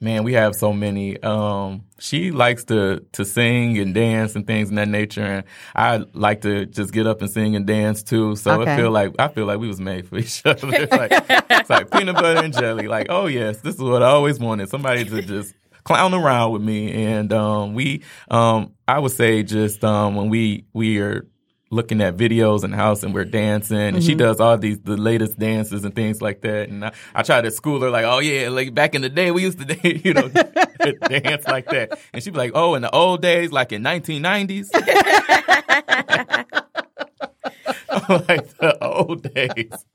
man, 0.00 0.24
we 0.24 0.32
have 0.32 0.56
so 0.56 0.72
many. 0.72 1.22
Um 1.22 1.84
she 2.00 2.32
likes 2.32 2.64
to 2.64 3.06
to 3.12 3.24
sing 3.24 3.78
and 3.78 3.94
dance 3.94 4.34
and 4.34 4.44
things 4.44 4.70
in 4.70 4.74
that 4.74 4.88
nature 4.88 5.22
and 5.22 5.44
I 5.76 6.02
like 6.14 6.40
to 6.40 6.66
just 6.66 6.92
get 6.92 7.06
up 7.06 7.20
and 7.20 7.30
sing 7.30 7.54
and 7.54 7.64
dance 7.64 8.02
too. 8.02 8.34
So 8.34 8.62
okay. 8.62 8.74
I 8.74 8.76
feel 8.76 8.90
like 8.90 9.14
I 9.20 9.28
feel 9.28 9.46
like 9.46 9.60
we 9.60 9.68
was 9.68 9.80
made 9.80 10.08
for 10.08 10.18
each 10.18 10.44
other. 10.44 10.66
It's 10.72 10.92
like 10.92 11.12
it's 11.48 11.70
like 11.70 11.92
peanut 11.92 12.16
butter 12.16 12.42
and 12.42 12.52
jelly. 12.52 12.88
Like, 12.88 13.06
oh 13.08 13.26
yes, 13.26 13.58
this 13.58 13.76
is 13.76 13.82
what 13.82 14.02
I 14.02 14.06
always 14.08 14.40
wanted. 14.40 14.68
Somebody 14.68 15.04
to 15.04 15.22
just 15.22 15.54
clown 15.84 16.14
around 16.14 16.52
with 16.52 16.62
me. 16.62 17.04
And 17.04 17.32
um, 17.32 17.74
we, 17.74 18.02
um, 18.30 18.74
I 18.86 18.98
would 18.98 19.12
say, 19.12 19.42
just 19.42 19.84
um, 19.84 20.14
when 20.14 20.28
we 20.28 20.66
we 20.72 21.00
are 21.00 21.26
looking 21.72 22.00
at 22.00 22.16
videos 22.16 22.64
in 22.64 22.72
the 22.72 22.76
house 22.76 23.04
and 23.04 23.14
we're 23.14 23.24
dancing 23.24 23.78
and 23.78 23.96
mm-hmm. 23.96 24.06
she 24.06 24.16
does 24.16 24.40
all 24.40 24.58
these 24.58 24.80
the 24.80 24.96
latest 24.96 25.38
dances 25.38 25.84
and 25.84 25.94
things 25.94 26.20
like 26.20 26.40
that. 26.40 26.68
And 26.68 26.84
I, 26.84 26.92
I 27.14 27.22
try 27.22 27.40
to 27.40 27.50
school 27.50 27.80
her 27.80 27.90
like 27.90 28.04
oh 28.04 28.18
yeah 28.18 28.48
like 28.48 28.74
back 28.74 28.94
in 28.94 29.02
the 29.02 29.08
day 29.08 29.30
we 29.30 29.42
used 29.42 29.60
to 29.60 29.88
you 30.04 30.12
know 30.12 30.28
dance 31.08 31.46
like 31.46 31.70
that. 31.70 31.98
And 32.12 32.22
she'd 32.22 32.32
be 32.32 32.38
like 32.38 32.52
oh 32.54 32.74
in 32.74 32.82
the 32.82 32.90
old 32.90 33.22
days 33.22 33.52
like 33.52 33.72
in 33.72 33.84
1990s 33.84 34.72
like 38.28 38.56
the 38.58 38.76
old 38.82 39.32
days. 39.32 39.86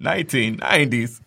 1990s 0.00 1.20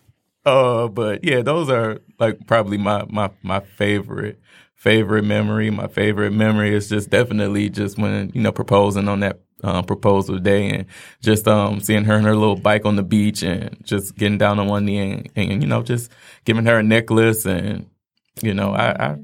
uh, 0.47 0.88
but 0.88 1.23
yeah, 1.23 1.41
those 1.41 1.69
are 1.69 1.99
like 2.19 2.47
probably 2.47 2.77
my 2.77 3.05
my 3.10 3.29
my 3.43 3.60
favorite 3.60 4.39
favorite 4.75 5.23
memory. 5.23 5.69
My 5.69 5.88
favorite 5.88 6.31
memory 6.31 6.73
is 6.73 6.88
just 6.88 7.10
definitely 7.10 7.69
just 7.69 7.97
when 7.97 8.31
you 8.33 8.41
know 8.41 8.53
proposing 8.53 9.10
on 9.10 9.19
that 9.19 9.41
um, 9.63 9.83
proposal 9.83 10.39
day 10.39 10.69
and 10.69 10.86
just 11.21 11.47
um, 11.47 11.81
seeing 11.81 12.05
her 12.05 12.15
and 12.15 12.25
her 12.25 12.36
little 12.36 12.55
bike 12.55 12.86
on 12.86 12.95
the 12.95 13.03
beach 13.03 13.43
and 13.43 13.77
just 13.83 14.15
getting 14.15 14.38
down 14.38 14.60
on 14.60 14.67
one 14.67 14.86
knee 14.86 14.99
and, 14.99 15.29
and 15.36 15.62
you 15.62 15.67
know 15.67 15.83
just 15.83 16.12
giving 16.45 16.65
her 16.65 16.79
a 16.79 16.83
necklace 16.83 17.45
and 17.45 17.89
you 18.41 18.53
know 18.53 18.71
I, 18.71 18.91
I 18.91 19.17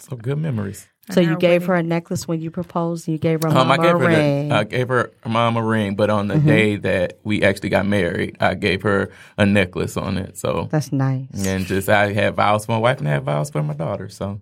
so 0.00 0.16
good 0.16 0.38
memories. 0.38 0.88
So 1.10 1.20
you 1.20 1.36
gave 1.36 1.62
wedding. 1.62 1.68
her 1.68 1.74
a 1.74 1.82
necklace 1.82 2.26
when 2.26 2.40
you 2.40 2.50
proposed. 2.50 3.06
and 3.08 3.12
You 3.12 3.18
gave 3.18 3.42
her 3.42 3.48
um, 3.48 3.70
I 3.70 3.76
gave 3.76 3.86
a 3.86 3.98
her 3.98 4.06
ring. 4.06 4.48
The, 4.48 4.54
I 4.54 4.64
gave 4.64 4.88
her 4.88 5.12
mom 5.26 5.56
a 5.56 5.62
ring, 5.62 5.96
but 5.96 6.10
on 6.10 6.28
the 6.28 6.34
mm-hmm. 6.34 6.46
day 6.46 6.76
that 6.76 7.18
we 7.24 7.42
actually 7.42 7.68
got 7.68 7.86
married, 7.86 8.36
I 8.40 8.54
gave 8.54 8.82
her 8.82 9.10
a 9.36 9.44
necklace 9.44 9.96
on 9.96 10.16
it. 10.16 10.38
So 10.38 10.68
that's 10.70 10.92
nice. 10.92 11.28
And 11.46 11.66
just 11.66 11.88
I 11.88 12.12
had 12.12 12.36
vows 12.36 12.66
for 12.66 12.72
my 12.72 12.78
wife 12.78 12.98
and 12.98 13.08
I 13.08 13.12
had 13.12 13.24
vows 13.24 13.50
for 13.50 13.62
my 13.62 13.74
daughter. 13.74 14.08
So 14.08 14.40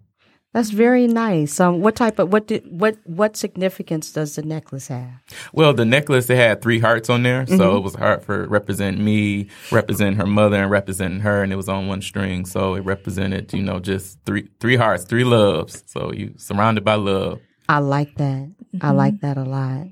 that's 0.52 0.68
very 0.68 1.06
nice. 1.06 1.58
Um, 1.60 1.80
what 1.80 1.96
type 1.96 2.18
of 2.18 2.30
what 2.30 2.46
did 2.46 2.64
what 2.78 2.98
what 3.04 3.36
significance 3.38 4.12
does 4.12 4.34
the 4.34 4.42
necklace 4.42 4.88
have? 4.88 5.10
Well, 5.54 5.72
the 5.72 5.86
necklace 5.86 6.28
it 6.28 6.36
had 6.36 6.60
three 6.60 6.78
hearts 6.78 7.08
on 7.08 7.22
there, 7.22 7.46
so 7.46 7.56
mm-hmm. 7.56 7.76
it 7.78 7.80
was 7.80 7.94
a 7.94 7.98
heart 7.98 8.22
for 8.22 8.46
represent 8.46 8.98
me, 8.98 9.48
represent 9.70 10.18
her 10.18 10.26
mother, 10.26 10.56
and 10.56 10.70
representing 10.70 11.20
her, 11.20 11.42
and 11.42 11.54
it 11.54 11.56
was 11.56 11.70
on 11.70 11.88
one 11.88 12.02
string, 12.02 12.44
so 12.44 12.74
it 12.74 12.80
represented 12.80 13.52
you 13.54 13.62
know 13.62 13.78
just 13.78 14.18
three 14.26 14.48
three 14.60 14.76
hearts, 14.76 15.04
three 15.04 15.24
loves. 15.24 15.84
So 15.86 16.12
you 16.12 16.34
surrounded 16.36 16.84
by 16.84 16.96
love. 16.96 17.40
I 17.68 17.78
like 17.78 18.14
that. 18.16 18.48
Mm-hmm. 18.48 18.78
I 18.82 18.90
like 18.90 19.20
that 19.20 19.38
a 19.38 19.44
lot. 19.44 19.86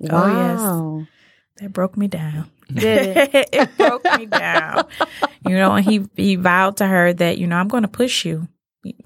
Wow. 0.00 0.08
Oh 0.10 0.98
yes, 0.98 1.08
that 1.58 1.72
broke 1.74 1.98
me 1.98 2.08
down. 2.08 2.50
Did 2.72 3.16
it? 3.16 3.48
it 3.52 3.76
broke 3.76 4.04
me 4.16 4.24
down. 4.24 4.86
You 5.44 5.56
know, 5.56 5.72
and 5.72 5.84
he 5.84 6.08
he 6.16 6.36
vowed 6.36 6.78
to 6.78 6.86
her 6.86 7.12
that 7.12 7.36
you 7.36 7.46
know 7.46 7.56
I'm 7.56 7.68
going 7.68 7.82
to 7.82 7.88
push 7.88 8.24
you 8.24 8.48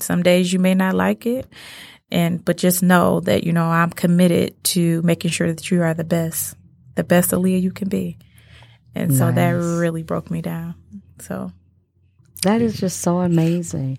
some 0.00 0.22
days 0.22 0.52
you 0.52 0.58
may 0.58 0.74
not 0.74 0.94
like 0.94 1.26
it. 1.26 1.46
And, 2.10 2.42
but 2.42 2.56
just 2.56 2.82
know 2.82 3.20
that, 3.20 3.44
you 3.44 3.52
know, 3.52 3.66
I'm 3.66 3.90
committed 3.90 4.62
to 4.64 5.02
making 5.02 5.30
sure 5.30 5.52
that 5.52 5.70
you 5.70 5.82
are 5.82 5.92
the 5.92 6.04
best, 6.04 6.56
the 6.94 7.04
best 7.04 7.32
Aaliyah 7.32 7.60
you 7.60 7.70
can 7.70 7.88
be. 7.88 8.18
And 8.94 9.10
nice. 9.10 9.18
so 9.18 9.30
that 9.30 9.50
really 9.50 10.02
broke 10.02 10.30
me 10.30 10.40
down. 10.40 10.74
So 11.20 11.52
that 12.42 12.62
is 12.62 12.78
just 12.78 13.00
so 13.00 13.18
amazing. 13.18 13.98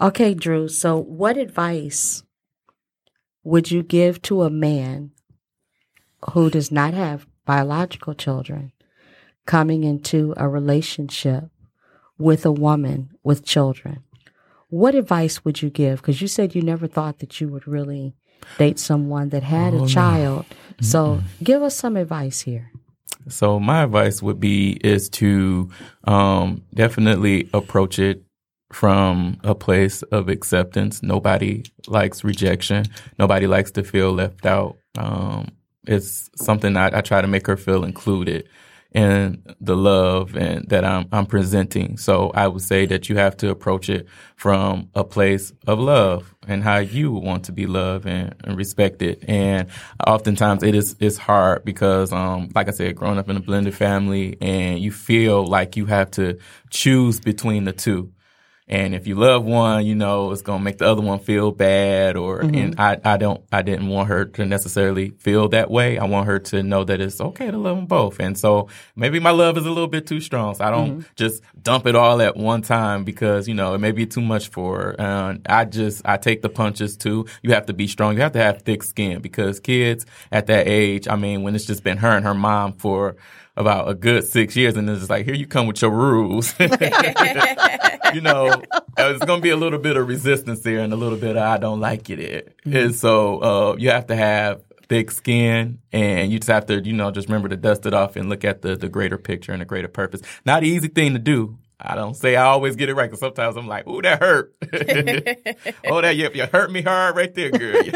Okay, 0.00 0.34
Drew. 0.34 0.68
So 0.68 0.96
what 0.96 1.36
advice 1.36 2.22
would 3.44 3.70
you 3.70 3.82
give 3.82 4.22
to 4.22 4.42
a 4.42 4.50
man 4.50 5.10
who 6.32 6.48
does 6.48 6.70
not 6.70 6.94
have 6.94 7.26
biological 7.44 8.14
children 8.14 8.72
coming 9.46 9.84
into 9.84 10.32
a 10.36 10.48
relationship 10.48 11.44
with 12.18 12.46
a 12.46 12.52
woman 12.52 13.10
with 13.22 13.44
children? 13.44 14.04
What 14.72 14.94
advice 14.94 15.44
would 15.44 15.60
you 15.60 15.68
give? 15.68 16.00
Because 16.00 16.22
you 16.22 16.28
said 16.28 16.54
you 16.54 16.62
never 16.62 16.86
thought 16.86 17.18
that 17.18 17.42
you 17.42 17.48
would 17.48 17.68
really 17.68 18.14
date 18.56 18.78
someone 18.78 19.28
that 19.28 19.42
had 19.42 19.74
oh, 19.74 19.84
a 19.84 19.86
child. 19.86 20.46
No. 20.48 20.54
So 20.80 21.22
give 21.42 21.62
us 21.62 21.76
some 21.76 21.94
advice 21.94 22.40
here. 22.40 22.70
So 23.28 23.60
my 23.60 23.82
advice 23.82 24.22
would 24.22 24.40
be 24.40 24.78
is 24.82 25.10
to 25.10 25.70
um, 26.04 26.64
definitely 26.72 27.50
approach 27.52 27.98
it 27.98 28.24
from 28.72 29.38
a 29.44 29.54
place 29.54 30.00
of 30.04 30.30
acceptance. 30.30 31.02
Nobody 31.02 31.64
likes 31.86 32.24
rejection. 32.24 32.86
Nobody 33.18 33.46
likes 33.46 33.72
to 33.72 33.84
feel 33.84 34.10
left 34.10 34.46
out. 34.46 34.78
Um, 34.96 35.48
it's 35.86 36.30
something 36.36 36.78
I, 36.78 36.96
I 36.96 37.00
try 37.02 37.20
to 37.20 37.28
make 37.28 37.46
her 37.46 37.58
feel 37.58 37.84
included 37.84 38.48
and 38.94 39.54
the 39.60 39.76
love 39.76 40.36
and 40.36 40.68
that 40.68 40.84
I'm, 40.84 41.06
I'm 41.12 41.26
presenting. 41.26 41.96
So 41.96 42.30
I 42.34 42.48
would 42.48 42.62
say 42.62 42.86
that 42.86 43.08
you 43.08 43.16
have 43.16 43.36
to 43.38 43.50
approach 43.50 43.88
it 43.88 44.06
from 44.36 44.90
a 44.94 45.04
place 45.04 45.52
of 45.66 45.78
love 45.78 46.34
and 46.46 46.62
how 46.62 46.78
you 46.78 47.12
want 47.12 47.44
to 47.44 47.52
be 47.52 47.66
loved 47.66 48.06
and, 48.06 48.34
and 48.44 48.56
respected. 48.56 49.24
And 49.28 49.68
oftentimes 50.06 50.62
it 50.62 50.74
is, 50.74 50.96
it's 51.00 51.16
hard 51.16 51.64
because, 51.64 52.12
um, 52.12 52.50
like 52.54 52.68
I 52.68 52.72
said, 52.72 52.96
growing 52.96 53.18
up 53.18 53.28
in 53.28 53.36
a 53.36 53.40
blended 53.40 53.74
family 53.74 54.36
and 54.40 54.78
you 54.78 54.92
feel 54.92 55.46
like 55.46 55.76
you 55.76 55.86
have 55.86 56.10
to 56.12 56.38
choose 56.70 57.20
between 57.20 57.64
the 57.64 57.72
two. 57.72 58.12
And 58.68 58.94
if 58.94 59.06
you 59.06 59.16
love 59.16 59.44
one, 59.44 59.84
you 59.84 59.94
know, 59.94 60.30
it's 60.30 60.42
going 60.42 60.60
to 60.60 60.64
make 60.64 60.78
the 60.78 60.86
other 60.88 61.02
one 61.02 61.18
feel 61.18 61.50
bad 61.50 62.16
or, 62.16 62.42
mm-hmm. 62.42 62.54
and 62.54 62.80
I, 62.80 62.98
I 63.04 63.16
don't, 63.16 63.42
I 63.50 63.62
didn't 63.62 63.88
want 63.88 64.08
her 64.08 64.24
to 64.24 64.46
necessarily 64.46 65.10
feel 65.10 65.48
that 65.48 65.70
way. 65.70 65.98
I 65.98 66.04
want 66.04 66.26
her 66.26 66.38
to 66.38 66.62
know 66.62 66.84
that 66.84 67.00
it's 67.00 67.20
okay 67.20 67.50
to 67.50 67.58
love 67.58 67.76
them 67.76 67.86
both. 67.86 68.20
And 68.20 68.38
so 68.38 68.68
maybe 68.94 69.18
my 69.18 69.30
love 69.30 69.58
is 69.58 69.66
a 69.66 69.68
little 69.68 69.88
bit 69.88 70.06
too 70.06 70.20
strong. 70.20 70.54
So 70.54 70.64
I 70.64 70.70
don't 70.70 70.90
mm-hmm. 70.90 71.10
just 71.16 71.42
dump 71.60 71.86
it 71.86 71.96
all 71.96 72.22
at 72.22 72.36
one 72.36 72.62
time 72.62 73.04
because, 73.04 73.48
you 73.48 73.54
know, 73.54 73.74
it 73.74 73.78
may 73.78 73.92
be 73.92 74.06
too 74.06 74.22
much 74.22 74.48
for 74.48 74.76
her. 74.76 75.00
And 75.00 75.44
I 75.48 75.64
just, 75.64 76.02
I 76.04 76.16
take 76.16 76.40
the 76.40 76.48
punches 76.48 76.96
too. 76.96 77.26
You 77.42 77.52
have 77.54 77.66
to 77.66 77.72
be 77.72 77.88
strong. 77.88 78.14
You 78.14 78.22
have 78.22 78.32
to 78.32 78.42
have 78.42 78.62
thick 78.62 78.84
skin 78.84 79.20
because 79.20 79.58
kids 79.60 80.06
at 80.30 80.46
that 80.46 80.68
age, 80.68 81.08
I 81.08 81.16
mean, 81.16 81.42
when 81.42 81.56
it's 81.56 81.66
just 81.66 81.82
been 81.82 81.98
her 81.98 82.16
and 82.16 82.24
her 82.24 82.34
mom 82.34 82.74
for, 82.74 83.16
about 83.56 83.88
a 83.88 83.94
good 83.94 84.24
six 84.24 84.56
years, 84.56 84.76
and 84.76 84.88
it's 84.88 85.00
just 85.00 85.10
like, 85.10 85.24
here 85.24 85.34
you 85.34 85.46
come 85.46 85.66
with 85.66 85.80
your 85.82 85.90
rules. 85.90 86.54
you 86.60 88.20
know, 88.20 88.62
it's 88.98 89.24
going 89.24 89.38
to 89.38 89.42
be 89.42 89.50
a 89.50 89.56
little 89.56 89.78
bit 89.78 89.96
of 89.96 90.06
resistance 90.08 90.60
there 90.60 90.80
and 90.80 90.92
a 90.92 90.96
little 90.96 91.18
bit 91.18 91.36
of 91.36 91.42
I 91.42 91.58
don't 91.58 91.80
like 91.80 92.08
it. 92.10 92.56
Mm-hmm. 92.64 92.76
And 92.76 92.94
so 92.94 93.42
uh, 93.42 93.76
you 93.78 93.90
have 93.90 94.06
to 94.06 94.16
have 94.16 94.62
thick 94.88 95.10
skin 95.10 95.78
and 95.92 96.30
you 96.30 96.38
just 96.38 96.50
have 96.50 96.66
to, 96.66 96.80
you 96.80 96.92
know, 96.92 97.10
just 97.10 97.28
remember 97.28 97.48
to 97.48 97.56
dust 97.56 97.86
it 97.86 97.94
off 97.94 98.16
and 98.16 98.28
look 98.28 98.44
at 98.44 98.62
the, 98.62 98.76
the 98.76 98.88
greater 98.88 99.16
picture 99.18 99.52
and 99.52 99.60
the 99.60 99.66
greater 99.66 99.88
purpose. 99.88 100.20
Not 100.44 100.62
an 100.62 100.68
easy 100.68 100.88
thing 100.88 101.14
to 101.14 101.18
do, 101.18 101.58
I 101.84 101.96
don't 101.96 102.14
say 102.14 102.36
I 102.36 102.44
always 102.44 102.76
get 102.76 102.88
it 102.88 102.94
right 102.94 103.10
because 103.10 103.18
sometimes 103.18 103.56
I'm 103.56 103.66
like, 103.66 103.88
"Ooh, 103.88 104.00
that 104.02 104.20
hurt." 104.20 104.54
oh, 105.86 106.00
that 106.00 106.14
you, 106.16 106.30
you 106.32 106.46
hurt 106.46 106.70
me 106.70 106.82
hard 106.82 107.16
right 107.16 107.34
there, 107.34 107.50
girl. 107.50 107.82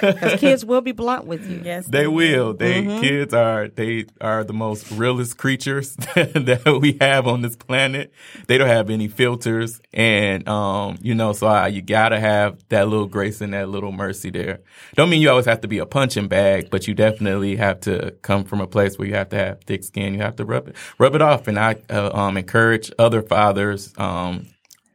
Because 0.00 0.40
kids 0.40 0.64
will 0.64 0.80
be 0.80 0.92
blunt 0.92 1.26
with 1.26 1.48
you. 1.48 1.60
Yes, 1.62 1.86
they, 1.86 2.02
they 2.02 2.06
will. 2.06 2.54
They 2.54 2.82
mm-hmm. 2.82 3.00
kids 3.00 3.34
are 3.34 3.68
they 3.68 4.06
are 4.20 4.44
the 4.44 4.52
most 4.52 4.90
realest 4.92 5.36
creatures 5.36 5.94
that 6.14 6.78
we 6.80 6.96
have 7.00 7.26
on 7.26 7.42
this 7.42 7.56
planet. 7.56 8.12
They 8.46 8.56
don't 8.56 8.68
have 8.68 8.88
any 8.88 9.08
filters, 9.08 9.80
and 9.92 10.48
um, 10.48 10.96
you 11.02 11.14
know, 11.14 11.32
so 11.32 11.48
I, 11.48 11.68
you 11.68 11.82
gotta 11.82 12.18
have 12.18 12.58
that 12.70 12.88
little 12.88 13.06
grace 13.06 13.40
and 13.40 13.52
that 13.52 13.68
little 13.68 13.92
mercy 13.92 14.30
there. 14.30 14.60
Don't 14.94 15.10
mean 15.10 15.20
you 15.20 15.28
always 15.28 15.46
have 15.46 15.60
to 15.62 15.68
be 15.68 15.78
a 15.78 15.86
punching 15.86 16.28
bag, 16.28 16.70
but 16.70 16.88
you 16.88 16.94
definitely 16.94 17.56
have 17.56 17.80
to 17.80 18.12
come 18.22 18.44
from 18.44 18.60
a 18.60 18.66
place 18.66 18.98
where 18.98 19.08
you 19.08 19.14
have 19.14 19.28
to 19.30 19.36
have 19.36 19.62
thick 19.64 19.84
skin. 19.84 20.14
You 20.14 20.20
have 20.20 20.36
to 20.36 20.44
rub 20.44 20.68
it 20.68 20.76
rub 20.98 21.14
it 21.14 21.22
off, 21.22 21.46
and 21.46 21.58
I 21.58 21.76
uh, 21.90 22.10
um, 22.12 22.36
encourage 22.36 22.90
other 22.98 23.22
fathers 23.22 23.92
um, 23.98 24.46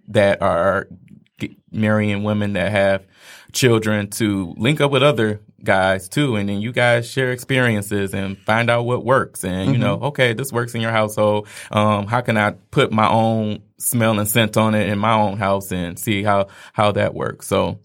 that 0.07 0.41
are 0.41 0.87
marrying 1.71 2.23
women 2.23 2.53
that 2.53 2.71
have 2.71 3.05
children 3.51 4.09
to 4.09 4.53
link 4.57 4.81
up 4.81 4.91
with 4.91 5.03
other 5.03 5.41
guys 5.63 6.07
too. 6.07 6.35
And 6.35 6.47
then 6.47 6.61
you 6.61 6.71
guys 6.71 7.09
share 7.09 7.31
experiences 7.31 8.13
and 8.13 8.37
find 8.37 8.69
out 8.69 8.85
what 8.85 9.03
works. 9.03 9.43
And 9.43 9.71
you 9.71 9.77
know 9.77 9.97
mm-hmm. 9.97 10.05
okay 10.05 10.33
this 10.33 10.53
works 10.53 10.75
in 10.75 10.81
your 10.81 10.91
household. 10.91 11.47
Um, 11.71 12.07
how 12.07 12.21
can 12.21 12.37
i 12.37 12.51
put 12.51 12.91
my 12.91 13.09
own 13.09 13.61
smell 13.77 14.19
and 14.19 14.29
scent 14.29 14.55
on 14.57 14.75
it 14.75 14.89
in 14.89 14.99
my 14.99 15.13
own 15.13 15.37
house 15.37 15.71
and 15.71 15.99
see 15.99 16.23
how 16.23 16.47
how 16.73 16.91
that 16.93 17.13
works? 17.13 17.47
So 17.47 17.79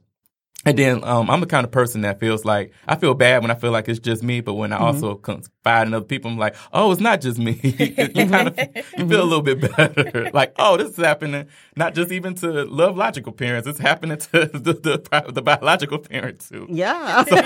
and 0.67 0.79
then 0.79 1.03
um, 1.05 1.31
I'm 1.31 1.41
the 1.41 1.47
kind 1.47 1.65
of 1.65 1.71
person 1.71 2.03
that 2.03 2.21
feels 2.21 2.45
like 2.45 2.73
I 2.87 2.97
feel 2.97 3.15
bad 3.15 3.41
when 3.41 3.51
I 3.51 3.55
feel 3.55 3.71
like 3.71 3.89
it's 3.89 3.99
just 3.99 4.23
me, 4.23 4.43
but 4.43 4.55
when 4.55 4.73
I 4.73 4.77
mm-hmm. 4.77 4.85
also 4.85 5.15
confide 5.15 5.87
in 5.87 5.95
other 5.95 6.05
people, 6.05 6.31
I'm 6.31 6.37
like, 6.37 6.55
oh, 6.73 6.93
it's 6.93 7.01
not 7.01 7.23
just 7.23 7.39
me. 7.39 7.59
you 7.63 8.29
kind 8.29 8.49
of 8.49 8.59
you 8.99 9.09
feel 9.09 9.23
a 9.23 9.25
little 9.25 9.43
bit 9.43 9.61
better. 9.75 10.31
like, 10.35 10.55
oh, 10.59 10.77
this 10.77 10.91
is 10.91 10.97
happening 10.97 11.47
not 11.77 11.95
just 11.95 12.13
even 12.13 12.35
to 12.37 12.65
love 12.65 12.97
logical 12.97 13.33
parents; 13.33 13.67
it's 13.67 13.79
happening 13.79 14.19
to 14.19 14.27
the 14.53 14.75
the, 14.75 15.33
the 15.33 15.43
biological 15.43 15.99
parents 15.99 16.51
too. 16.51 16.67
Yeah, 16.69 17.25
so 17.25 17.37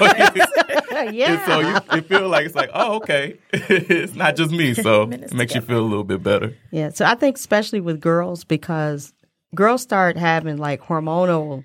yeah. 1.10 1.46
so 1.46 1.60
you, 1.60 1.96
you, 1.96 2.02
feel 2.02 2.28
like 2.28 2.46
it's 2.46 2.56
like, 2.56 2.70
oh, 2.74 2.96
okay, 2.96 3.38
it's 3.52 4.14
not 4.14 4.34
just 4.34 4.50
me. 4.50 4.74
So 4.74 5.08
it 5.10 5.32
makes 5.32 5.54
you 5.54 5.60
feel 5.60 5.80
a 5.80 5.86
little 5.86 6.04
bit 6.04 6.22
better. 6.22 6.56
Yeah. 6.72 6.90
So 6.90 7.04
I 7.04 7.14
think 7.14 7.36
especially 7.36 7.80
with 7.80 8.00
girls 8.00 8.42
because 8.42 9.12
girls 9.54 9.82
start 9.82 10.16
having 10.16 10.56
like 10.56 10.82
hormonal 10.82 11.62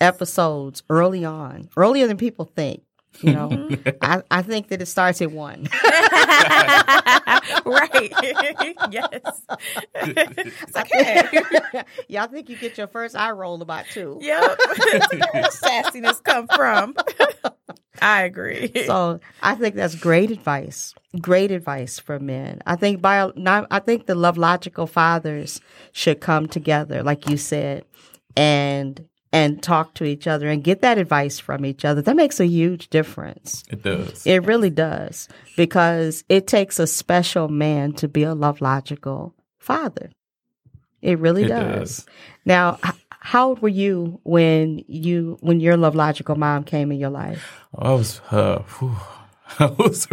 episodes 0.00 0.82
early 0.90 1.24
on, 1.24 1.68
earlier 1.76 2.06
than 2.06 2.16
people 2.16 2.44
think. 2.44 2.82
You 3.20 3.32
know, 3.32 3.68
I, 4.02 4.22
I 4.30 4.42
think 4.42 4.68
that 4.68 4.80
it 4.80 4.86
starts 4.86 5.20
at 5.20 5.32
one. 5.32 5.68
right. 7.64 8.12
yes. 8.90 9.08
okay. 10.76 11.28
Y'all 12.06 12.28
think 12.28 12.48
you 12.48 12.56
get 12.56 12.78
your 12.78 12.86
first 12.86 13.16
eye 13.16 13.32
roll 13.32 13.60
about 13.60 13.86
two. 13.92 14.18
Yep. 14.20 14.58
Sassiness 15.50 16.22
come 16.22 16.46
from. 16.48 16.94
I 18.00 18.22
agree. 18.22 18.70
So 18.86 19.18
I 19.42 19.56
think 19.56 19.74
that's 19.74 19.96
great 19.96 20.30
advice. 20.30 20.94
Great 21.20 21.50
advice 21.50 21.98
for 21.98 22.20
men. 22.20 22.60
I 22.66 22.76
think 22.76 23.00
by 23.00 23.30
I 23.70 23.78
think 23.80 24.06
the 24.06 24.14
love 24.14 24.38
logical 24.38 24.86
fathers 24.86 25.60
should 25.92 26.20
come 26.20 26.46
together, 26.46 27.02
like 27.02 27.28
you 27.28 27.36
said, 27.36 27.84
and 28.36 29.04
and 29.32 29.62
talk 29.62 29.94
to 29.94 30.04
each 30.04 30.26
other 30.26 30.48
and 30.48 30.64
get 30.64 30.80
that 30.80 30.98
advice 30.98 31.38
from 31.38 31.64
each 31.66 31.84
other. 31.84 32.00
That 32.02 32.16
makes 32.16 32.40
a 32.40 32.46
huge 32.46 32.88
difference. 32.88 33.64
It 33.70 33.82
does. 33.82 34.26
It 34.26 34.44
really 34.44 34.70
does 34.70 35.28
because 35.56 36.24
it 36.28 36.46
takes 36.46 36.78
a 36.78 36.86
special 36.86 37.48
man 37.48 37.92
to 37.94 38.08
be 38.08 38.22
a 38.22 38.34
love 38.34 38.60
logical 38.60 39.34
father. 39.58 40.10
It 41.02 41.18
really 41.18 41.44
it 41.44 41.48
does. 41.48 41.98
does. 41.98 42.06
Now, 42.44 42.78
how 43.20 43.48
old 43.48 43.62
were 43.62 43.68
you 43.68 44.20
when 44.24 44.84
you 44.88 45.36
when 45.40 45.60
your 45.60 45.76
love 45.76 45.94
logical 45.94 46.34
mom 46.36 46.64
came 46.64 46.90
in 46.90 46.98
your 46.98 47.10
life? 47.10 47.62
I 47.76 47.92
was 47.92 48.20
uh, 48.30 48.62
I 49.58 49.66
was 49.66 50.08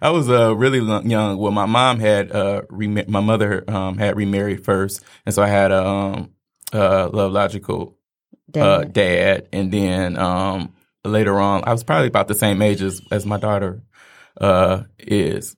I 0.00 0.10
was 0.10 0.28
uh, 0.28 0.54
really 0.54 0.80
young. 0.80 1.38
Well, 1.38 1.52
my 1.52 1.66
mom 1.66 1.98
had 2.00 2.30
uh, 2.30 2.62
my 2.70 3.20
mother 3.20 3.64
um, 3.68 3.98
had 3.98 4.16
remarried 4.16 4.64
first, 4.64 5.02
and 5.26 5.34
so 5.34 5.42
I 5.42 5.48
had 5.48 5.72
a 5.72 5.86
um, 5.86 6.30
uh, 6.72 7.08
love 7.12 7.32
logical 7.32 7.97
dad. 8.50 8.62
Uh, 8.62 8.84
dad, 8.84 9.48
and 9.52 9.72
then 9.72 10.16
um, 10.16 10.72
later 11.04 11.38
on, 11.38 11.64
I 11.66 11.72
was 11.72 11.84
probably 11.84 12.08
about 12.08 12.28
the 12.28 12.34
same 12.34 12.62
age 12.62 12.82
as, 12.82 13.00
as 13.10 13.26
my 13.26 13.38
daughter 13.38 13.82
uh, 14.40 14.84
is 14.98 15.56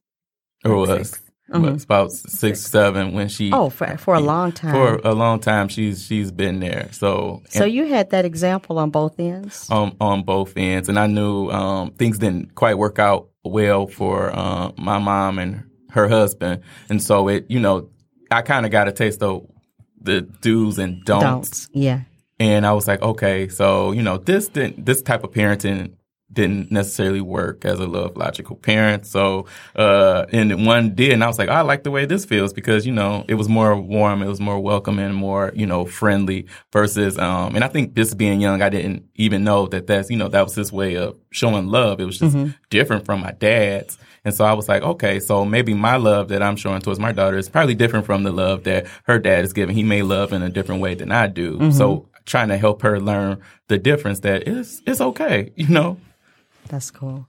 or 0.64 0.76
was. 0.76 1.12
Mm-hmm. 1.52 1.72
Was 1.72 1.82
about 1.82 2.12
six, 2.12 2.32
six, 2.38 2.60
seven 2.60 3.12
when 3.12 3.28
she. 3.28 3.50
Oh, 3.52 3.70
for 3.70 3.96
for 3.98 4.14
a 4.14 4.20
long 4.20 4.52
time. 4.52 4.72
For 4.72 5.00
a 5.02 5.12
long 5.12 5.40
time, 5.40 5.66
she's 5.66 6.04
she's 6.04 6.30
been 6.30 6.60
there. 6.60 6.88
So. 6.92 7.42
So 7.48 7.64
you 7.64 7.86
had 7.86 8.10
that 8.10 8.24
example 8.24 8.78
on 8.78 8.90
both 8.90 9.18
ends. 9.18 9.68
On 9.68 9.96
on 10.00 10.22
both 10.22 10.56
ends, 10.56 10.88
and 10.88 10.96
I 10.96 11.08
knew 11.08 11.50
um, 11.50 11.90
things 11.94 12.18
didn't 12.18 12.54
quite 12.54 12.78
work 12.78 13.00
out 13.00 13.30
well 13.42 13.88
for 13.88 14.30
uh, 14.32 14.70
my 14.78 14.98
mom 14.98 15.40
and 15.40 15.64
her 15.90 16.06
husband, 16.08 16.62
and 16.88 17.02
so 17.02 17.26
it 17.26 17.46
you 17.48 17.58
know 17.58 17.90
I 18.30 18.42
kind 18.42 18.64
of 18.64 18.70
got 18.70 18.86
a 18.86 18.92
taste 18.92 19.20
of 19.22 19.46
the 20.00 20.20
do's 20.20 20.78
and 20.78 21.04
don'ts. 21.04 21.22
don'ts. 21.50 21.68
Yeah. 21.72 22.02
And 22.40 22.66
I 22.66 22.72
was 22.72 22.88
like, 22.88 23.02
okay, 23.02 23.48
so, 23.48 23.92
you 23.92 24.02
know, 24.02 24.16
this 24.16 24.48
didn't, 24.48 24.86
this 24.86 25.02
type 25.02 25.22
of 25.24 25.30
parenting 25.30 25.92
didn't 26.32 26.70
necessarily 26.70 27.20
work 27.20 27.64
as 27.64 27.80
a 27.80 27.86
love 27.86 28.16
logical 28.16 28.56
parent. 28.56 29.04
So, 29.04 29.46
uh, 29.76 30.26
and 30.32 30.64
one 30.64 30.94
did. 30.94 31.12
And 31.12 31.22
I 31.22 31.26
was 31.26 31.38
like, 31.38 31.48
I 31.48 31.60
like 31.60 31.82
the 31.82 31.90
way 31.90 32.06
this 32.06 32.24
feels 32.24 32.52
because, 32.52 32.86
you 32.86 32.92
know, 32.92 33.24
it 33.28 33.34
was 33.34 33.48
more 33.48 33.76
warm. 33.78 34.22
It 34.22 34.28
was 34.28 34.40
more 34.40 34.58
welcoming, 34.58 35.12
more, 35.12 35.52
you 35.54 35.66
know, 35.66 35.84
friendly 35.84 36.46
versus, 36.72 37.18
um, 37.18 37.56
and 37.56 37.64
I 37.64 37.68
think 37.68 37.94
just 37.94 38.16
being 38.16 38.40
young, 38.40 38.62
I 38.62 38.70
didn't 38.70 39.04
even 39.16 39.44
know 39.44 39.66
that 39.66 39.86
that's, 39.86 40.08
you 40.08 40.16
know, 40.16 40.28
that 40.28 40.42
was 40.42 40.54
his 40.54 40.72
way 40.72 40.96
of 40.96 41.18
showing 41.30 41.66
love. 41.66 42.00
It 42.00 42.06
was 42.06 42.18
just 42.18 42.34
mm-hmm. 42.34 42.52
different 42.70 43.04
from 43.04 43.20
my 43.20 43.32
dad's. 43.32 43.98
And 44.24 44.34
so 44.34 44.44
I 44.44 44.52
was 44.52 44.68
like, 44.68 44.82
okay, 44.82 45.18
so 45.18 45.44
maybe 45.44 45.74
my 45.74 45.96
love 45.96 46.28
that 46.28 46.42
I'm 46.42 46.56
showing 46.56 46.80
towards 46.80 47.00
my 47.00 47.10
daughter 47.10 47.38
is 47.38 47.48
probably 47.48 47.74
different 47.74 48.06
from 48.06 48.22
the 48.22 48.32
love 48.32 48.64
that 48.64 48.86
her 49.04 49.18
dad 49.18 49.44
is 49.44 49.52
giving. 49.52 49.74
He 49.74 49.82
may 49.82 50.02
love 50.02 50.32
in 50.32 50.42
a 50.42 50.50
different 50.50 50.80
way 50.80 50.94
than 50.94 51.10
I 51.10 51.26
do. 51.26 51.54
Mm-hmm. 51.54 51.70
So 51.70 52.06
trying 52.26 52.48
to 52.48 52.58
help 52.58 52.82
her 52.82 53.00
learn 53.00 53.40
the 53.68 53.78
difference 53.78 54.20
that 54.20 54.46
it's 54.46 54.82
it's 54.86 55.00
okay, 55.00 55.52
you 55.56 55.68
know. 55.68 55.98
That's 56.68 56.90
cool. 56.90 57.26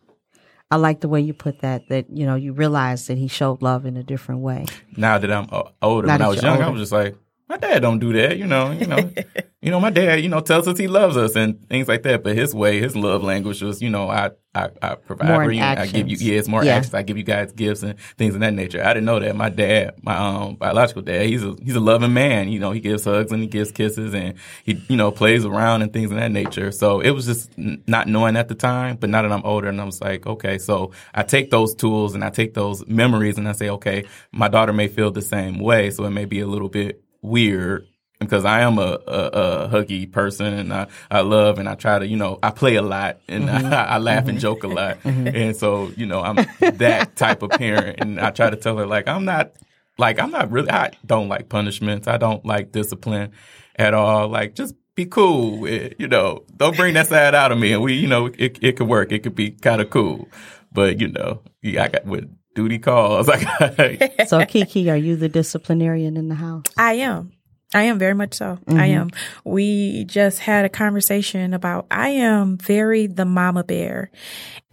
I 0.69 0.77
like 0.77 1.01
the 1.01 1.09
way 1.09 1.19
you 1.19 1.33
put 1.33 1.59
that. 1.59 1.89
That 1.89 2.09
you 2.09 2.25
know, 2.25 2.35
you 2.35 2.53
realize 2.53 3.07
that 3.07 3.17
he 3.17 3.27
showed 3.27 3.61
love 3.61 3.85
in 3.85 3.97
a 3.97 4.03
different 4.03 4.41
way. 4.41 4.65
Now 4.95 5.17
that 5.17 5.31
I'm 5.31 5.47
uh, 5.51 5.63
older, 5.81 6.07
when 6.07 6.21
I 6.21 6.27
was 6.27 6.41
young, 6.41 6.53
older. 6.53 6.65
I 6.65 6.69
was 6.69 6.81
just 6.81 6.91
like, 6.91 7.15
my 7.51 7.57
dad 7.57 7.81
don't 7.81 7.99
do 7.99 8.13
that. 8.13 8.37
You 8.37 8.47
know, 8.47 8.71
you 8.71 8.87
know, 8.87 9.11
you 9.61 9.71
know, 9.71 9.79
my 9.79 9.89
dad, 9.89 10.21
you 10.21 10.29
know, 10.29 10.39
tells 10.39 10.67
us 10.69 10.77
he 10.77 10.87
loves 10.87 11.17
us 11.17 11.35
and 11.35 11.67
things 11.67 11.89
like 11.89 12.03
that. 12.03 12.23
But 12.23 12.37
his 12.37 12.55
way, 12.55 12.79
his 12.79 12.95
love 12.95 13.23
language 13.23 13.61
was, 13.61 13.81
you 13.81 13.89
know, 13.89 14.09
I 14.09 14.31
I, 14.53 14.69
I 14.81 14.95
provide 14.95 15.27
more 15.27 15.45
for 15.45 15.51
you. 15.51 15.61
I 15.61 15.85
give 15.85 16.09
you, 16.09 16.17
yeah, 16.19 16.37
it's 16.37 16.47
more 16.47 16.63
yeah. 16.63 16.75
actions. 16.75 16.93
I 16.93 17.03
give 17.03 17.17
you 17.17 17.23
guys 17.23 17.53
gifts 17.53 17.83
and 17.83 17.97
things 18.17 18.35
of 18.35 18.41
that 18.41 18.53
nature. 18.53 18.83
I 18.83 18.93
didn't 18.93 19.05
know 19.05 19.19
that. 19.19 19.35
My 19.35 19.49
dad, 19.49 19.95
my 20.01 20.15
um, 20.15 20.55
biological 20.55 21.01
dad, 21.01 21.25
he's 21.25 21.43
a 21.43 21.55
he's 21.61 21.75
a 21.75 21.79
loving 21.81 22.13
man. 22.13 22.49
You 22.49 22.59
know, 22.59 22.71
he 22.71 22.79
gives 22.79 23.03
hugs 23.03 23.31
and 23.31 23.41
he 23.41 23.47
gives 23.47 23.71
kisses 23.71 24.13
and 24.13 24.35
he 24.63 24.81
you 24.87 24.95
know 24.95 25.11
plays 25.11 25.43
around 25.43 25.81
and 25.81 25.91
things 25.91 26.11
of 26.11 26.17
that 26.17 26.31
nature. 26.31 26.71
So 26.71 27.01
it 27.01 27.11
was 27.11 27.25
just 27.25 27.51
not 27.57 28.07
knowing 28.07 28.37
at 28.37 28.47
the 28.47 28.55
time, 28.55 28.95
but 28.95 29.09
now 29.09 29.21
that 29.21 29.31
I'm 29.31 29.43
older 29.43 29.67
and 29.67 29.79
I 29.79 29.83
was 29.83 30.01
like, 30.01 30.25
okay, 30.25 30.57
so 30.57 30.91
I 31.13 31.23
take 31.23 31.49
those 31.51 31.75
tools 31.75 32.15
and 32.15 32.23
I 32.23 32.29
take 32.29 32.53
those 32.53 32.85
memories 32.87 33.37
and 33.37 33.47
I 33.47 33.53
say, 33.53 33.69
okay, 33.69 34.05
my 34.31 34.47
daughter 34.47 34.73
may 34.73 34.87
feel 34.87 35.11
the 35.11 35.21
same 35.21 35.59
way, 35.59 35.91
so 35.91 36.05
it 36.05 36.11
may 36.11 36.25
be 36.25 36.39
a 36.39 36.47
little 36.47 36.69
bit 36.69 37.03
weird 37.21 37.87
because 38.21 38.45
I 38.45 38.61
am 38.61 38.77
a, 38.77 38.99
a, 39.07 39.27
a, 39.27 39.69
huggy 39.69 40.09
person 40.09 40.53
and 40.53 40.71
I, 40.71 40.87
I 41.09 41.21
love 41.21 41.57
and 41.57 41.67
I 41.67 41.73
try 41.73 41.97
to, 41.97 42.07
you 42.07 42.17
know, 42.17 42.37
I 42.43 42.51
play 42.51 42.75
a 42.75 42.81
lot 42.81 43.19
and 43.27 43.45
mm-hmm. 43.45 43.73
I, 43.73 43.85
I, 43.95 43.97
laugh 43.97 44.21
mm-hmm. 44.21 44.29
and 44.29 44.39
joke 44.39 44.63
a 44.63 44.67
lot. 44.67 44.99
Mm-hmm. 45.11 45.27
And 45.35 45.57
so, 45.57 45.91
you 45.97 46.05
know, 46.05 46.21
I'm 46.21 46.35
that 46.59 47.15
type 47.15 47.41
of 47.41 47.49
parent 47.49 47.99
and 47.99 48.19
I 48.19 48.29
try 48.29 48.49
to 48.49 48.55
tell 48.55 48.77
her 48.77 48.85
like, 48.85 49.07
I'm 49.07 49.25
not 49.25 49.53
like, 49.97 50.19
I'm 50.19 50.29
not 50.29 50.51
really, 50.51 50.69
I 50.69 50.91
don't 51.05 51.27
like 51.27 51.49
punishments. 51.49 52.07
I 52.07 52.17
don't 52.17 52.45
like 52.45 52.71
discipline 52.71 53.31
at 53.75 53.93
all. 53.93 54.27
Like 54.27 54.53
just 54.53 54.75
be 54.95 55.05
cool. 55.05 55.67
you 55.67 56.07
know, 56.07 56.45
don't 56.55 56.77
bring 56.77 56.93
that 56.93 57.07
side 57.07 57.33
out 57.33 57.51
of 57.51 57.57
me. 57.57 57.73
And 57.73 57.81
we, 57.81 57.93
you 57.95 58.07
know, 58.07 58.27
it, 58.27 58.59
it 58.61 58.77
could 58.77 58.87
work. 58.87 59.11
It 59.11 59.23
could 59.23 59.35
be 59.35 59.51
kind 59.51 59.81
of 59.81 59.89
cool. 59.89 60.29
But, 60.71 61.01
you 61.01 61.07
know, 61.07 61.41
yeah, 61.61 61.83
I 61.83 61.87
got 61.87 62.05
with 62.05 62.29
duty 62.55 62.79
calls. 62.79 63.27
so 64.27 64.45
Kiki, 64.45 64.89
are 64.89 64.97
you 64.97 65.15
the 65.15 65.29
disciplinarian 65.29 66.17
in 66.17 66.29
the 66.29 66.35
house? 66.35 66.65
I 66.77 66.93
am. 66.93 67.31
I 67.73 67.83
am 67.83 67.99
very 67.99 68.13
much 68.13 68.33
so. 68.33 68.57
Mm-hmm. 68.67 68.79
I 68.79 68.85
am. 68.87 69.09
We 69.45 70.03
just 70.03 70.39
had 70.39 70.65
a 70.65 70.69
conversation 70.69 71.53
about 71.53 71.87
I 71.89 72.09
am 72.09 72.57
very 72.57 73.07
the 73.07 73.23
mama 73.23 73.63
bear. 73.63 74.11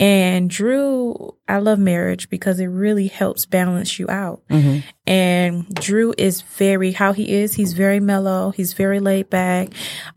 And 0.01 0.51
Drew, 0.51 1.37
I 1.47 1.59
love 1.59 1.79
marriage 1.79 2.29
because 2.29 2.59
it 2.59 2.67
really 2.67 3.07
helps 3.07 3.47
balance 3.47 3.99
you 4.01 4.07
out. 4.09 4.43
Mm-hmm. 4.49 4.79
And 5.07 5.75
Drew 5.77 6.13
is 6.19 6.41
very 6.43 6.91
how 6.91 7.13
he 7.13 7.33
is, 7.33 7.55
he's 7.55 7.73
very 7.73 8.01
mellow, 8.01 8.51
he's 8.51 8.73
very 8.73 8.99
laid 8.99 9.31
back. 9.31 9.69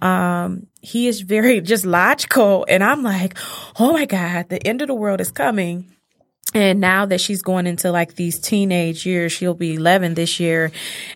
Um 0.02 0.68
he 0.82 1.08
is 1.08 1.22
very 1.22 1.62
just 1.62 1.86
logical 1.86 2.66
and 2.68 2.84
I'm 2.84 3.04
like, 3.04 3.38
"Oh 3.80 3.94
my 3.94 4.06
god, 4.06 4.50
the 4.50 4.66
end 4.66 4.82
of 4.82 4.88
the 4.88 4.96
world 4.96 5.22
is 5.22 5.32
coming." 5.32 5.91
And 6.54 6.82
now 6.82 7.06
that 7.06 7.22
she's 7.22 7.42
going 7.42 7.66
into 7.66 7.92
like 7.92 8.16
these 8.16 8.38
teenage 8.38 9.06
years, 9.06 9.32
she'll 9.32 9.54
be 9.54 9.76
11 9.76 10.16
this 10.16 10.40
year. 10.40 10.72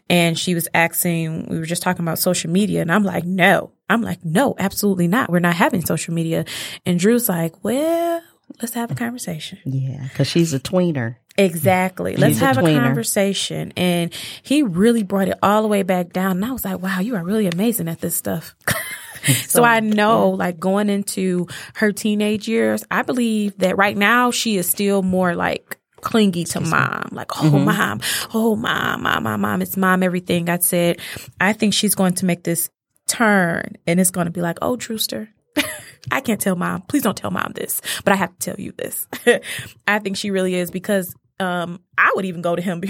And 0.09 0.39
she 0.39 0.55
was 0.55 0.67
asking, 0.73 1.47
we 1.49 1.59
were 1.59 1.65
just 1.65 1.81
talking 1.81 2.05
about 2.05 2.19
social 2.19 2.49
media. 2.49 2.81
And 2.81 2.91
I'm 2.91 3.03
like, 3.03 3.25
no, 3.25 3.71
I'm 3.89 4.01
like, 4.01 4.23
no, 4.23 4.55
absolutely 4.57 5.07
not. 5.07 5.29
We're 5.29 5.39
not 5.39 5.55
having 5.55 5.85
social 5.85 6.13
media. 6.13 6.45
And 6.85 6.97
Drew's 6.97 7.27
like, 7.27 7.63
well, 7.63 8.21
let's 8.61 8.73
have 8.75 8.91
a 8.91 8.95
conversation. 8.95 9.59
Yeah. 9.65 10.07
Cause 10.15 10.27
she's 10.27 10.53
a 10.53 10.59
tweener. 10.59 11.17
Exactly. 11.37 12.13
She's 12.13 12.21
let's 12.21 12.39
have 12.39 12.57
a, 12.57 12.65
a 12.65 12.79
conversation. 12.79 13.73
And 13.75 14.13
he 14.41 14.63
really 14.63 15.03
brought 15.03 15.27
it 15.27 15.37
all 15.43 15.61
the 15.63 15.67
way 15.67 15.83
back 15.83 16.13
down. 16.13 16.37
And 16.37 16.45
I 16.45 16.51
was 16.51 16.63
like, 16.63 16.81
wow, 16.81 17.01
you 17.01 17.15
are 17.15 17.23
really 17.23 17.47
amazing 17.47 17.89
at 17.89 17.99
this 17.99 18.15
stuff. 18.15 18.55
so, 19.47 19.63
I 19.63 19.79
know, 19.79 20.31
yeah. 20.31 20.35
like 20.37 20.59
going 20.59 20.89
into 20.89 21.47
her 21.75 21.91
teenage 21.91 22.47
years, 22.47 22.83
I 22.91 23.01
believe 23.01 23.57
that 23.59 23.77
right 23.77 23.97
now 23.97 24.31
she 24.31 24.57
is 24.57 24.67
still 24.67 25.01
more 25.01 25.35
like 25.35 25.77
clingy 26.01 26.45
to 26.45 26.61
mom. 26.61 27.09
Like, 27.11 27.31
oh, 27.37 27.49
mm-hmm. 27.49 27.65
mom, 27.65 28.01
oh, 28.33 28.55
mom, 28.55 29.03
mom, 29.03 29.23
mom, 29.23 29.41
mom, 29.41 29.61
it's 29.61 29.75
mom, 29.75 30.03
everything. 30.03 30.49
I 30.49 30.59
said, 30.59 30.99
I 31.41 31.53
think 31.53 31.73
she's 31.73 31.95
going 31.95 32.13
to 32.15 32.25
make 32.25 32.43
this 32.43 32.69
turn 33.07 33.75
and 33.85 33.99
it's 33.99 34.11
going 34.11 34.25
to 34.25 34.31
be 34.31 34.41
like, 34.41 34.59
oh, 34.61 34.75
Drewster. 34.75 35.29
I 36.11 36.21
can't 36.21 36.39
tell 36.39 36.55
mom. 36.55 36.83
Please 36.83 37.01
don't 37.01 37.17
tell 37.17 37.31
mom 37.31 37.53
this, 37.55 37.81
but 38.03 38.13
I 38.13 38.17
have 38.17 38.37
to 38.37 38.51
tell 38.51 38.59
you 38.59 38.71
this. 38.73 39.07
I 39.87 39.99
think 39.99 40.17
she 40.17 40.29
really 40.29 40.55
is 40.55 40.69
because 40.69 41.15
um, 41.39 41.79
I 41.97 42.11
would 42.15 42.25
even 42.25 42.41
go 42.41 42.55
to 42.55 42.61
him. 42.61 42.81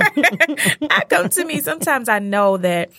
I 0.00 1.04
come 1.08 1.28
to 1.28 1.44
me. 1.44 1.60
Sometimes 1.60 2.08
I 2.08 2.18
know 2.18 2.56
that 2.58 2.90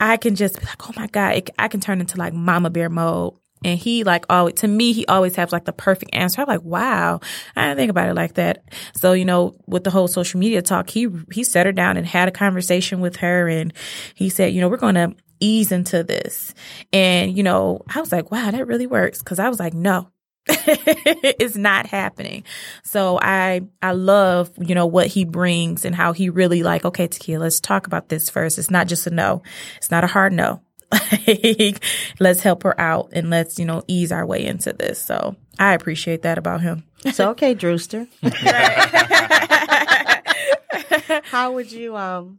I 0.00 0.16
can 0.16 0.34
just 0.34 0.58
be 0.58 0.66
like, 0.66 0.88
oh 0.88 0.92
my 0.96 1.06
God, 1.08 1.36
it, 1.36 1.50
I 1.58 1.68
can 1.68 1.80
turn 1.80 2.00
into 2.00 2.18
like 2.18 2.32
mama 2.32 2.70
bear 2.70 2.88
mode. 2.88 3.34
And 3.64 3.78
he 3.78 4.04
like 4.04 4.26
always 4.28 4.54
to 4.56 4.68
me, 4.68 4.92
he 4.92 5.06
always 5.06 5.34
has 5.36 5.50
like 5.50 5.64
the 5.64 5.72
perfect 5.72 6.14
answer. 6.14 6.42
I'm 6.42 6.46
like, 6.46 6.62
wow, 6.62 7.20
I 7.56 7.62
didn't 7.62 7.78
think 7.78 7.90
about 7.90 8.08
it 8.08 8.14
like 8.14 8.34
that. 8.34 8.62
So, 8.94 9.12
you 9.12 9.24
know, 9.24 9.56
with 9.66 9.82
the 9.82 9.90
whole 9.90 10.08
social 10.08 10.38
media 10.38 10.62
talk, 10.62 10.90
he 10.90 11.08
he 11.32 11.42
set 11.42 11.66
her 11.66 11.72
down 11.72 11.96
and 11.96 12.06
had 12.06 12.28
a 12.28 12.32
conversation 12.32 13.00
with 13.00 13.16
her 13.16 13.48
and 13.48 13.72
he 14.14 14.28
said, 14.28 14.52
you 14.52 14.60
know, 14.60 14.68
we're 14.68 14.76
gonna 14.76 15.14
ease 15.40 15.72
into 15.72 16.04
this. 16.04 16.54
And, 16.92 17.36
you 17.36 17.42
know, 17.42 17.82
I 17.92 18.00
was 18.00 18.12
like, 18.12 18.30
wow, 18.30 18.50
that 18.50 18.66
really 18.66 18.86
works. 18.86 19.22
Cause 19.22 19.38
I 19.38 19.48
was 19.48 19.58
like, 19.58 19.74
no, 19.74 20.10
it's 20.48 21.56
not 21.56 21.86
happening. 21.86 22.44
So 22.84 23.18
I 23.20 23.62
I 23.82 23.92
love, 23.92 24.50
you 24.58 24.74
know, 24.74 24.86
what 24.86 25.08
he 25.08 25.24
brings 25.24 25.84
and 25.84 25.94
how 25.94 26.12
he 26.12 26.30
really 26.30 26.62
like, 26.62 26.84
okay, 26.84 27.08
Takia, 27.08 27.40
let's 27.40 27.58
talk 27.58 27.86
about 27.86 28.08
this 28.08 28.30
first. 28.30 28.58
It's 28.58 28.70
not 28.70 28.86
just 28.86 29.06
a 29.06 29.10
no. 29.10 29.42
It's 29.78 29.90
not 29.90 30.04
a 30.04 30.08
hard 30.08 30.32
no. 30.32 30.62
let's 32.20 32.40
help 32.40 32.62
her 32.62 32.80
out 32.80 33.10
and 33.12 33.28
let's, 33.28 33.58
you 33.58 33.64
know, 33.64 33.82
ease 33.88 34.12
our 34.12 34.24
way 34.24 34.44
into 34.44 34.72
this. 34.72 35.00
So 35.02 35.34
I 35.58 35.74
appreciate 35.74 36.22
that 36.22 36.38
about 36.38 36.60
him. 36.60 36.84
So 37.12 37.30
okay, 37.30 37.54
Drewster. 37.54 38.06
how 41.24 41.52
would 41.52 41.72
you 41.72 41.96
um 41.96 42.38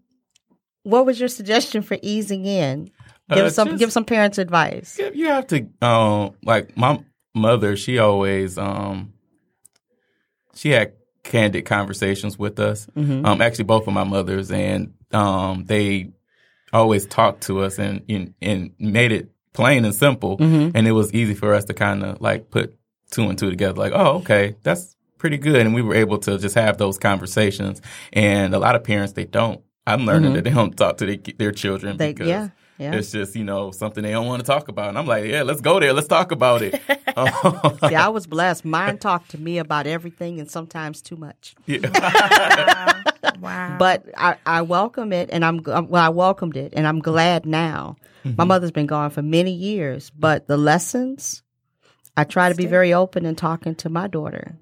what 0.84 1.06
was 1.06 1.20
your 1.20 1.30
suggestion 1.30 1.82
for 1.82 1.98
easing 2.02 2.46
in? 2.46 2.90
Give 3.30 3.46
uh, 3.46 3.50
some 3.50 3.68
just, 3.70 3.80
give 3.80 3.92
some 3.92 4.06
parents 4.06 4.38
advice. 4.38 4.98
You 5.14 5.26
have 5.26 5.48
to 5.48 5.68
um 5.82 6.36
like 6.42 6.78
my 6.78 7.04
mother, 7.38 7.76
she 7.76 8.00
always 8.00 8.58
um 8.58 9.14
she 10.56 10.70
had 10.70 10.94
candid 11.24 11.66
conversations 11.66 12.38
with 12.38 12.60
us. 12.60 12.88
Mm-hmm. 12.96 13.26
Um 13.26 13.42
actually 13.42 13.66
both 13.66 13.88
of 13.88 13.94
my 13.94 14.04
mothers 14.04 14.52
and 14.52 14.94
um 15.12 15.66
they 15.66 16.12
always 16.74 17.06
talked 17.06 17.44
to 17.44 17.62
us 17.62 17.80
and 17.80 18.04
and, 18.10 18.34
and 18.42 18.72
made 18.80 19.12
it 19.12 19.32
plain 19.54 19.86
and 19.86 19.96
simple 19.96 20.38
mm-hmm. 20.38 20.76
and 20.76 20.88
it 20.88 20.92
was 20.92 21.14
easy 21.14 21.34
for 21.34 21.54
us 21.54 21.66
to 21.66 21.74
kind 21.74 22.04
of 22.04 22.22
like 22.22 22.52
put 22.52 22.78
two 23.10 23.24
and 23.30 23.40
two 23.40 23.50
together 23.50 23.80
like, 23.80 23.94
"Oh, 23.96 24.18
okay. 24.18 24.56
That's 24.64 24.96
pretty 25.18 25.38
good." 25.38 25.62
And 25.62 25.74
we 25.74 25.82
were 25.82 25.96
able 25.96 26.18
to 26.20 26.38
just 26.38 26.56
have 26.56 26.78
those 26.78 26.98
conversations. 26.98 27.82
And 28.12 28.54
a 28.54 28.60
lot 28.60 28.76
of 28.76 28.84
parents 28.84 29.14
they 29.14 29.24
don't 29.26 29.62
I'm 29.88 30.06
learning 30.06 30.32
mm-hmm. 30.32 30.36
that 30.36 30.44
they 30.44 30.50
don't 30.50 30.76
talk 30.76 30.98
to 30.98 31.06
their, 31.06 31.18
their 31.38 31.52
children 31.54 31.96
they, 31.96 32.12
because 32.12 32.28
yeah, 32.28 32.50
yeah. 32.78 32.94
it's 32.94 33.12
just 33.12 33.36
you 33.36 33.44
know 33.44 33.72
something 33.72 34.04
they 34.04 34.12
don't 34.12 34.28
want 34.28 34.42
to 34.42 34.46
talk 34.46 34.68
about. 34.68 34.90
And 34.90 34.98
I'm 34.98 35.08
like, 35.08 35.26
yeah, 35.26 35.44
let's 35.44 35.62
go 35.62 35.80
there. 35.80 35.94
Let's 35.94 36.08
talk 36.08 36.32
about 36.32 36.62
it. 36.62 36.82
yeah, 36.88 38.06
I 38.06 38.10
was 38.10 38.28
blessed. 38.28 38.66
Mine 38.66 38.98
talked 38.98 39.32
to 39.32 39.38
me 39.38 39.58
about 39.58 39.88
everything 39.88 40.40
and 40.40 40.50
sometimes 40.50 41.02
too 41.02 41.16
much. 41.16 41.56
Yeah. 41.66 41.90
wow. 43.24 43.34
wow. 43.40 43.76
But 43.80 44.06
I, 44.16 44.38
I 44.46 44.62
welcome 44.62 45.12
it, 45.12 45.30
and 45.32 45.44
I'm 45.44 45.62
well. 45.64 45.96
I 45.96 46.10
welcomed 46.10 46.58
it, 46.58 46.74
and 46.76 46.88
I'm 46.88 47.00
glad 47.00 47.46
now. 47.46 47.98
Mm-hmm. 48.24 48.36
My 48.38 48.44
mother's 48.44 48.72
been 48.72 48.88
gone 48.88 49.10
for 49.10 49.22
many 49.22 49.52
years, 49.52 50.10
but 50.12 50.48
the 50.48 50.58
lessons. 50.58 51.44
I 52.20 52.24
try 52.24 52.50
to 52.50 52.56
be 52.56 52.66
very 52.66 52.96
open 52.96 53.28
in 53.28 53.36
talking 53.36 53.76
to 53.76 53.90
my 53.90 54.08
daughter 54.08 54.58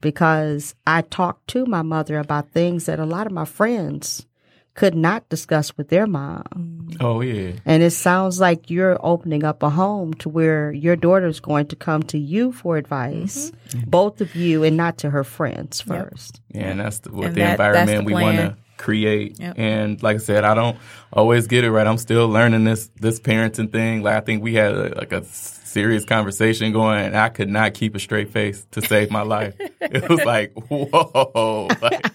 because 0.00 0.76
I 0.86 1.02
talk 1.02 1.44
to 1.48 1.66
my 1.66 1.82
mother 1.82 2.18
about 2.20 2.50
things 2.50 2.86
that 2.86 3.00
a 3.00 3.04
lot 3.04 3.26
of 3.26 3.32
my 3.32 3.44
friends 3.44 4.26
could 4.74 4.94
not 4.94 5.28
discuss 5.28 5.76
with 5.76 5.88
their 5.88 6.06
mom. 6.06 6.88
Oh 7.00 7.20
yeah. 7.20 7.52
And 7.64 7.82
it 7.82 7.92
sounds 7.92 8.40
like 8.40 8.70
you're 8.70 8.98
opening 9.00 9.44
up 9.44 9.62
a 9.62 9.70
home 9.70 10.14
to 10.14 10.28
where 10.28 10.72
your 10.72 10.96
daughter's 10.96 11.40
going 11.40 11.66
to 11.66 11.76
come 11.76 12.02
to 12.04 12.18
you 12.18 12.52
for 12.52 12.76
advice, 12.76 13.52
mm-hmm. 13.68 13.88
both 13.88 14.20
of 14.20 14.34
you, 14.34 14.64
and 14.64 14.76
not 14.76 14.98
to 14.98 15.10
her 15.10 15.24
friends 15.24 15.80
first. 15.80 16.40
Yep. 16.48 16.62
Yeah, 16.62 16.70
and 16.70 16.80
that's 16.80 16.98
the, 17.00 17.12
what 17.12 17.26
and 17.26 17.34
the 17.36 17.40
that, 17.40 17.50
environment 17.52 17.98
the 18.06 18.14
we 18.14 18.20
want 18.20 18.36
to 18.36 18.56
create. 18.76 19.38
Yep. 19.38 19.54
And 19.58 20.02
like 20.02 20.16
I 20.16 20.20
said, 20.20 20.44
I 20.44 20.54
don't 20.54 20.76
always 21.12 21.46
get 21.46 21.64
it 21.64 21.70
right. 21.70 21.86
I'm 21.86 21.98
still 21.98 22.28
learning 22.28 22.64
this 22.64 22.90
this 22.96 23.20
parenting 23.20 23.70
thing. 23.70 24.02
Like 24.02 24.16
I 24.16 24.20
think 24.20 24.42
we 24.42 24.54
had 24.54 24.72
a, 24.72 24.94
like 24.96 25.12
a 25.12 25.24
serious 25.24 26.04
conversation 26.04 26.72
going, 26.72 27.04
and 27.04 27.16
I 27.16 27.28
could 27.28 27.48
not 27.48 27.74
keep 27.74 27.94
a 27.94 27.98
straight 27.98 28.32
face 28.32 28.66
to 28.70 28.80
save 28.80 29.10
my 29.10 29.22
life. 29.22 29.54
it 29.80 30.08
was 30.08 30.24
like, 30.24 30.52
whoa. 30.54 31.68
Like, 31.82 32.06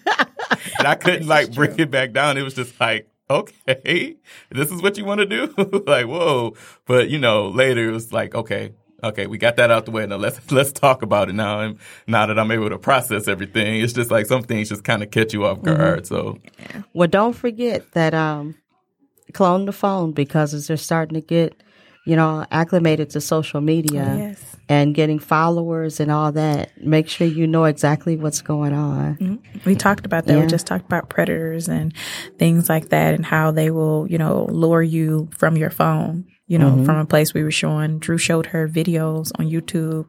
and 0.79 0.87
I 0.87 0.95
couldn't 1.03 1.27
like 1.27 1.53
bring 1.53 1.77
it 1.77 1.91
back 1.91 2.11
down. 2.13 2.37
It 2.37 2.41
was 2.41 2.55
just 2.55 2.79
like, 2.79 3.07
okay, 3.29 4.15
this 4.49 4.71
is 4.71 4.81
what 4.81 4.97
you 4.97 5.05
want 5.05 5.19
to 5.19 5.25
do? 5.25 5.83
like, 5.87 6.07
whoa. 6.07 6.55
But 6.85 7.09
you 7.09 7.19
know, 7.19 7.49
later 7.49 7.87
it 7.87 7.91
was 7.91 8.11
like, 8.11 8.33
okay, 8.33 8.73
okay, 9.03 9.27
we 9.27 9.37
got 9.37 9.57
that 9.57 9.71
out 9.71 9.85
the 9.85 9.91
way. 9.91 10.05
Now 10.05 10.17
let's 10.17 10.51
let's 10.51 10.71
talk 10.71 11.01
about 11.01 11.29
it 11.29 11.33
now. 11.33 11.59
And 11.59 11.77
now 12.07 12.25
that 12.25 12.39
I'm 12.39 12.51
able 12.51 12.69
to 12.69 12.79
process 12.79 13.27
everything, 13.27 13.81
it's 13.81 13.93
just 13.93 14.11
like 14.11 14.25
some 14.25 14.41
things 14.41 14.69
just 14.69 14.83
kind 14.83 15.03
of 15.03 15.11
catch 15.11 15.33
you 15.33 15.45
off 15.45 15.61
guard. 15.61 16.03
Mm-hmm. 16.03 16.05
So, 16.05 16.39
well, 16.93 17.07
don't 17.07 17.33
forget 17.33 17.91
that 17.91 18.13
um, 18.13 18.55
clone 19.33 19.65
the 19.65 19.73
phone 19.73 20.11
because 20.11 20.53
as 20.53 20.67
they're 20.67 20.77
starting 20.77 21.15
to 21.15 21.25
get 21.25 21.61
you 22.05 22.15
know, 22.15 22.45
acclimated 22.51 23.11
to 23.11 23.21
social 23.21 23.61
media 23.61 24.15
yes. 24.17 24.57
and 24.67 24.95
getting 24.95 25.19
followers 25.19 25.99
and 25.99 26.11
all 26.11 26.31
that. 26.31 26.71
Make 26.83 27.07
sure 27.09 27.27
you 27.27 27.45
know 27.45 27.65
exactly 27.65 28.15
what's 28.15 28.41
going 28.41 28.73
on. 28.73 29.17
Mm-hmm. 29.17 29.69
We 29.69 29.75
talked 29.75 30.05
about 30.05 30.25
that. 30.25 30.35
Yeah. 30.35 30.41
We 30.41 30.47
just 30.47 30.65
talked 30.65 30.85
about 30.85 31.09
predators 31.09 31.67
and 31.67 31.93
things 32.37 32.69
like 32.69 32.89
that 32.89 33.13
and 33.13 33.25
how 33.25 33.51
they 33.51 33.69
will, 33.69 34.07
you 34.09 34.17
know, 34.17 34.47
lure 34.49 34.81
you 34.81 35.29
from 35.37 35.57
your 35.57 35.69
phone. 35.69 36.25
You 36.47 36.57
know, 36.57 36.71
mm-hmm. 36.71 36.85
from 36.85 36.97
a 36.97 37.05
place 37.05 37.31
we 37.31 37.43
were 37.43 37.51
showing. 37.51 37.99
Drew 37.99 38.17
showed 38.17 38.47
her 38.47 38.67
videos 38.67 39.31
on 39.37 39.45
YouTube, 39.45 40.07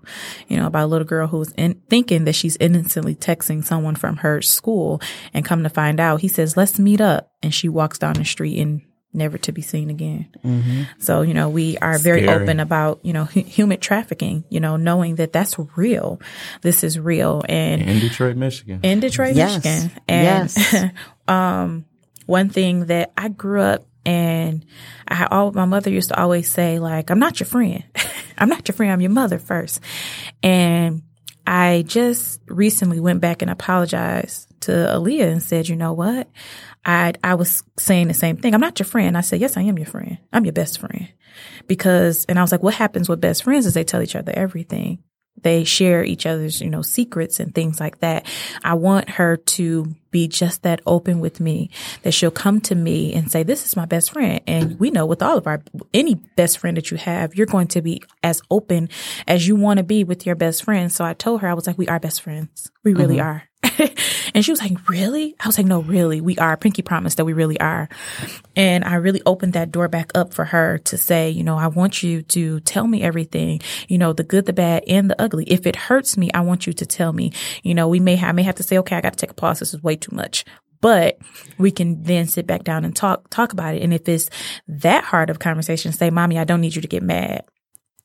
you 0.49 0.57
know, 0.57 0.69
about 0.69 0.85
a 0.85 0.87
little 0.87 1.07
girl 1.07 1.27
who's 1.27 1.53
in, 1.53 1.83
thinking 1.91 2.25
that 2.25 2.35
she's 2.35 2.57
innocently 2.57 3.15
texting 3.15 3.63
someone 3.63 3.95
from 3.95 4.17
her 4.17 4.41
school 4.41 5.03
and 5.35 5.45
come 5.45 5.65
to 5.65 5.69
find 5.69 6.01
out, 6.01 6.23
he 6.23 6.29
says, 6.29 6.57
let's 6.57 6.79
meet 6.79 7.03
up. 7.03 7.31
And 7.43 7.53
she 7.53 7.69
walks 7.69 7.99
down 7.99 8.15
the 8.15 8.25
street 8.25 8.59
and 8.59 8.81
never 9.13 9.39
to 9.39 9.53
be 9.53 9.63
seen 9.63 9.91
again. 9.91 10.29
Mm-hmm. 10.45 10.83
So, 10.99 11.23
you 11.23 11.35
know, 11.35 11.49
we 11.49 11.77
are 11.79 11.99
very 11.99 12.23
Scary. 12.23 12.43
open 12.43 12.61
about, 12.61 13.01
you 13.03 13.13
know, 13.13 13.29
h- 13.35 13.47
human 13.47 13.81
trafficking, 13.81 14.45
you 14.49 14.61
know, 14.61 14.77
knowing 14.77 15.17
that 15.17 15.33
that's 15.33 15.57
real. 15.77 16.21
This 16.63 16.85
is 16.85 16.99
real. 16.99 17.43
And 17.49 17.83
in 17.83 17.99
Detroit, 18.01 18.37
Michigan. 18.37 18.81
In 18.83 19.01
Detroit, 19.01 19.35
yes. 19.35 19.65
Michigan. 19.65 20.01
And, 20.07 20.51
yes. 20.57 20.85
um, 21.29 21.85
one 22.27 22.49
thing 22.49 22.87
that 22.87 23.13
I 23.17 23.29
grew 23.29 23.61
up 23.61 23.85
and 24.07 24.65
I 25.07 25.27
all 25.27 25.53
my 25.53 25.67
mother 25.67 25.91
used 25.91 26.09
to 26.09 26.19
always 26.19 26.51
say 26.51 26.79
like 26.79 27.11
I'm 27.11 27.19
not 27.19 27.41
your 27.41 27.47
friend. 27.47 27.85
I'm 28.39 28.49
not 28.49 28.67
your 28.67 28.75
friend. 28.75 28.93
I'm 28.93 29.01
your 29.01 29.11
mother 29.11 29.39
first. 29.39 29.81
And 30.43 31.03
I 31.47 31.85
just 31.87 32.41
recently 32.47 33.01
went 33.01 33.21
back 33.21 33.43
and 33.43 33.51
apologized 33.51 34.47
to 34.61 34.73
Aaliyah 34.73 35.33
and 35.33 35.43
said, 35.43 35.69
you 35.69 35.77
know 35.77 35.93
what? 35.93 36.29
I 36.85 37.13
I 37.23 37.35
was 37.35 37.63
saying 37.79 38.09
the 38.09 38.15
same 38.15 38.37
thing. 38.37 38.55
I'm 38.55 38.61
not 38.61 38.79
your 38.79 38.87
friend. 38.87 39.17
I 39.17 39.21
said, 39.21 39.41
yes, 39.41 39.57
I 39.57 39.63
am 39.63 39.79
your 39.79 39.87
friend. 39.87 40.19
I'm 40.33 40.45
your 40.45 40.53
best 40.53 40.79
friend. 40.79 41.09
Because, 41.67 42.25
and 42.27 42.39
I 42.39 42.43
was 42.43 42.53
like, 42.53 42.63
what 42.63 42.75
happens 42.75 43.09
with 43.09 43.21
best 43.21 43.45
friends 43.45 43.67
is 43.67 43.75
they 43.75 43.85
tell 43.85 44.03
each 44.03 44.17
other 44.17 44.33
everything. 44.35 44.99
They 45.43 45.65
share 45.65 46.05
each 46.05 46.27
other's, 46.27 46.61
you 46.61 46.69
know, 46.69 46.83
secrets 46.83 47.41
and 47.41 47.55
things 47.55 47.81
like 47.81 48.01
that. 48.01 48.27
I 48.63 48.75
want 48.75 49.09
her 49.11 49.37
to 49.37 49.95
be 50.11 50.29
just 50.29 50.65
that 50.65 50.83
open 50.87 51.21
with 51.21 51.41
me 51.41 51.71
that 52.03 52.13
she'll 52.13 52.31
come 52.31 52.61
to 52.63 52.75
me 52.75 53.15
and 53.15 53.31
say, 53.31 53.43
this 53.43 53.65
is 53.65 53.77
my 53.77 53.87
best 53.87 54.13
friend. 54.13 54.41
And 54.47 54.79
we 54.79 54.91
know 54.91 55.07
with 55.07 55.23
all 55.23 55.39
of 55.39 55.47
our, 55.47 55.63
any 55.95 56.15
best 56.15 56.59
friend 56.59 56.77
that 56.77 56.91
you 56.91 56.99
have, 56.99 57.35
you're 57.37 57.47
going 57.47 57.69
to 57.69 57.81
be 57.81 58.03
as 58.23 58.43
open 58.51 58.91
as 59.27 59.47
you 59.47 59.57
want 59.57 59.79
to 59.79 59.85
be 59.85 60.05
with 60.05 60.27
your 60.27 60.35
best 60.35 60.65
friend. 60.65 60.93
So 60.93 61.05
I 61.05 61.15
told 61.15 61.41
her, 61.41 61.49
I 61.49 61.55
was 61.55 61.67
like, 61.67 61.79
we 61.79 61.89
are 61.89 62.01
best 62.01 62.21
friends. 62.21 62.71
We 62.85 62.93
really 62.93 63.17
mm-hmm. 63.17 63.27
are. 63.27 63.50
and 64.35 64.45
she 64.45 64.53
was 64.53 64.61
like, 64.61 64.89
Really? 64.89 65.35
I 65.41 65.47
was 65.47 65.59
like, 65.59 65.67
No, 65.67 65.81
really, 65.81 66.21
we 66.21 66.37
are. 66.39 66.57
Pinky 66.57 66.83
promised 66.83 67.17
that 67.17 67.25
we 67.25 67.33
really 67.33 67.59
are. 67.61 67.89
And 68.57 68.85
I 68.85 68.97
really 68.97 69.23
opened 69.27 69.55
that 69.55 69.73
door 69.73 69.89
back 69.89 70.11
up 70.15 70.35
for 70.35 70.45
her 70.45 70.79
to 70.79 70.99
say, 70.99 71.31
You 71.31 71.45
know, 71.45 71.57
I 71.57 71.69
want 71.69 72.03
you 72.03 72.23
to 72.23 72.61
tell 72.61 72.87
me 72.87 73.03
everything, 73.03 73.61
you 73.89 73.99
know, 73.99 74.13
the 74.13 74.25
good, 74.25 74.47
the 74.47 74.53
bad, 74.53 74.85
and 74.87 75.11
the 75.11 75.21
ugly. 75.21 75.45
If 75.45 75.67
it 75.67 75.77
hurts 75.77 76.17
me, 76.17 76.31
I 76.33 76.41
want 76.41 76.67
you 76.67 76.73
to 76.75 76.87
tell 76.87 77.13
me. 77.13 77.33
You 77.63 77.75
know, 77.75 77.89
we 77.89 78.01
may 78.01 78.17
have, 78.17 78.31
I 78.31 78.33
may 78.33 78.43
have 78.43 78.57
to 78.57 78.63
say, 78.63 78.79
Okay, 78.79 78.97
I 78.97 79.01
got 79.01 79.15
to 79.15 79.19
take 79.19 79.33
a 79.33 79.35
pause. 79.35 79.61
This 79.61 79.75
is 79.75 79.83
way 79.83 79.97
too 79.97 80.15
much 80.15 80.45
but 80.83 81.19
we 81.59 81.71
can 81.71 82.03
then 82.05 82.27
sit 82.27 82.47
back 82.47 82.65
down 82.65 82.87
and 82.87 82.97
talk 82.97 83.29
talk 83.29 83.53
about 83.53 83.75
it 83.75 83.83
and 83.83 83.93
if 83.93 84.09
it's 84.09 84.31
that 84.67 85.05
hard 85.05 85.29
of 85.29 85.39
conversation 85.39 85.93
say 85.93 86.09
mommy 86.09 86.39
i 86.39 86.45
don't 86.45 86.63
need 86.63 86.75
you 86.75 86.81
to 86.81 86.89
get 86.89 87.03
mad 87.03 87.45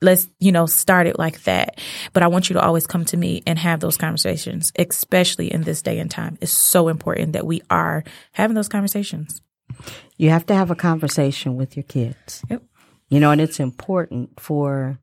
let's, 0.01 0.27
you 0.39 0.51
know, 0.51 0.65
start 0.65 1.07
it 1.07 1.17
like 1.17 1.43
that. 1.43 1.79
But 2.13 2.23
I 2.23 2.27
want 2.27 2.49
you 2.49 2.53
to 2.53 2.61
always 2.61 2.87
come 2.87 3.05
to 3.05 3.17
me 3.17 3.43
and 3.45 3.57
have 3.59 3.79
those 3.79 3.97
conversations, 3.97 4.71
especially 4.77 5.51
in 5.51 5.63
this 5.63 5.81
day 5.81 5.99
and 5.99 6.09
time. 6.09 6.37
It's 6.41 6.51
so 6.51 6.87
important 6.87 7.33
that 7.33 7.45
we 7.45 7.61
are 7.69 8.03
having 8.31 8.55
those 8.55 8.67
conversations. 8.69 9.41
You 10.17 10.29
have 10.29 10.45
to 10.47 10.55
have 10.55 10.71
a 10.71 10.75
conversation 10.75 11.55
with 11.55 11.75
your 11.75 11.83
kids. 11.83 12.43
Yep. 12.49 12.63
You 13.09 13.19
know, 13.19 13.31
and 13.31 13.41
it's 13.41 13.59
important 13.59 14.39
for 14.39 14.99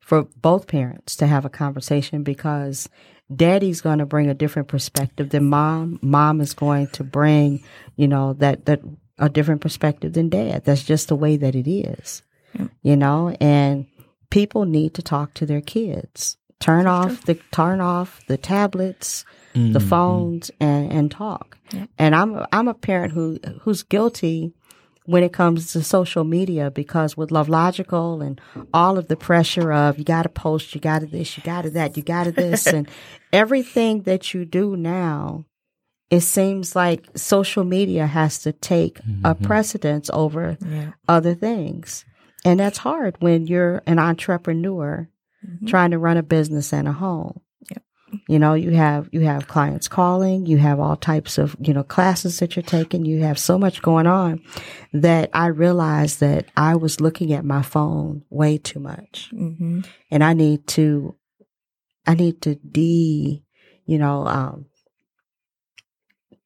for 0.00 0.24
both 0.40 0.66
parents 0.66 1.16
to 1.16 1.26
have 1.26 1.44
a 1.44 1.50
conversation 1.50 2.22
because 2.22 2.88
daddy's 3.34 3.80
going 3.80 3.98
to 3.98 4.06
bring 4.06 4.28
a 4.28 4.34
different 4.34 4.68
perspective 4.68 5.30
than 5.30 5.48
mom. 5.48 5.98
Mom 6.02 6.40
is 6.40 6.54
going 6.54 6.88
to 6.88 7.04
bring, 7.04 7.62
you 7.96 8.08
know, 8.08 8.34
that 8.34 8.66
that 8.66 8.80
a 9.18 9.28
different 9.28 9.60
perspective 9.60 10.12
than 10.12 10.28
dad. 10.28 10.64
That's 10.64 10.82
just 10.82 11.08
the 11.08 11.16
way 11.16 11.36
that 11.36 11.54
it 11.54 11.70
is. 11.70 12.22
Yep. 12.58 12.70
You 12.82 12.96
know, 12.96 13.34
and 13.40 13.86
people 14.32 14.64
need 14.64 14.94
to 14.94 15.02
talk 15.02 15.34
to 15.34 15.46
their 15.46 15.60
kids. 15.60 16.38
Turn 16.58 16.84
That's 16.84 17.06
off 17.06 17.24
true. 17.24 17.34
the 17.34 17.40
turn 17.52 17.80
off 17.80 18.20
the 18.28 18.36
tablets, 18.36 19.24
mm-hmm. 19.54 19.72
the 19.72 19.80
phones, 19.80 20.50
and 20.58 20.90
and 20.90 21.10
talk. 21.10 21.58
Yeah. 21.70 21.86
And 21.98 22.14
I'm 22.14 22.46
I'm 22.52 22.68
a 22.68 22.74
parent 22.74 23.12
who 23.12 23.38
who's 23.60 23.82
guilty 23.82 24.54
when 25.04 25.24
it 25.24 25.32
comes 25.32 25.72
to 25.72 25.82
social 25.82 26.22
media 26.22 26.70
because 26.70 27.16
with 27.16 27.32
Love 27.32 27.48
Logical 27.48 28.22
and 28.22 28.40
all 28.72 28.96
of 28.96 29.08
the 29.08 29.16
pressure 29.16 29.72
of 29.72 29.98
you 29.98 30.04
got 30.04 30.22
to 30.22 30.28
post, 30.28 30.74
you 30.74 30.80
got 30.80 31.00
to 31.00 31.06
this, 31.06 31.36
you 31.36 31.42
got 31.42 31.62
to 31.62 31.70
that, 31.70 31.96
you 31.96 32.04
got 32.04 32.24
to 32.24 32.32
this, 32.32 32.66
and 32.76 32.88
everything 33.32 34.02
that 34.02 34.32
you 34.32 34.44
do 34.44 34.76
now, 34.76 35.44
it 36.08 36.20
seems 36.20 36.76
like 36.76 37.08
social 37.16 37.64
media 37.64 38.06
has 38.06 38.38
to 38.42 38.52
take 38.52 39.02
mm-hmm. 39.02 39.26
a 39.26 39.34
precedence 39.34 40.08
over 40.12 40.56
yeah. 40.64 40.92
other 41.08 41.34
things. 41.34 42.04
And 42.44 42.58
that's 42.58 42.78
hard 42.78 43.16
when 43.20 43.46
you're 43.46 43.82
an 43.86 43.98
entrepreneur 43.98 45.08
mm-hmm. 45.46 45.66
trying 45.66 45.92
to 45.92 45.98
run 45.98 46.16
a 46.16 46.22
business 46.22 46.72
and 46.72 46.88
a 46.88 46.92
home. 46.92 47.40
You 48.28 48.38
know, 48.38 48.52
you 48.52 48.72
have 48.72 49.08
you 49.10 49.20
have 49.20 49.48
clients 49.48 49.88
calling, 49.88 50.44
you 50.44 50.58
have 50.58 50.78
all 50.78 50.96
types 50.96 51.38
of, 51.38 51.56
you 51.58 51.72
know, 51.72 51.82
classes 51.82 52.38
that 52.40 52.54
you're 52.54 52.62
taking, 52.62 53.06
you 53.06 53.22
have 53.22 53.38
so 53.38 53.58
much 53.58 53.80
going 53.80 54.06
on 54.06 54.42
that 54.92 55.30
I 55.32 55.46
realized 55.46 56.20
that 56.20 56.46
I 56.54 56.76
was 56.76 57.00
looking 57.00 57.32
at 57.32 57.42
my 57.42 57.62
phone 57.62 58.22
way 58.28 58.58
too 58.58 58.80
much. 58.80 59.30
Mm-hmm. 59.32 59.80
And 60.10 60.22
I 60.22 60.34
need 60.34 60.66
to 60.68 61.16
I 62.06 62.14
need 62.14 62.42
to 62.42 62.56
de, 62.56 63.42
you 63.86 63.98
know, 63.98 64.26
um 64.26 64.66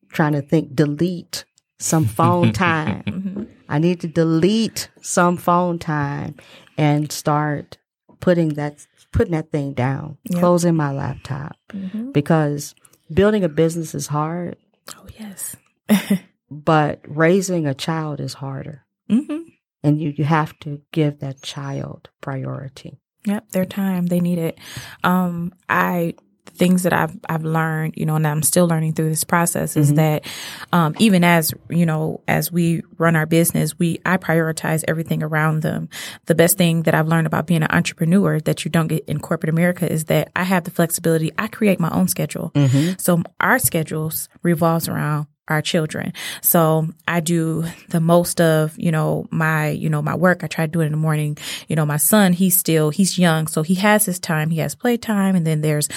trying 0.08 0.34
to 0.34 0.42
think 0.42 0.74
delete 0.76 1.44
some 1.78 2.04
phone 2.04 2.52
time. 2.52 3.48
I 3.68 3.78
need 3.78 4.00
to 4.00 4.08
delete 4.08 4.90
some 5.00 5.36
phone 5.36 5.78
time 5.78 6.36
and 6.76 7.10
start 7.10 7.78
putting 8.20 8.50
that 8.50 8.86
putting 9.12 9.32
that 9.32 9.50
thing 9.50 9.72
down, 9.72 10.18
yep. 10.24 10.40
closing 10.40 10.76
my 10.76 10.92
laptop 10.92 11.56
mm-hmm. 11.70 12.12
because 12.12 12.74
building 13.12 13.44
a 13.44 13.48
business 13.48 13.94
is 13.94 14.08
hard. 14.08 14.56
Oh 14.96 15.06
yes. 15.18 15.56
but 16.50 17.00
raising 17.06 17.66
a 17.66 17.74
child 17.74 18.20
is 18.20 18.34
harder. 18.34 18.84
Mm-hmm. 19.10 19.48
And 19.82 20.00
you, 20.00 20.12
you 20.16 20.24
have 20.24 20.58
to 20.60 20.82
give 20.92 21.20
that 21.20 21.42
child 21.42 22.10
priority. 22.20 22.98
Yep, 23.24 23.50
their 23.50 23.64
time. 23.64 24.06
They 24.06 24.20
need 24.20 24.38
it. 24.38 24.58
Um, 25.02 25.52
I 25.68 26.14
things 26.56 26.82
that 26.82 26.92
I've 26.92 27.16
I've 27.28 27.44
learned, 27.44 27.94
you 27.96 28.06
know, 28.06 28.16
and 28.16 28.26
I'm 28.26 28.42
still 28.42 28.66
learning 28.66 28.94
through 28.94 29.08
this 29.08 29.24
process 29.24 29.76
is 29.76 29.88
mm-hmm. 29.88 29.96
that 29.96 30.26
um, 30.72 30.94
even 30.98 31.24
as 31.24 31.52
you 31.68 31.86
know, 31.86 32.22
as 32.26 32.50
we 32.50 32.82
run 32.98 33.16
our 33.16 33.26
business, 33.26 33.78
we 33.78 34.00
I 34.04 34.16
prioritize 34.16 34.84
everything 34.88 35.22
around 35.22 35.60
them. 35.60 35.88
The 36.26 36.34
best 36.34 36.58
thing 36.58 36.82
that 36.82 36.94
I've 36.94 37.08
learned 37.08 37.26
about 37.26 37.46
being 37.46 37.62
an 37.62 37.70
entrepreneur 37.70 38.40
that 38.40 38.64
you 38.64 38.70
don't 38.70 38.88
get 38.88 39.04
in 39.06 39.20
corporate 39.20 39.50
America 39.50 39.90
is 39.90 40.06
that 40.06 40.30
I 40.34 40.42
have 40.44 40.64
the 40.64 40.70
flexibility. 40.70 41.32
I 41.38 41.48
create 41.48 41.80
my 41.80 41.90
own 41.90 42.08
schedule, 42.08 42.50
mm-hmm. 42.54 42.94
so 42.98 43.22
our 43.40 43.58
schedules 43.58 44.28
revolves 44.42 44.88
around 44.88 45.26
our 45.48 45.62
children. 45.62 46.12
So 46.42 46.88
I 47.06 47.20
do 47.20 47.64
the 47.88 48.00
most 48.00 48.40
of, 48.40 48.76
you 48.78 48.90
know, 48.90 49.26
my, 49.30 49.68
you 49.68 49.88
know, 49.88 50.02
my 50.02 50.14
work. 50.14 50.42
I 50.42 50.46
try 50.46 50.66
to 50.66 50.72
do 50.72 50.80
it 50.80 50.86
in 50.86 50.92
the 50.92 50.98
morning. 50.98 51.38
You 51.68 51.76
know, 51.76 51.86
my 51.86 51.96
son, 51.98 52.32
he's 52.32 52.56
still, 52.56 52.90
he's 52.90 53.18
young. 53.18 53.46
So 53.46 53.62
he 53.62 53.74
has 53.76 54.04
his 54.04 54.18
time. 54.18 54.50
He 54.50 54.58
has 54.58 54.74
playtime 54.74 55.36
and 55.36 55.46
then 55.46 55.60
there's 55.60 55.88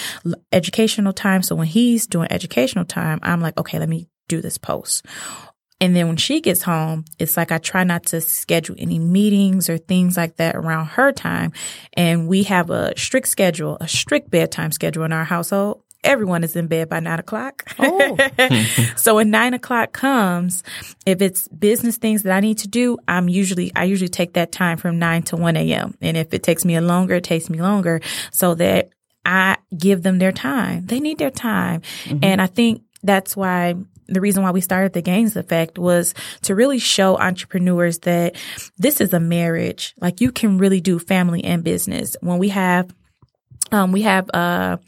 educational 0.52 1.12
time. 1.12 1.42
So 1.42 1.54
when 1.56 1.66
he's 1.66 2.06
doing 2.06 2.28
educational 2.30 2.84
time, 2.84 3.18
I'm 3.22 3.40
like, 3.40 3.58
okay, 3.58 3.78
let 3.78 3.88
me 3.88 4.08
do 4.28 4.40
this 4.40 4.58
post. 4.58 5.04
And 5.80 5.96
then 5.96 6.08
when 6.08 6.16
she 6.16 6.40
gets 6.42 6.62
home, 6.62 7.06
it's 7.18 7.38
like 7.38 7.50
I 7.50 7.58
try 7.58 7.84
not 7.84 8.04
to 8.06 8.20
schedule 8.20 8.76
any 8.78 8.98
meetings 8.98 9.70
or 9.70 9.78
things 9.78 10.16
like 10.16 10.36
that 10.36 10.54
around 10.54 10.86
her 10.88 11.10
time. 11.10 11.52
And 11.94 12.28
we 12.28 12.42
have 12.44 12.68
a 12.68 12.96
strict 12.98 13.28
schedule, 13.28 13.78
a 13.80 13.88
strict 13.88 14.30
bedtime 14.30 14.72
schedule 14.72 15.04
in 15.04 15.12
our 15.12 15.24
household 15.24 15.82
everyone 16.04 16.44
is 16.44 16.56
in 16.56 16.66
bed 16.66 16.88
by 16.88 17.00
nine 17.00 17.18
o'clock. 17.18 17.64
Oh. 17.78 18.16
so 18.96 19.16
when 19.16 19.30
nine 19.30 19.54
o'clock 19.54 19.92
comes, 19.92 20.62
if 21.06 21.20
it's 21.20 21.48
business 21.48 21.96
things 21.96 22.22
that 22.22 22.32
I 22.32 22.40
need 22.40 22.58
to 22.58 22.68
do, 22.68 22.98
I'm 23.06 23.28
usually, 23.28 23.72
I 23.74 23.84
usually 23.84 24.08
take 24.08 24.34
that 24.34 24.52
time 24.52 24.78
from 24.78 24.98
nine 24.98 25.22
to 25.24 25.36
1 25.36 25.56
a.m. 25.56 25.94
And 26.00 26.16
if 26.16 26.32
it 26.32 26.42
takes 26.42 26.64
me 26.64 26.76
a 26.76 26.80
longer, 26.80 27.16
it 27.16 27.24
takes 27.24 27.50
me 27.50 27.60
longer 27.60 28.00
so 28.32 28.54
that 28.54 28.90
I 29.24 29.58
give 29.76 30.02
them 30.02 30.18
their 30.18 30.32
time. 30.32 30.86
They 30.86 31.00
need 31.00 31.18
their 31.18 31.30
time. 31.30 31.82
Mm-hmm. 32.04 32.24
And 32.24 32.40
I 32.42 32.46
think 32.46 32.82
that's 33.02 33.36
why 33.36 33.74
the 34.10 34.20
reason 34.20 34.42
why 34.42 34.50
we 34.50 34.60
started 34.60 34.92
the 34.92 35.02
Gaines 35.02 35.36
Effect 35.36 35.78
was 35.78 36.14
to 36.42 36.54
really 36.54 36.78
show 36.78 37.16
entrepreneurs 37.16 38.00
that 38.00 38.34
this 38.76 39.00
is 39.00 39.12
a 39.12 39.20
marriage. 39.20 39.94
Like 40.00 40.20
you 40.20 40.32
can 40.32 40.58
really 40.58 40.80
do 40.80 40.98
family 40.98 41.44
and 41.44 41.62
business. 41.62 42.16
When 42.20 42.38
we 42.38 42.48
have 42.48 42.92
um, 43.72 43.92
we 43.92 44.02
have 44.02 44.28
uh, 44.34 44.78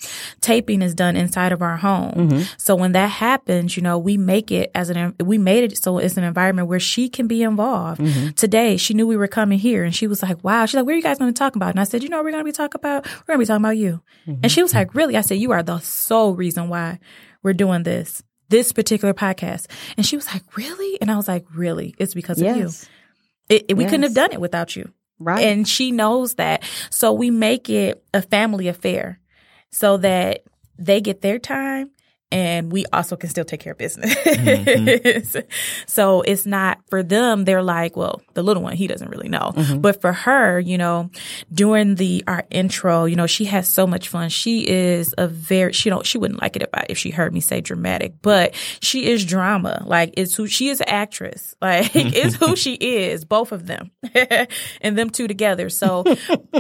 taping 0.40 0.82
is 0.82 0.94
done 0.94 1.16
inside 1.16 1.52
of 1.52 1.62
our 1.62 1.76
home. 1.76 2.12
Mm-hmm. 2.12 2.42
So 2.58 2.74
when 2.74 2.92
that 2.92 3.08
happens, 3.08 3.76
you 3.76 3.82
know, 3.82 3.98
we 3.98 4.16
make 4.16 4.50
it 4.50 4.70
as 4.74 4.90
an 4.90 5.14
we 5.20 5.38
made 5.38 5.64
it 5.64 5.78
so 5.78 5.98
it's 5.98 6.16
an 6.16 6.24
environment 6.24 6.68
where 6.68 6.80
she 6.80 7.08
can 7.08 7.26
be 7.26 7.42
involved. 7.42 8.00
Mm-hmm. 8.00 8.30
Today, 8.30 8.76
she 8.76 8.94
knew 8.94 9.06
we 9.06 9.16
were 9.16 9.28
coming 9.28 9.58
here, 9.58 9.84
and 9.84 9.94
she 9.94 10.06
was 10.06 10.22
like, 10.22 10.42
"Wow!" 10.42 10.66
She's 10.66 10.74
like, 10.74 10.84
"What 10.84 10.94
are 10.94 10.96
you 10.96 11.02
guys 11.02 11.18
going 11.18 11.32
to 11.32 11.38
talk 11.38 11.56
about?" 11.56 11.70
And 11.70 11.80
I 11.80 11.84
said, 11.84 12.02
"You 12.02 12.08
know, 12.08 12.18
what 12.18 12.24
we're 12.24 12.32
going 12.32 12.44
to 12.44 12.48
be 12.48 12.52
talking 12.52 12.78
about. 12.78 13.04
We're 13.04 13.34
going 13.34 13.38
to 13.38 13.42
be 13.42 13.46
talking 13.46 13.64
about 13.64 13.76
you." 13.76 14.02
Mm-hmm. 14.26 14.40
And 14.42 14.52
she 14.52 14.62
was 14.62 14.74
like, 14.74 14.94
"Really?" 14.94 15.16
I 15.16 15.22
said, 15.22 15.38
"You 15.38 15.52
are 15.52 15.62
the 15.62 15.78
sole 15.80 16.34
reason 16.34 16.68
why 16.68 16.98
we're 17.42 17.54
doing 17.54 17.82
this." 17.82 18.22
This 18.48 18.70
particular 18.70 19.14
podcast. 19.14 19.66
And 19.96 20.04
she 20.04 20.14
was 20.14 20.26
like, 20.26 20.42
Really? 20.58 21.00
And 21.00 21.10
I 21.10 21.16
was 21.16 21.26
like, 21.26 21.46
Really? 21.54 21.94
It's 21.96 22.12
because 22.12 22.38
yes. 22.38 22.54
of 22.54 22.60
you. 22.60 23.56
It, 23.56 23.64
it, 23.70 23.76
we 23.78 23.84
yes. 23.84 23.90
couldn't 23.90 24.04
have 24.04 24.14
done 24.14 24.32
it 24.32 24.42
without 24.42 24.76
you. 24.76 24.92
Right. 25.24 25.44
And 25.44 25.66
she 25.66 25.90
knows 25.92 26.34
that. 26.34 26.62
So 26.90 27.12
we 27.12 27.30
make 27.30 27.68
it 27.70 28.04
a 28.12 28.22
family 28.22 28.68
affair 28.68 29.20
so 29.70 29.96
that 29.98 30.44
they 30.78 31.00
get 31.00 31.20
their 31.20 31.38
time 31.38 31.90
and 32.32 32.72
we 32.72 32.86
also 32.92 33.14
can 33.14 33.28
still 33.28 33.44
take 33.44 33.60
care 33.60 33.72
of 33.72 33.78
business. 33.78 34.14
Mm-hmm. 34.14 35.40
so 35.86 36.22
it's 36.22 36.46
not 36.46 36.78
for 36.88 37.02
them. 37.02 37.44
They're 37.44 37.62
like, 37.62 37.94
well, 37.94 38.22
the 38.32 38.42
little 38.42 38.62
one, 38.62 38.74
he 38.74 38.86
doesn't 38.86 39.10
really 39.10 39.28
know. 39.28 39.52
Mm-hmm. 39.54 39.80
But 39.80 40.00
for 40.00 40.12
her, 40.12 40.58
you 40.58 40.78
know, 40.78 41.10
during 41.52 41.96
the 41.96 42.24
our 42.26 42.44
intro, 42.50 43.04
you 43.04 43.16
know, 43.16 43.26
she 43.26 43.44
has 43.44 43.68
so 43.68 43.86
much 43.86 44.08
fun. 44.08 44.30
She 44.30 44.66
is 44.66 45.14
a 45.18 45.28
very 45.28 45.74
she 45.74 45.90
don't 45.90 46.06
she 46.06 46.16
wouldn't 46.16 46.40
like 46.40 46.56
it 46.56 46.62
if 46.62 46.70
I, 46.72 46.86
if 46.88 46.96
she 46.96 47.10
heard 47.10 47.34
me 47.34 47.40
say 47.40 47.60
dramatic, 47.60 48.14
but 48.22 48.54
she 48.80 49.10
is 49.10 49.24
drama. 49.26 49.82
Like 49.86 50.14
it's 50.16 50.34
who 50.34 50.46
she 50.46 50.68
is 50.70 50.80
an 50.80 50.88
actress. 50.88 51.54
Like 51.62 51.94
it's 51.94 52.34
who 52.34 52.56
she 52.56 52.74
is. 52.74 53.24
Both 53.24 53.52
of 53.52 53.66
them, 53.66 53.92
and 54.80 54.98
them 54.98 55.10
two 55.10 55.28
together. 55.28 55.70
So 55.70 56.04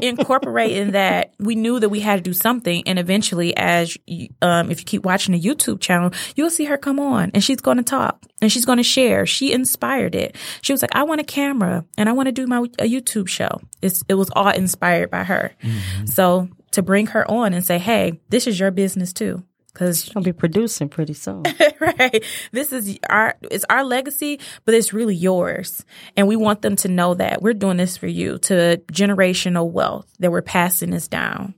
incorporating 0.00 0.92
that, 0.92 1.34
we 1.40 1.56
knew 1.56 1.80
that 1.80 1.88
we 1.88 1.98
had 1.98 2.16
to 2.16 2.22
do 2.22 2.32
something, 2.32 2.84
and 2.86 3.00
eventually, 3.00 3.54
as 3.56 3.96
um, 4.40 4.70
if 4.70 4.78
you 4.78 4.84
keep 4.84 5.04
watching 5.04 5.32
the 5.32 5.40
YouTube 5.40 5.61
YouTube 5.62 5.80
channel, 5.80 6.12
you'll 6.36 6.50
see 6.50 6.64
her 6.64 6.76
come 6.76 6.98
on 6.98 7.30
and 7.34 7.42
she's 7.42 7.60
going 7.60 7.76
to 7.76 7.82
talk 7.82 8.22
and 8.40 8.50
she's 8.50 8.64
going 8.64 8.78
to 8.78 8.82
share. 8.82 9.26
She 9.26 9.52
inspired 9.52 10.14
it. 10.14 10.36
She 10.62 10.72
was 10.72 10.82
like, 10.82 10.94
I 10.94 11.02
want 11.04 11.20
a 11.20 11.24
camera 11.24 11.84
and 11.96 12.08
I 12.08 12.12
want 12.12 12.26
to 12.26 12.32
do 12.32 12.46
my 12.46 12.58
a 12.78 12.88
YouTube 12.88 13.28
show. 13.28 13.60
It's, 13.80 14.02
it 14.08 14.14
was 14.14 14.30
all 14.30 14.48
inspired 14.48 15.10
by 15.10 15.24
her. 15.24 15.52
Mm-hmm. 15.62 16.06
So 16.06 16.48
to 16.72 16.82
bring 16.82 17.08
her 17.08 17.28
on 17.30 17.54
and 17.54 17.64
say, 17.64 17.78
Hey, 17.78 18.20
this 18.28 18.46
is 18.46 18.58
your 18.58 18.70
business 18.70 19.12
too. 19.12 19.44
Cause 19.74 20.04
she'll 20.04 20.22
be 20.22 20.34
producing 20.34 20.90
pretty 20.90 21.14
soon. 21.14 21.44
right. 21.80 22.22
This 22.52 22.74
is 22.74 22.98
our, 23.08 23.36
it's 23.50 23.64
our 23.70 23.84
legacy, 23.84 24.38
but 24.66 24.74
it's 24.74 24.92
really 24.92 25.14
yours. 25.14 25.86
And 26.14 26.28
we 26.28 26.36
want 26.36 26.60
them 26.60 26.76
to 26.76 26.88
know 26.88 27.14
that 27.14 27.40
we're 27.40 27.54
doing 27.54 27.78
this 27.78 27.96
for 27.96 28.06
you 28.06 28.36
to 28.40 28.82
generational 28.92 29.70
wealth, 29.70 30.06
that 30.18 30.30
we're 30.30 30.42
passing 30.42 30.90
this 30.90 31.08
down. 31.08 31.54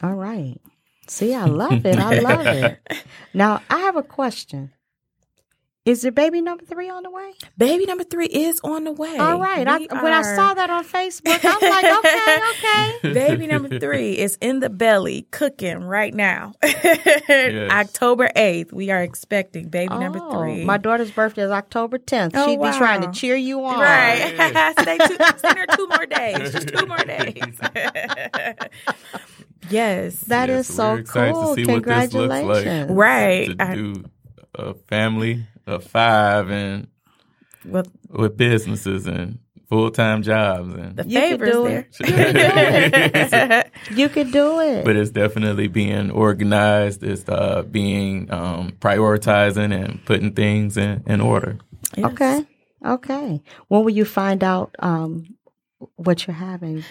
All 0.00 0.14
right. 0.14 0.60
See, 1.10 1.34
I 1.34 1.44
love 1.46 1.84
it. 1.84 1.98
I 1.98 2.20
love 2.20 2.46
it. 2.46 2.78
Now, 3.34 3.62
I 3.68 3.78
have 3.78 3.96
a 3.96 4.02
question. 4.02 4.72
Is 5.84 6.02
there 6.02 6.12
baby 6.12 6.40
number 6.40 6.64
three 6.64 6.88
on 6.88 7.02
the 7.02 7.10
way? 7.10 7.32
Baby 7.58 7.86
number 7.86 8.04
three 8.04 8.26
is 8.26 8.60
on 8.62 8.84
the 8.84 8.92
way. 8.92 9.16
All 9.16 9.40
right. 9.40 9.66
I, 9.66 9.86
are... 9.90 10.04
When 10.04 10.12
I 10.12 10.22
saw 10.22 10.54
that 10.54 10.70
on 10.70 10.84
Facebook, 10.84 11.40
I'm 11.42 11.70
like, 11.70 11.98
okay, 13.02 13.08
okay. 13.08 13.12
baby 13.12 13.46
number 13.48 13.80
three 13.80 14.18
is 14.18 14.36
in 14.40 14.60
the 14.60 14.70
belly, 14.70 15.26
cooking 15.32 15.82
right 15.82 16.14
now. 16.14 16.52
yes. 16.62 17.72
October 17.72 18.30
8th, 18.36 18.72
we 18.72 18.90
are 18.90 19.02
expecting 19.02 19.68
baby 19.68 19.92
oh, 19.92 19.98
number 19.98 20.20
three. 20.30 20.64
My 20.64 20.76
daughter's 20.76 21.10
birthday 21.10 21.42
is 21.42 21.50
October 21.50 21.98
10th. 21.98 22.32
Oh, 22.34 22.46
She'd 22.46 22.58
wow. 22.58 22.70
be 22.70 22.78
trying 22.78 23.00
to 23.00 23.10
cheer 23.10 23.34
you 23.36 23.64
on. 23.64 23.80
Right. 23.80 24.74
stay, 24.78 24.98
two, 24.98 25.16
stay 25.38 25.54
there 25.54 25.66
two 25.74 25.88
more 25.88 26.06
days. 26.06 26.52
Just 26.52 26.68
two 26.68 26.86
more 26.86 26.98
days. 26.98 27.58
Yes, 29.68 30.20
that 30.22 30.48
yes, 30.48 30.70
is 30.70 30.76
so 30.76 31.02
cool. 31.02 31.54
Congratulations! 31.54 32.90
Like 32.90 32.96
right, 32.96 33.58
to 33.58 33.74
do 33.74 34.04
a 34.54 34.74
family 34.74 35.46
of 35.66 35.84
five 35.84 36.50
and 36.50 36.88
with, 37.64 37.90
with 38.08 38.36
businesses 38.36 39.06
and 39.06 39.38
full 39.68 39.90
time 39.90 40.22
jobs 40.22 40.74
and 40.74 40.96
the 40.96 41.04
favors 41.04 41.52
there. 41.52 41.88
It. 42.00 43.72
you 43.96 44.08
could 44.08 44.32
do 44.32 44.60
it. 44.60 44.84
But 44.84 44.96
it's 44.96 45.10
definitely 45.10 45.68
being 45.68 46.10
organized. 46.10 47.02
It's 47.02 47.28
uh, 47.28 47.62
being 47.62 48.30
um, 48.32 48.72
prioritizing 48.80 49.72
and 49.72 50.04
putting 50.04 50.32
things 50.32 50.76
in, 50.76 51.02
in 51.06 51.20
order. 51.20 51.58
Yes. 51.96 52.06
Okay. 52.12 52.46
Okay. 52.84 53.42
When 53.68 53.84
will 53.84 53.90
you 53.90 54.04
find 54.04 54.42
out 54.42 54.74
um, 54.80 55.36
what 55.96 56.26
you're 56.26 56.34
having, 56.34 56.84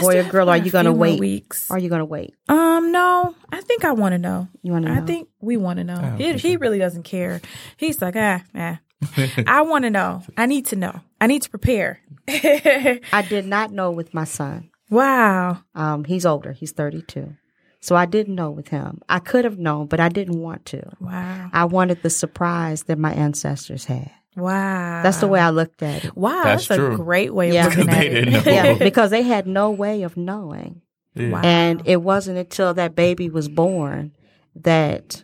boy 0.00 0.18
or 0.18 0.24
girl? 0.24 0.50
Are 0.50 0.56
you 0.56 0.70
going 0.70 0.86
to 0.86 0.92
wait? 0.92 1.20
Weeks. 1.20 1.70
Are 1.70 1.78
you 1.78 1.88
going 1.88 2.00
to 2.00 2.04
wait? 2.04 2.34
Um, 2.48 2.92
no. 2.92 3.34
I 3.50 3.60
think 3.60 3.84
I 3.84 3.92
want 3.92 4.12
to 4.12 4.18
know. 4.18 4.48
You 4.62 4.72
want 4.72 4.86
to 4.86 4.94
know? 4.94 5.02
I 5.02 5.04
think 5.04 5.28
we 5.40 5.56
want 5.56 5.78
to 5.78 5.84
know. 5.84 6.16
He, 6.18 6.32
he 6.34 6.56
really 6.56 6.78
doesn't 6.78 7.04
care. 7.04 7.40
He's 7.76 8.02
like, 8.02 8.16
ah, 8.16 8.42
ah. 8.54 8.80
I 9.46 9.62
want 9.62 9.84
to 9.84 9.90
know. 9.90 10.22
I 10.36 10.46
need 10.46 10.66
to 10.66 10.76
know. 10.76 11.00
I 11.20 11.26
need 11.26 11.42
to 11.42 11.50
prepare. 11.50 12.00
I 12.28 13.24
did 13.28 13.46
not 13.46 13.72
know 13.72 13.90
with 13.90 14.14
my 14.14 14.24
son. 14.24 14.70
Wow. 14.90 15.62
Um, 15.74 16.04
he's 16.04 16.26
older. 16.26 16.52
He's 16.52 16.72
32. 16.72 17.34
So 17.80 17.96
I 17.96 18.06
didn't 18.06 18.34
know 18.34 18.50
with 18.50 18.68
him. 18.68 19.02
I 19.08 19.18
could 19.18 19.44
have 19.44 19.58
known, 19.58 19.86
but 19.86 20.00
I 20.00 20.08
didn't 20.08 20.40
want 20.40 20.64
to. 20.66 20.90
Wow. 21.00 21.50
I 21.52 21.66
wanted 21.66 22.02
the 22.02 22.10
surprise 22.10 22.84
that 22.84 22.98
my 22.98 23.12
ancestors 23.12 23.84
had. 23.84 24.10
Wow. 24.36 25.02
That's 25.02 25.18
the 25.18 25.28
way 25.28 25.40
I 25.40 25.50
looked 25.50 25.82
at 25.82 26.04
it. 26.04 26.16
Wow, 26.16 26.42
that's, 26.42 26.68
that's 26.68 26.80
a 26.80 26.96
great 26.96 27.32
way 27.32 27.48
of 27.48 27.54
yeah. 27.54 27.68
looking 27.68 27.88
at 27.90 28.04
it. 28.04 28.28
yeah, 28.46 28.74
because 28.74 29.10
they 29.10 29.22
had 29.22 29.46
no 29.46 29.70
way 29.70 30.02
of 30.02 30.16
knowing. 30.16 30.82
Yeah. 31.14 31.30
Wow. 31.30 31.42
And 31.42 31.82
it 31.84 32.02
wasn't 32.02 32.38
until 32.38 32.74
that 32.74 32.96
baby 32.96 33.30
was 33.30 33.48
born 33.48 34.12
that 34.56 35.22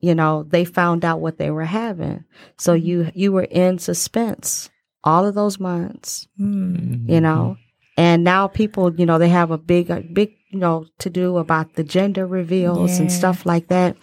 you 0.00 0.14
know 0.14 0.44
they 0.44 0.64
found 0.64 1.04
out 1.04 1.20
what 1.20 1.38
they 1.38 1.50
were 1.50 1.64
having. 1.64 2.24
So 2.58 2.74
mm-hmm. 2.74 2.86
you 2.86 3.10
you 3.14 3.32
were 3.32 3.44
in 3.44 3.78
suspense 3.78 4.70
all 5.04 5.24
of 5.24 5.34
those 5.34 5.60
months. 5.60 6.26
Mm-hmm. 6.38 7.08
You 7.10 7.20
know, 7.20 7.56
and 7.96 8.24
now 8.24 8.48
people, 8.48 8.94
you 8.94 9.06
know, 9.06 9.18
they 9.18 9.28
have 9.28 9.52
a 9.52 9.58
big 9.58 9.90
a 9.90 10.00
big 10.00 10.34
you 10.48 10.58
know 10.58 10.86
to 10.98 11.08
do 11.08 11.38
about 11.38 11.74
the 11.74 11.84
gender 11.84 12.26
reveals 12.26 12.92
yeah. 12.92 13.02
and 13.02 13.12
stuff 13.12 13.46
like 13.46 13.68
that. 13.68 13.96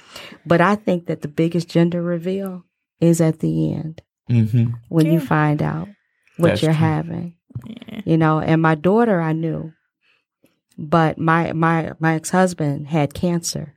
But 0.45 0.62
I 0.62 0.76
think 0.76 1.08
that 1.08 1.22
the 1.22 1.28
biggest 1.28 1.68
gender 1.68 2.02
reveal 2.02 2.64
is 3.02 3.20
at 3.20 3.39
the 3.39 3.74
end 3.74 4.02
mm-hmm. 4.30 4.72
when 4.90 5.06
yeah. 5.06 5.12
you 5.14 5.20
find 5.20 5.62
out 5.62 5.88
what 6.38 6.50
That's 6.50 6.62
you're 6.62 6.72
true. 6.72 6.80
having. 6.80 7.36
Yeah. 7.66 8.02
You 8.06 8.18
know, 8.18 8.40
and 8.40 8.62
my 8.62 8.76
daughter 8.76 9.20
I 9.20 9.34
knew, 9.34 9.74
but 10.78 11.18
my 11.18 11.54
my 11.54 11.94
my 12.00 12.16
ex 12.16 12.30
husband 12.30 12.88
had 12.88 13.14
cancer. 13.14 13.74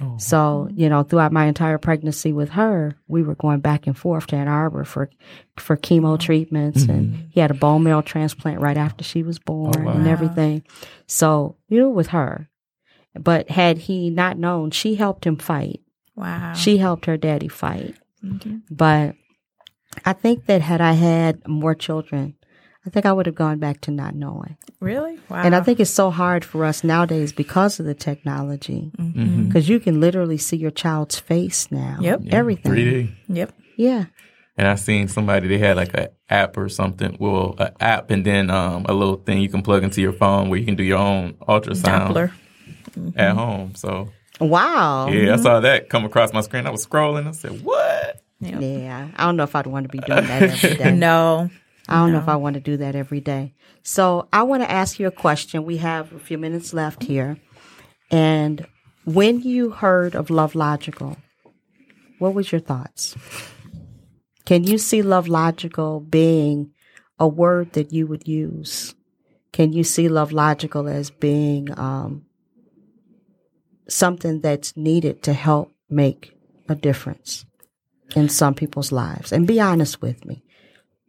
Oh. 0.00 0.16
So, 0.18 0.68
you 0.72 0.88
know, 0.88 1.02
throughout 1.02 1.32
my 1.32 1.46
entire 1.46 1.78
pregnancy 1.78 2.32
with 2.32 2.50
her, 2.50 2.96
we 3.08 3.22
were 3.22 3.34
going 3.34 3.60
back 3.60 3.86
and 3.86 3.96
forth 3.96 4.26
to 4.28 4.36
Ann 4.36 4.48
Arbor 4.48 4.84
for 4.84 5.10
for 5.58 5.76
chemo 5.76 6.18
treatments 6.18 6.82
mm-hmm. 6.82 6.90
and 6.90 7.28
he 7.30 7.40
had 7.40 7.50
a 7.50 7.54
bone 7.54 7.82
marrow 7.82 8.02
transplant 8.02 8.60
right 8.60 8.76
after 8.76 9.04
she 9.04 9.22
was 9.22 9.38
born 9.38 9.74
oh, 9.78 9.84
wow. 9.84 9.92
and 9.92 10.08
everything. 10.08 10.62
So, 11.06 11.56
you 11.68 11.78
know, 11.78 11.90
with 11.90 12.08
her. 12.08 12.48
But 13.14 13.50
had 13.50 13.76
he 13.76 14.08
not 14.08 14.38
known, 14.38 14.70
she 14.70 14.94
helped 14.94 15.26
him 15.26 15.36
fight. 15.36 15.80
Wow. 16.16 16.54
She 16.54 16.78
helped 16.78 17.04
her 17.04 17.18
daddy 17.18 17.48
fight. 17.48 17.94
Mm-hmm. 18.24 18.58
But 18.70 19.16
I 20.04 20.12
think 20.12 20.46
that 20.46 20.60
had 20.60 20.80
I 20.80 20.92
had 20.92 21.46
more 21.46 21.74
children, 21.74 22.34
I 22.84 22.90
think 22.90 23.06
I 23.06 23.12
would 23.12 23.26
have 23.26 23.34
gone 23.34 23.58
back 23.58 23.80
to 23.82 23.90
not 23.90 24.14
knowing. 24.14 24.56
Really? 24.80 25.18
Wow. 25.28 25.42
And 25.42 25.54
I 25.54 25.60
think 25.60 25.78
it's 25.78 25.90
so 25.90 26.10
hard 26.10 26.44
for 26.44 26.64
us 26.64 26.82
nowadays 26.82 27.32
because 27.32 27.78
of 27.78 27.86
the 27.86 27.94
technology. 27.94 28.90
Because 28.90 29.12
mm-hmm. 29.12 29.50
mm-hmm. 29.52 29.72
you 29.72 29.78
can 29.78 30.00
literally 30.00 30.38
see 30.38 30.56
your 30.56 30.72
child's 30.72 31.18
face 31.20 31.70
now. 31.70 31.98
Yep. 32.00 32.22
Everything. 32.30 32.72
3D. 32.72 33.14
Yep. 33.28 33.52
Yeah. 33.76 34.06
And 34.56 34.68
I 34.68 34.74
seen 34.74 35.08
somebody 35.08 35.48
they 35.48 35.58
had 35.58 35.76
like 35.76 35.94
an 35.94 36.08
app 36.28 36.56
or 36.56 36.68
something. 36.68 37.16
Well, 37.20 37.54
an 37.58 37.70
app 37.80 38.10
and 38.10 38.26
then 38.26 38.50
um, 38.50 38.84
a 38.88 38.92
little 38.92 39.16
thing 39.16 39.40
you 39.40 39.48
can 39.48 39.62
plug 39.62 39.84
into 39.84 40.00
your 40.00 40.12
phone 40.12 40.48
where 40.48 40.58
you 40.58 40.66
can 40.66 40.74
do 40.74 40.82
your 40.82 40.98
own 40.98 41.34
ultrasound 41.48 42.08
Doppler. 42.08 42.32
Mm-hmm. 42.90 43.18
at 43.18 43.34
home. 43.34 43.74
So 43.76 44.08
wow. 44.40 45.06
Yeah, 45.06 45.14
mm-hmm. 45.14 45.34
I 45.34 45.36
saw 45.36 45.60
that 45.60 45.88
come 45.88 46.04
across 46.04 46.32
my 46.32 46.42
screen. 46.42 46.66
I 46.66 46.70
was 46.70 46.84
scrolling. 46.84 47.26
I 47.26 47.30
said, 47.30 47.62
"What?" 47.64 48.22
Yep. 48.42 48.60
Yeah, 48.60 49.08
I 49.16 49.24
don't 49.24 49.36
know 49.36 49.44
if 49.44 49.54
I'd 49.54 49.66
want 49.66 49.84
to 49.84 49.88
be 49.88 49.98
doing 49.98 50.26
that 50.26 50.42
every 50.42 50.74
day. 50.76 50.92
no. 50.92 51.50
I 51.88 51.96
don't 51.96 52.12
no. 52.12 52.18
know 52.18 52.22
if 52.22 52.28
I 52.28 52.36
want 52.36 52.54
to 52.54 52.60
do 52.60 52.76
that 52.78 52.94
every 52.94 53.20
day. 53.20 53.54
So 53.82 54.28
I 54.32 54.42
want 54.44 54.62
to 54.62 54.70
ask 54.70 54.98
you 54.98 55.06
a 55.06 55.12
question. 55.12 55.64
We 55.64 55.78
have 55.78 56.12
a 56.12 56.18
few 56.18 56.38
minutes 56.38 56.72
left 56.72 57.02
here. 57.02 57.38
And 58.10 58.66
when 59.04 59.40
you 59.40 59.70
heard 59.70 60.14
of 60.14 60.30
Love 60.30 60.54
Logical, 60.54 61.16
what 62.18 62.34
was 62.34 62.52
your 62.52 62.60
thoughts? 62.60 63.16
Can 64.44 64.64
you 64.64 64.78
see 64.78 65.02
Love 65.02 65.28
Logical 65.28 66.00
being 66.00 66.72
a 67.18 67.26
word 67.26 67.72
that 67.72 67.92
you 67.92 68.06
would 68.06 68.28
use? 68.28 68.94
Can 69.52 69.72
you 69.72 69.84
see 69.84 70.08
Love 70.08 70.32
Logical 70.32 70.88
as 70.88 71.10
being 71.10 71.76
um, 71.78 72.26
something 73.88 74.40
that's 74.40 74.76
needed 74.76 75.22
to 75.24 75.32
help 75.32 75.72
make 75.90 76.32
a 76.68 76.74
difference? 76.74 77.44
In 78.14 78.28
some 78.28 78.54
people's 78.54 78.92
lives. 78.92 79.32
And 79.32 79.46
be 79.46 79.60
honest 79.60 80.02
with 80.02 80.24
me. 80.24 80.42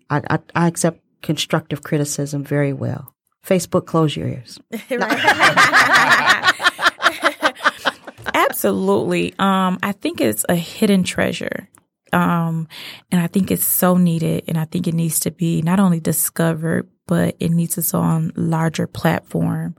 I, 0.09 0.21
I, 0.29 0.39
I 0.55 0.67
accept 0.67 1.01
constructive 1.21 1.83
criticism 1.83 2.43
very 2.43 2.73
well. 2.73 3.13
Facebook, 3.45 3.85
close 3.85 4.15
your 4.15 4.27
ears. 4.27 4.59
Absolutely. 8.33 9.33
Um, 9.39 9.79
I 9.83 9.91
think 9.91 10.21
it's 10.21 10.45
a 10.47 10.55
hidden 10.55 11.03
treasure. 11.03 11.67
Um, 12.13 12.67
and 13.11 13.21
I 13.21 13.27
think 13.27 13.51
it's 13.51 13.65
so 13.65 13.97
needed. 13.97 14.45
And 14.47 14.57
I 14.57 14.65
think 14.65 14.87
it 14.87 14.93
needs 14.93 15.19
to 15.21 15.31
be 15.31 15.61
not 15.61 15.79
only 15.79 15.99
discovered, 15.99 16.87
but 17.07 17.35
it 17.39 17.51
needs 17.51 17.77
its 17.77 17.93
own 17.93 18.31
larger 18.35 18.87
platform. 18.87 19.75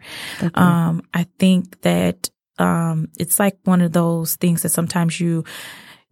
Um, 0.55 1.03
I 1.14 1.27
think 1.39 1.81
that, 1.83 2.29
um, 2.59 3.09
it's 3.18 3.39
like 3.39 3.57
one 3.64 3.81
of 3.81 3.93
those 3.93 4.37
things 4.37 4.62
that 4.62 4.70
sometimes 4.70 5.20
you, 5.20 5.45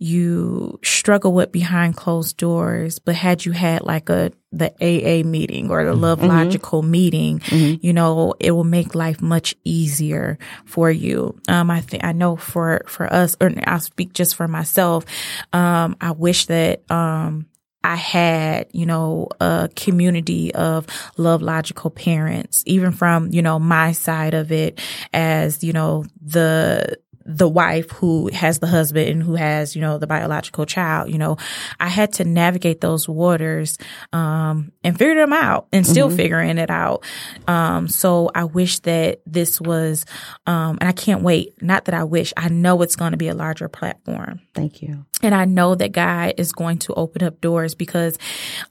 you 0.02 0.80
struggle 0.82 1.32
with 1.32 1.52
behind 1.52 1.96
closed 1.96 2.36
doors, 2.36 2.98
but 2.98 3.14
had 3.14 3.44
you 3.44 3.52
had 3.52 3.82
like 3.82 4.08
a 4.08 4.32
the 4.50 4.72
AA 4.80 5.26
meeting 5.26 5.70
or 5.70 5.84
the 5.84 5.94
Love 5.94 6.18
mm-hmm. 6.18 6.28
Logical 6.28 6.82
meeting, 6.82 7.38
mm-hmm. 7.38 7.86
you 7.86 7.92
know, 7.92 8.34
it 8.40 8.50
will 8.50 8.64
make 8.64 8.96
life 8.96 9.22
much 9.22 9.54
easier 9.62 10.38
for 10.64 10.90
you. 10.90 11.38
Um, 11.46 11.70
I 11.70 11.80
think 11.80 12.04
I 12.04 12.10
know 12.10 12.34
for 12.34 12.82
for 12.86 13.10
us, 13.12 13.36
or 13.40 13.52
I'll 13.64 13.78
speak 13.78 14.12
just 14.12 14.34
for 14.34 14.48
myself. 14.48 15.04
Um, 15.52 15.96
I 16.00 16.10
wish 16.10 16.46
that 16.46 16.90
um 16.90 17.46
I 17.84 17.96
had, 17.96 18.68
you 18.72 18.86
know, 18.86 19.28
a 19.40 19.68
community 19.74 20.54
of 20.54 20.86
love 21.16 21.42
logical 21.42 21.90
parents, 21.90 22.62
even 22.66 22.92
from, 22.92 23.32
you 23.32 23.42
know, 23.42 23.58
my 23.58 23.92
side 23.92 24.34
of 24.34 24.52
it 24.52 24.80
as, 25.12 25.64
you 25.64 25.72
know, 25.72 26.04
the, 26.20 26.96
the 27.24 27.48
wife 27.48 27.90
who 27.90 28.28
has 28.32 28.58
the 28.58 28.66
husband 28.66 29.08
and 29.08 29.22
who 29.22 29.34
has, 29.34 29.74
you 29.74 29.80
know, 29.80 29.98
the 29.98 30.06
biological 30.06 30.66
child, 30.66 31.10
you 31.10 31.18
know, 31.18 31.36
I 31.78 31.88
had 31.88 32.12
to 32.14 32.24
navigate 32.24 32.80
those 32.80 33.08
waters, 33.08 33.78
um, 34.12 34.72
and 34.82 34.98
figure 34.98 35.14
them 35.14 35.32
out 35.32 35.68
and 35.72 35.86
still 35.86 36.08
mm-hmm. 36.08 36.16
figuring 36.16 36.58
it 36.58 36.70
out. 36.70 37.04
Um, 37.46 37.88
so 37.88 38.30
I 38.34 38.44
wish 38.44 38.80
that 38.80 39.20
this 39.26 39.60
was, 39.60 40.04
um, 40.46 40.78
and 40.80 40.88
I 40.88 40.92
can't 40.92 41.22
wait. 41.22 41.62
Not 41.62 41.86
that 41.86 41.94
I 41.94 42.04
wish, 42.04 42.32
I 42.36 42.48
know 42.48 42.82
it's 42.82 42.96
going 42.96 43.12
to 43.12 43.18
be 43.18 43.28
a 43.28 43.34
larger 43.34 43.68
platform. 43.68 44.40
Thank 44.54 44.82
you. 44.82 45.04
And 45.22 45.34
I 45.34 45.44
know 45.44 45.74
that 45.74 45.92
God 45.92 46.34
is 46.38 46.52
going 46.52 46.78
to 46.78 46.94
open 46.94 47.22
up 47.22 47.40
doors 47.40 47.74
because, 47.74 48.18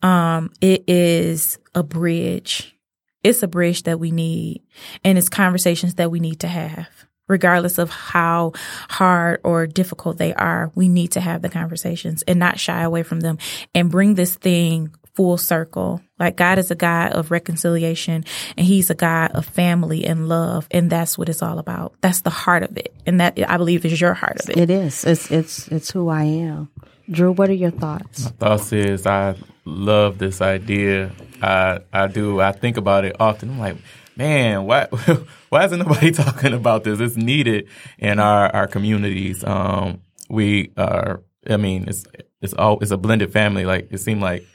um, 0.01 0.51
it 0.61 0.83
is 0.87 1.57
a 1.73 1.83
bridge. 1.83 2.75
It's 3.23 3.43
a 3.43 3.47
bridge 3.47 3.83
that 3.83 3.99
we 3.99 4.11
need 4.11 4.63
and 5.03 5.17
it's 5.17 5.29
conversations 5.29 5.95
that 5.95 6.09
we 6.09 6.19
need 6.19 6.39
to 6.39 6.47
have 6.47 6.89
regardless 7.27 7.77
of 7.77 7.89
how 7.89 8.53
hard 8.89 9.39
or 9.43 9.67
difficult 9.67 10.17
they 10.17 10.33
are, 10.33 10.71
we 10.75 10.89
need 10.89 11.11
to 11.13 11.21
have 11.21 11.41
the 11.41 11.49
conversations 11.49 12.21
and 12.23 12.39
not 12.39 12.59
shy 12.59 12.81
away 12.81 13.03
from 13.03 13.21
them 13.21 13.37
and 13.73 13.89
bring 13.89 14.15
this 14.15 14.35
thing 14.35 14.93
full 15.15 15.37
circle. 15.37 16.01
Like 16.19 16.37
God 16.37 16.57
is 16.57 16.71
a 16.71 16.75
God 16.75 17.13
of 17.13 17.31
reconciliation 17.31 18.23
and 18.57 18.65
he's 18.65 18.89
a 18.89 18.95
God 18.95 19.31
of 19.31 19.45
family 19.45 20.05
and 20.05 20.27
love. 20.27 20.67
And 20.71 20.89
that's 20.89 21.17
what 21.17 21.29
it's 21.29 21.41
all 21.41 21.59
about. 21.59 21.93
That's 22.01 22.21
the 22.21 22.29
heart 22.29 22.63
of 22.63 22.77
it. 22.77 22.93
And 23.05 23.19
that 23.19 23.37
I 23.49 23.57
believe 23.57 23.85
is 23.85 23.99
your 23.99 24.13
heart 24.13 24.41
of 24.41 24.49
it. 24.49 24.57
It 24.57 24.69
is. 24.69 25.03
It's, 25.03 25.31
it's, 25.31 25.67
it's 25.67 25.91
who 25.91 26.09
I 26.09 26.23
am. 26.23 26.69
Drew, 27.09 27.33
what 27.33 27.49
are 27.49 27.53
your 27.53 27.71
thoughts? 27.71 28.25
My 28.25 28.31
thoughts 28.31 28.71
is 28.71 29.05
I 29.05 29.35
love 29.65 30.17
this 30.17 30.41
idea. 30.41 31.11
I, 31.41 31.79
I 31.91 32.07
do. 32.07 32.39
I 32.39 32.51
think 32.51 32.77
about 32.77 33.03
it 33.03 33.17
often. 33.19 33.49
I'm 33.49 33.59
like, 33.59 33.77
man, 34.21 34.65
why 34.65 34.87
why 35.49 35.65
isn't 35.65 35.79
nobody 35.79 36.11
talking 36.25 36.53
about 36.53 36.83
this? 36.83 36.99
It's 36.99 37.15
needed 37.15 37.67
in 37.97 38.19
our 38.19 38.53
our 38.55 38.67
communities. 38.67 39.43
Um, 39.43 40.01
we 40.29 40.71
are. 40.77 41.21
I 41.49 41.57
mean, 41.57 41.85
it's 41.87 42.05
it's 42.41 42.53
all 42.53 42.79
it's 42.79 42.91
a 42.91 42.97
blended 42.97 43.33
family. 43.33 43.65
Like 43.65 43.87
it 43.91 43.97
seemed 43.99 44.21
like 44.21 44.45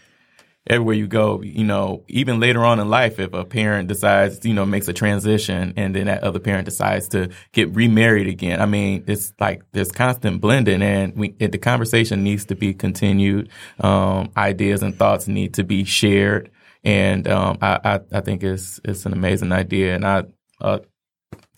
everywhere 0.69 0.95
you 0.95 1.07
go, 1.07 1.43
you 1.43 1.65
know, 1.65 2.03
even 2.09 2.41
later 2.41 2.65
on 2.65 2.81
in 2.81 2.89
life, 2.89 3.21
if 3.21 3.33
a 3.33 3.45
parent 3.45 3.87
decides, 3.89 4.45
you 4.45 4.53
know, 4.53 4.67
makes 4.67 4.89
a 4.89 4.93
transition 4.93 5.73
and 5.77 5.95
then 5.95 6.07
that 6.07 6.25
other 6.25 6.41
parent 6.41 6.65
decides 6.65 7.07
to 7.09 7.31
get 7.53 7.73
remarried 7.73 8.27
again, 8.27 8.61
I 8.61 8.67
mean, 8.67 9.05
it's 9.07 9.33
like 9.39 9.63
there's 9.71 9.93
constant 9.93 10.41
blending 10.41 10.83
and 10.83 11.15
we, 11.17 11.37
it, 11.39 11.53
the 11.53 11.59
conversation 11.59 12.25
needs 12.25 12.47
to 12.47 12.57
be 12.57 12.75
continued. 12.75 13.49
Um, 13.79 14.33
ideas 14.37 14.83
and 14.83 14.99
thoughts 14.99 15.29
need 15.29 15.55
to 15.55 15.63
be 15.63 15.85
shared 15.85 16.51
and 16.87 17.27
um, 17.27 17.59
I, 17.61 17.81
I, 17.85 18.01
I 18.13 18.21
think 18.21 18.45
it's 18.45 18.81
it's 18.85 19.05
an 19.07 19.13
amazing 19.13 19.51
idea, 19.51 19.97
and 19.97 20.07
I 20.07 20.23
uh, 20.61 20.79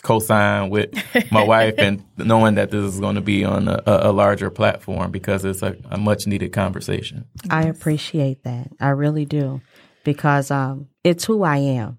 co-sign 0.02 0.70
with 0.70 0.90
my 1.30 1.44
wife 1.46 1.74
and 1.76 2.02
knowing 2.16 2.54
that 2.54 2.70
this 2.70 2.82
is 2.82 2.98
going 2.98 3.16
to 3.16 3.20
be 3.20 3.44
on 3.44 3.68
a, 3.68 3.82
a 3.86 4.12
larger 4.12 4.48
platform 4.50 5.10
because 5.10 5.44
it's 5.44 5.62
a, 5.62 5.76
a, 5.90 5.98
much 5.98 6.26
needed 6.26 6.52
conversation. 6.52 7.26
I 7.50 7.64
appreciate 7.64 8.44
that. 8.44 8.70
I 8.80 8.88
really 8.90 9.26
do 9.26 9.60
because 10.02 10.50
um, 10.50 10.88
it's 11.04 11.24
who 11.24 11.42
I 11.42 11.58
am. 11.58 11.98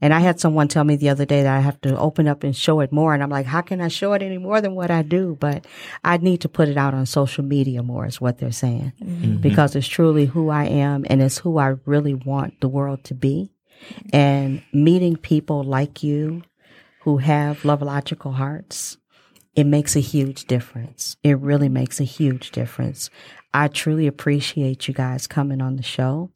And 0.00 0.14
I 0.14 0.20
had 0.20 0.38
someone 0.38 0.68
tell 0.68 0.84
me 0.84 0.96
the 0.96 1.08
other 1.08 1.24
day 1.24 1.42
that 1.42 1.56
I 1.56 1.60
have 1.60 1.80
to 1.80 1.98
open 1.98 2.28
up 2.28 2.44
and 2.44 2.54
show 2.54 2.80
it 2.80 2.92
more. 2.92 3.14
And 3.14 3.22
I'm 3.22 3.30
like, 3.30 3.46
how 3.46 3.62
can 3.62 3.80
I 3.80 3.88
show 3.88 4.12
it 4.12 4.22
any 4.22 4.38
more 4.38 4.60
than 4.60 4.74
what 4.74 4.90
I 4.90 5.02
do? 5.02 5.36
But 5.38 5.66
I 6.04 6.18
need 6.18 6.42
to 6.42 6.48
put 6.48 6.68
it 6.68 6.76
out 6.76 6.94
on 6.94 7.06
social 7.06 7.44
media 7.44 7.82
more 7.82 8.06
is 8.06 8.20
what 8.20 8.38
they're 8.38 8.52
saying 8.52 8.92
mm-hmm. 9.02 9.36
because 9.38 9.74
it's 9.74 9.88
truly 9.88 10.26
who 10.26 10.50
I 10.50 10.66
am 10.66 11.04
and 11.10 11.20
it's 11.20 11.38
who 11.38 11.58
I 11.58 11.74
really 11.84 12.14
want 12.14 12.60
the 12.60 12.68
world 12.68 13.04
to 13.04 13.14
be. 13.14 13.50
And 14.12 14.62
meeting 14.72 15.16
people 15.16 15.64
like 15.64 16.02
you 16.02 16.42
who 17.00 17.18
have 17.18 17.64
love 17.64 17.82
logical 17.82 18.32
hearts, 18.32 18.98
it 19.54 19.64
makes 19.64 19.96
a 19.96 20.00
huge 20.00 20.44
difference. 20.44 21.16
It 21.22 21.38
really 21.38 21.68
makes 21.68 22.00
a 22.00 22.04
huge 22.04 22.50
difference. 22.52 23.10
I 23.52 23.68
truly 23.68 24.06
appreciate 24.06 24.86
you 24.86 24.94
guys 24.94 25.26
coming 25.26 25.60
on 25.60 25.76
the 25.76 25.82
show. 25.82 26.30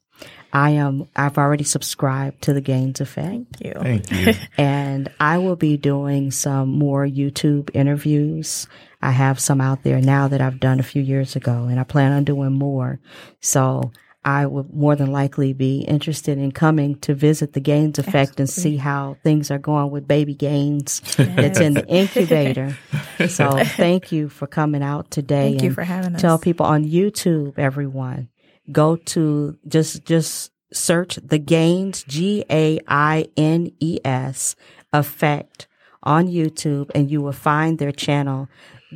I 0.53 0.71
am. 0.71 1.09
I've 1.15 1.39
already 1.39 1.63
subscribed 1.63 2.43
to 2.43 2.53
the 2.53 2.61
Gaines 2.61 3.01
Effect. 3.01 3.57
Thank 3.57 3.59
you. 3.59 3.73
Thank 3.73 4.11
you. 4.11 4.33
and 4.57 5.11
I 5.19 5.39
will 5.39 5.55
be 5.55 5.77
doing 5.77 6.29
some 6.29 6.69
more 6.69 7.05
YouTube 7.05 7.71
interviews. 7.73 8.67
I 9.01 9.11
have 9.11 9.39
some 9.39 9.59
out 9.59 9.83
there 9.83 9.99
now 9.99 10.27
that 10.27 10.41
I've 10.41 10.59
done 10.59 10.79
a 10.79 10.83
few 10.83 11.01
years 11.01 11.35
ago, 11.35 11.65
and 11.65 11.79
I 11.79 11.83
plan 11.83 12.13
on 12.13 12.23
doing 12.23 12.53
more. 12.53 12.99
So 13.41 13.91
I 14.25 14.45
would 14.45 14.73
more 14.73 14.95
than 14.95 15.11
likely 15.11 15.53
be 15.53 15.79
interested 15.81 16.37
in 16.37 16.51
coming 16.51 16.97
to 16.99 17.13
visit 17.13 17.53
the 17.53 17.59
Gaines 17.59 17.99
Effect 17.99 18.39
Absolutely. 18.39 18.43
and 18.43 18.49
see 18.49 18.77
how 18.77 19.17
things 19.23 19.51
are 19.51 19.57
going 19.57 19.91
with 19.91 20.07
baby 20.07 20.33
Gaines 20.33 21.01
yes. 21.17 21.35
that's 21.35 21.59
in 21.59 21.73
the 21.73 21.85
incubator. 21.87 22.77
so 23.27 23.63
thank 23.63 24.11
you 24.11 24.29
for 24.29 24.47
coming 24.47 24.81
out 24.81 25.11
today. 25.11 25.51
Thank 25.51 25.63
you 25.63 25.71
for 25.71 25.83
having 25.83 26.15
us. 26.15 26.21
Tell 26.21 26.37
people 26.37 26.65
on 26.65 26.85
YouTube, 26.85 27.59
everyone, 27.59 28.29
go 28.71 28.95
to 28.95 29.57
just 29.67 30.05
just 30.05 30.51
search 30.71 31.19
the 31.23 31.37
Gaines, 31.37 32.03
G 32.03 32.43
A 32.49 32.79
I 32.87 33.27
N 33.37 33.71
E 33.79 33.99
S 34.03 34.55
effect 34.91 35.67
on 36.03 36.27
YouTube 36.27 36.91
and 36.93 37.09
you 37.09 37.21
will 37.21 37.31
find 37.31 37.79
their 37.79 37.91
channel. 37.91 38.49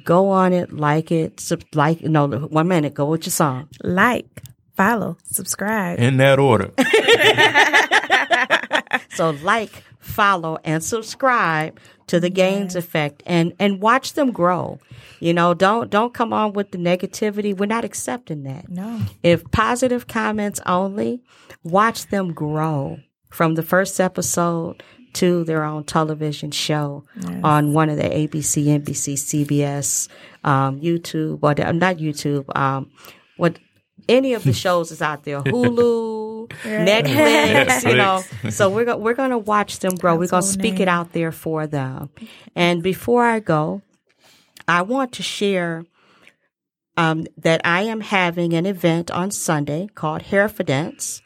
Go 0.03 0.29
on 0.29 0.53
it, 0.53 0.71
like 0.71 1.11
it, 1.11 1.39
sub, 1.39 1.63
like 1.73 2.01
no 2.01 2.27
one 2.27 2.67
minute, 2.67 2.93
go 2.93 3.05
with 3.05 3.25
your 3.25 3.31
song. 3.31 3.67
Like, 3.83 4.43
follow, 4.75 5.17
subscribe. 5.23 5.99
In 5.99 6.17
that 6.17 6.37
order. 6.37 6.71
so 9.15 9.31
like, 9.43 9.83
follow, 9.99 10.57
and 10.63 10.83
subscribe 10.83 11.79
to 12.07 12.19
the 12.19 12.29
Gaines 12.29 12.75
yes. 12.75 12.83
effect 12.83 13.21
and 13.25 13.53
and 13.59 13.81
watch 13.81 14.13
them 14.13 14.31
grow. 14.31 14.79
You 15.19 15.33
know, 15.33 15.53
don't 15.53 15.89
don't 15.89 16.13
come 16.13 16.33
on 16.33 16.53
with 16.53 16.71
the 16.71 16.77
negativity. 16.77 17.55
We're 17.57 17.65
not 17.65 17.85
accepting 17.85 18.43
that. 18.43 18.69
No. 18.69 19.01
If 19.23 19.49
positive 19.51 20.07
comments 20.07 20.59
only, 20.65 21.21
watch 21.63 22.07
them 22.07 22.33
grow 22.33 22.99
from 23.29 23.55
the 23.55 23.63
first 23.63 23.99
episode 23.99 24.81
to 25.13 25.43
their 25.45 25.63
own 25.63 25.83
television 25.83 26.51
show 26.51 27.03
yes. 27.19 27.39
on 27.43 27.73
one 27.73 27.89
of 27.89 27.97
the 27.97 28.03
ABC, 28.03 28.65
NBC, 28.65 29.45
CBS, 29.45 30.07
um, 30.43 30.79
YouTube, 30.79 31.39
or 31.41 31.73
not 31.73 31.97
YouTube, 31.97 32.55
um, 32.55 32.91
what 33.37 33.57
any 34.07 34.33
of 34.33 34.43
the 34.43 34.53
shows 34.65 34.91
is 34.91 35.01
out 35.01 35.23
there, 35.23 35.41
Hulu, 35.41 36.16
Netflix, 36.63 37.89
you 37.89 37.95
know. 37.95 38.23
So 38.49 38.69
we're 38.69 38.85
go- 38.85 38.97
we're 38.97 39.13
going 39.13 39.31
to 39.31 39.37
watch 39.37 39.79
them 39.79 39.95
grow. 39.95 40.17
That's 40.17 40.31
we're 40.31 40.39
going 40.39 40.43
to 40.43 40.49
speak 40.49 40.73
name. 40.75 40.81
it 40.83 40.87
out 40.87 41.13
there 41.13 41.31
for 41.31 41.67
them. 41.67 42.09
And 42.55 42.81
before 42.83 43.23
I 43.23 43.39
go, 43.39 43.81
I 44.67 44.81
want 44.81 45.13
to 45.13 45.23
share 45.23 45.85
um, 46.97 47.27
that 47.37 47.61
I 47.63 47.83
am 47.83 48.01
having 48.01 48.53
an 48.53 48.65
event 48.65 49.11
on 49.11 49.31
Sunday 49.31 49.87
called 49.93 50.23
Herefordance, 50.23 51.21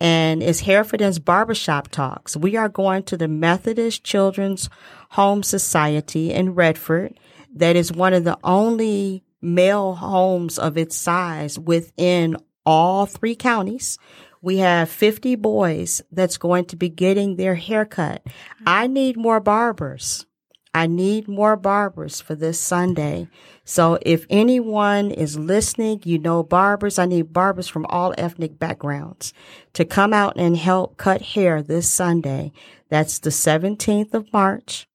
and 0.00 0.42
it's 0.42 0.62
Herefordance 0.62 1.24
Barbershop 1.24 1.88
Talks. 1.88 2.36
We 2.36 2.56
are 2.56 2.68
going 2.68 3.04
to 3.04 3.16
the 3.16 3.28
Methodist 3.28 4.02
Children's 4.04 4.68
Home 5.10 5.42
Society 5.42 6.32
in 6.32 6.54
Redford. 6.54 7.18
That 7.54 7.76
is 7.76 7.92
one 7.92 8.12
of 8.12 8.24
the 8.24 8.36
only 8.42 9.22
male 9.40 9.94
homes 9.94 10.58
of 10.58 10.76
its 10.76 10.96
size 10.96 11.58
within 11.58 12.36
all 12.66 13.06
three 13.06 13.36
counties. 13.36 13.98
We 14.44 14.58
have 14.58 14.90
50 14.90 15.36
boys 15.36 16.02
that's 16.12 16.36
going 16.36 16.66
to 16.66 16.76
be 16.76 16.90
getting 16.90 17.36
their 17.36 17.54
haircut. 17.54 18.26
I 18.66 18.86
need 18.86 19.16
more 19.16 19.40
barbers. 19.40 20.26
I 20.74 20.86
need 20.86 21.28
more 21.28 21.56
barbers 21.56 22.20
for 22.20 22.34
this 22.34 22.60
Sunday. 22.60 23.28
So 23.64 23.98
if 24.02 24.26
anyone 24.28 25.12
is 25.12 25.38
listening, 25.38 26.02
you 26.04 26.18
know 26.18 26.42
barbers, 26.42 26.98
I 26.98 27.06
need 27.06 27.32
barbers 27.32 27.68
from 27.68 27.86
all 27.86 28.12
ethnic 28.18 28.58
backgrounds 28.58 29.32
to 29.72 29.86
come 29.86 30.12
out 30.12 30.34
and 30.36 30.58
help 30.58 30.98
cut 30.98 31.22
hair 31.22 31.62
this 31.62 31.90
Sunday. 31.90 32.52
That's 32.90 33.20
the 33.20 33.30
17th 33.30 34.12
of 34.12 34.30
March 34.30 34.86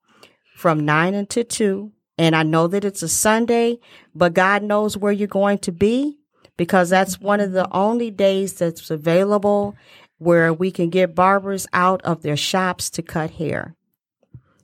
from 0.58 0.86
9 0.86 1.16
until 1.16 1.44
2. 1.44 1.92
And 2.20 2.36
I 2.36 2.44
know 2.44 2.68
that 2.68 2.86
it's 2.86 3.02
a 3.02 3.10
Sunday, 3.10 3.80
but 4.14 4.36
God 4.36 4.62
knows 4.62 4.96
where 4.96 5.12
you're 5.12 5.28
going 5.28 5.58
to 5.60 5.72
be 5.72 6.19
because 6.60 6.90
that's 6.90 7.22
one 7.22 7.40
of 7.40 7.54
the 7.54 7.66
only 7.72 8.12
days 8.12 8.56
that's 8.56 8.92
available 8.92 9.78
where 10.18 10.52
we 10.52 10.70
can 10.72 10.90
get 10.90 11.16
barbers 11.16 11.66
out 11.72 12.02
of 12.02 12.22
their 12.22 12.36
shops 12.36 12.90
to 12.90 13.02
cut 13.02 13.32
hair. 13.32 13.78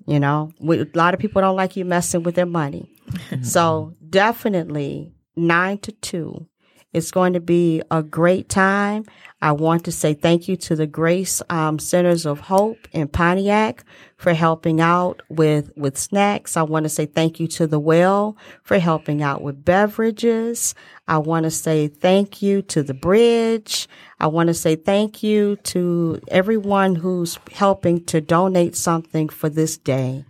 You 0.05 0.19
know, 0.19 0.51
we, 0.59 0.81
a 0.81 0.87
lot 0.93 1.13
of 1.13 1.21
people 1.21 1.41
don't 1.41 1.55
like 1.55 1.77
you 1.77 1.85
messing 1.85 2.23
with 2.23 2.35
their 2.35 2.45
money. 2.45 2.93
so 3.43 3.93
definitely 4.09 5.13
nine 5.37 5.77
to 5.79 5.93
two. 5.93 6.49
It's 6.91 7.11
going 7.11 7.31
to 7.31 7.39
be 7.39 7.81
a 7.89 8.03
great 8.03 8.49
time. 8.49 9.05
I 9.45 9.51
want 9.51 9.85
to 9.85 9.91
say 9.91 10.15
thank 10.15 10.47
you 10.47 10.55
to 10.55 10.75
the 10.75 10.87
Grace 10.87 11.39
um, 11.51 11.77
Centers 11.77 12.25
of 12.25 12.39
Hope 12.39 12.79
in 12.91 13.07
Pontiac 13.07 13.85
for 14.17 14.33
helping 14.33 14.81
out 14.81 15.21
with 15.29 15.71
with 15.77 15.99
snacks. 15.99 16.57
I 16.57 16.63
want 16.63 16.85
to 16.85 16.89
say 16.89 17.05
thank 17.05 17.39
you 17.39 17.45
to 17.49 17.67
the 17.67 17.77
Well 17.79 18.35
for 18.63 18.79
helping 18.79 19.21
out 19.21 19.43
with 19.43 19.63
beverages. 19.63 20.73
I 21.07 21.19
want 21.19 21.43
to 21.43 21.51
say 21.51 21.87
thank 21.87 22.41
you 22.41 22.63
to 22.63 22.81
the 22.81 22.95
Bridge. 22.95 23.87
I 24.19 24.25
want 24.25 24.47
to 24.47 24.55
say 24.55 24.75
thank 24.75 25.21
you 25.21 25.57
to 25.57 26.19
everyone 26.29 26.95
who's 26.95 27.37
helping 27.51 28.03
to 28.05 28.21
donate 28.21 28.75
something 28.75 29.29
for 29.29 29.47
this 29.47 29.77
day. 29.77 30.25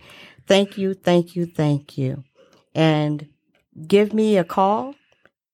Thank 0.46 0.78
you, 0.78 0.94
thank 0.94 1.38
you, 1.38 1.46
thank 1.46 1.98
you. 1.98 2.26
And 2.74 3.30
give 3.88 4.14
me 4.14 4.36
a 4.36 4.44
call 4.44 4.94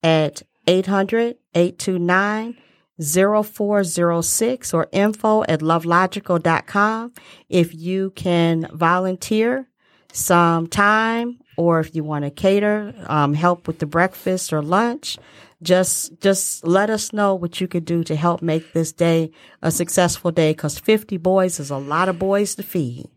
at 0.02 0.42
800 0.66 1.38
829 1.54 2.58
0406 3.02 4.74
or 4.74 4.88
info 4.92 5.44
at 5.44 5.62
lovelogical.com 5.62 7.14
if 7.50 7.74
you 7.74 8.12
can 8.12 8.68
volunteer 8.74 9.68
some 10.14 10.68
time 10.68 11.40
or 11.58 11.80
if 11.80 11.96
you 11.96 12.04
want 12.04 12.26
to 12.26 12.32
cater, 12.32 12.94
um, 13.08 13.34
help 13.34 13.68
with 13.68 13.80
the 13.80 13.86
breakfast 13.86 14.52
or 14.54 14.62
lunch, 14.62 15.18
just, 15.64 16.20
just 16.22 16.66
let 16.66 16.90
us 16.90 17.14
know 17.14 17.36
what 17.36 17.62
you 17.62 17.68
could 17.68 17.86
do 17.86 18.04
to 18.04 18.16
help 18.16 18.42
make 18.42 18.74
this 18.74 18.92
day 18.92 19.32
a 19.62 19.72
successful 19.72 20.32
day 20.32 20.52
because 20.52 20.80
50 20.80 21.18
boys 21.18 21.60
is 21.60 21.70
a 21.70 21.78
lot 21.78 22.10
of 22.10 22.20
boys 22.20 22.56
to 22.56 22.64
feed 22.64 23.10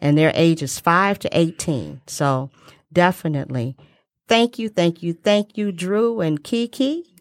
and 0.00 0.18
their 0.18 0.32
age 0.34 0.62
is 0.62 0.78
5 0.80 1.18
to 1.20 1.38
18. 1.38 2.00
So 2.06 2.50
definitely 2.92 3.76
Thank 4.32 4.58
you, 4.58 4.70
thank 4.70 5.02
you, 5.02 5.12
thank 5.12 5.58
you, 5.58 5.72
Drew 5.72 6.20
and 6.20 6.42
Kiki. 6.42 7.11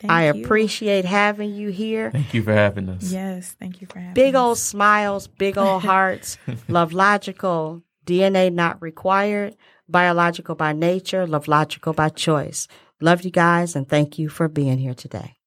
Thank 0.00 0.12
I 0.12 0.30
you. 0.30 0.44
appreciate 0.44 1.04
having 1.04 1.54
you 1.54 1.70
here. 1.70 2.10
Thank 2.12 2.32
you 2.32 2.42
for 2.42 2.52
having 2.52 2.88
us. 2.88 3.10
Yes, 3.10 3.56
thank 3.58 3.80
you 3.80 3.86
for 3.88 3.98
having 3.98 4.14
Big 4.14 4.34
us. 4.34 4.40
old 4.40 4.58
smiles, 4.58 5.26
big 5.26 5.58
old 5.58 5.82
hearts, 5.92 6.38
love 6.68 6.92
logical, 6.92 7.82
DNA 8.06 8.52
not 8.52 8.80
required, 8.80 9.56
biological 9.88 10.54
by 10.54 10.72
nature, 10.72 11.26
love 11.26 11.48
logical 11.48 11.92
by 11.92 12.08
choice. 12.10 12.68
Love 13.00 13.22
you 13.22 13.30
guys 13.30 13.76
and 13.76 13.88
thank 13.88 14.18
you 14.18 14.28
for 14.28 14.48
being 14.48 14.78
here 14.78 14.94
today. 14.94 15.34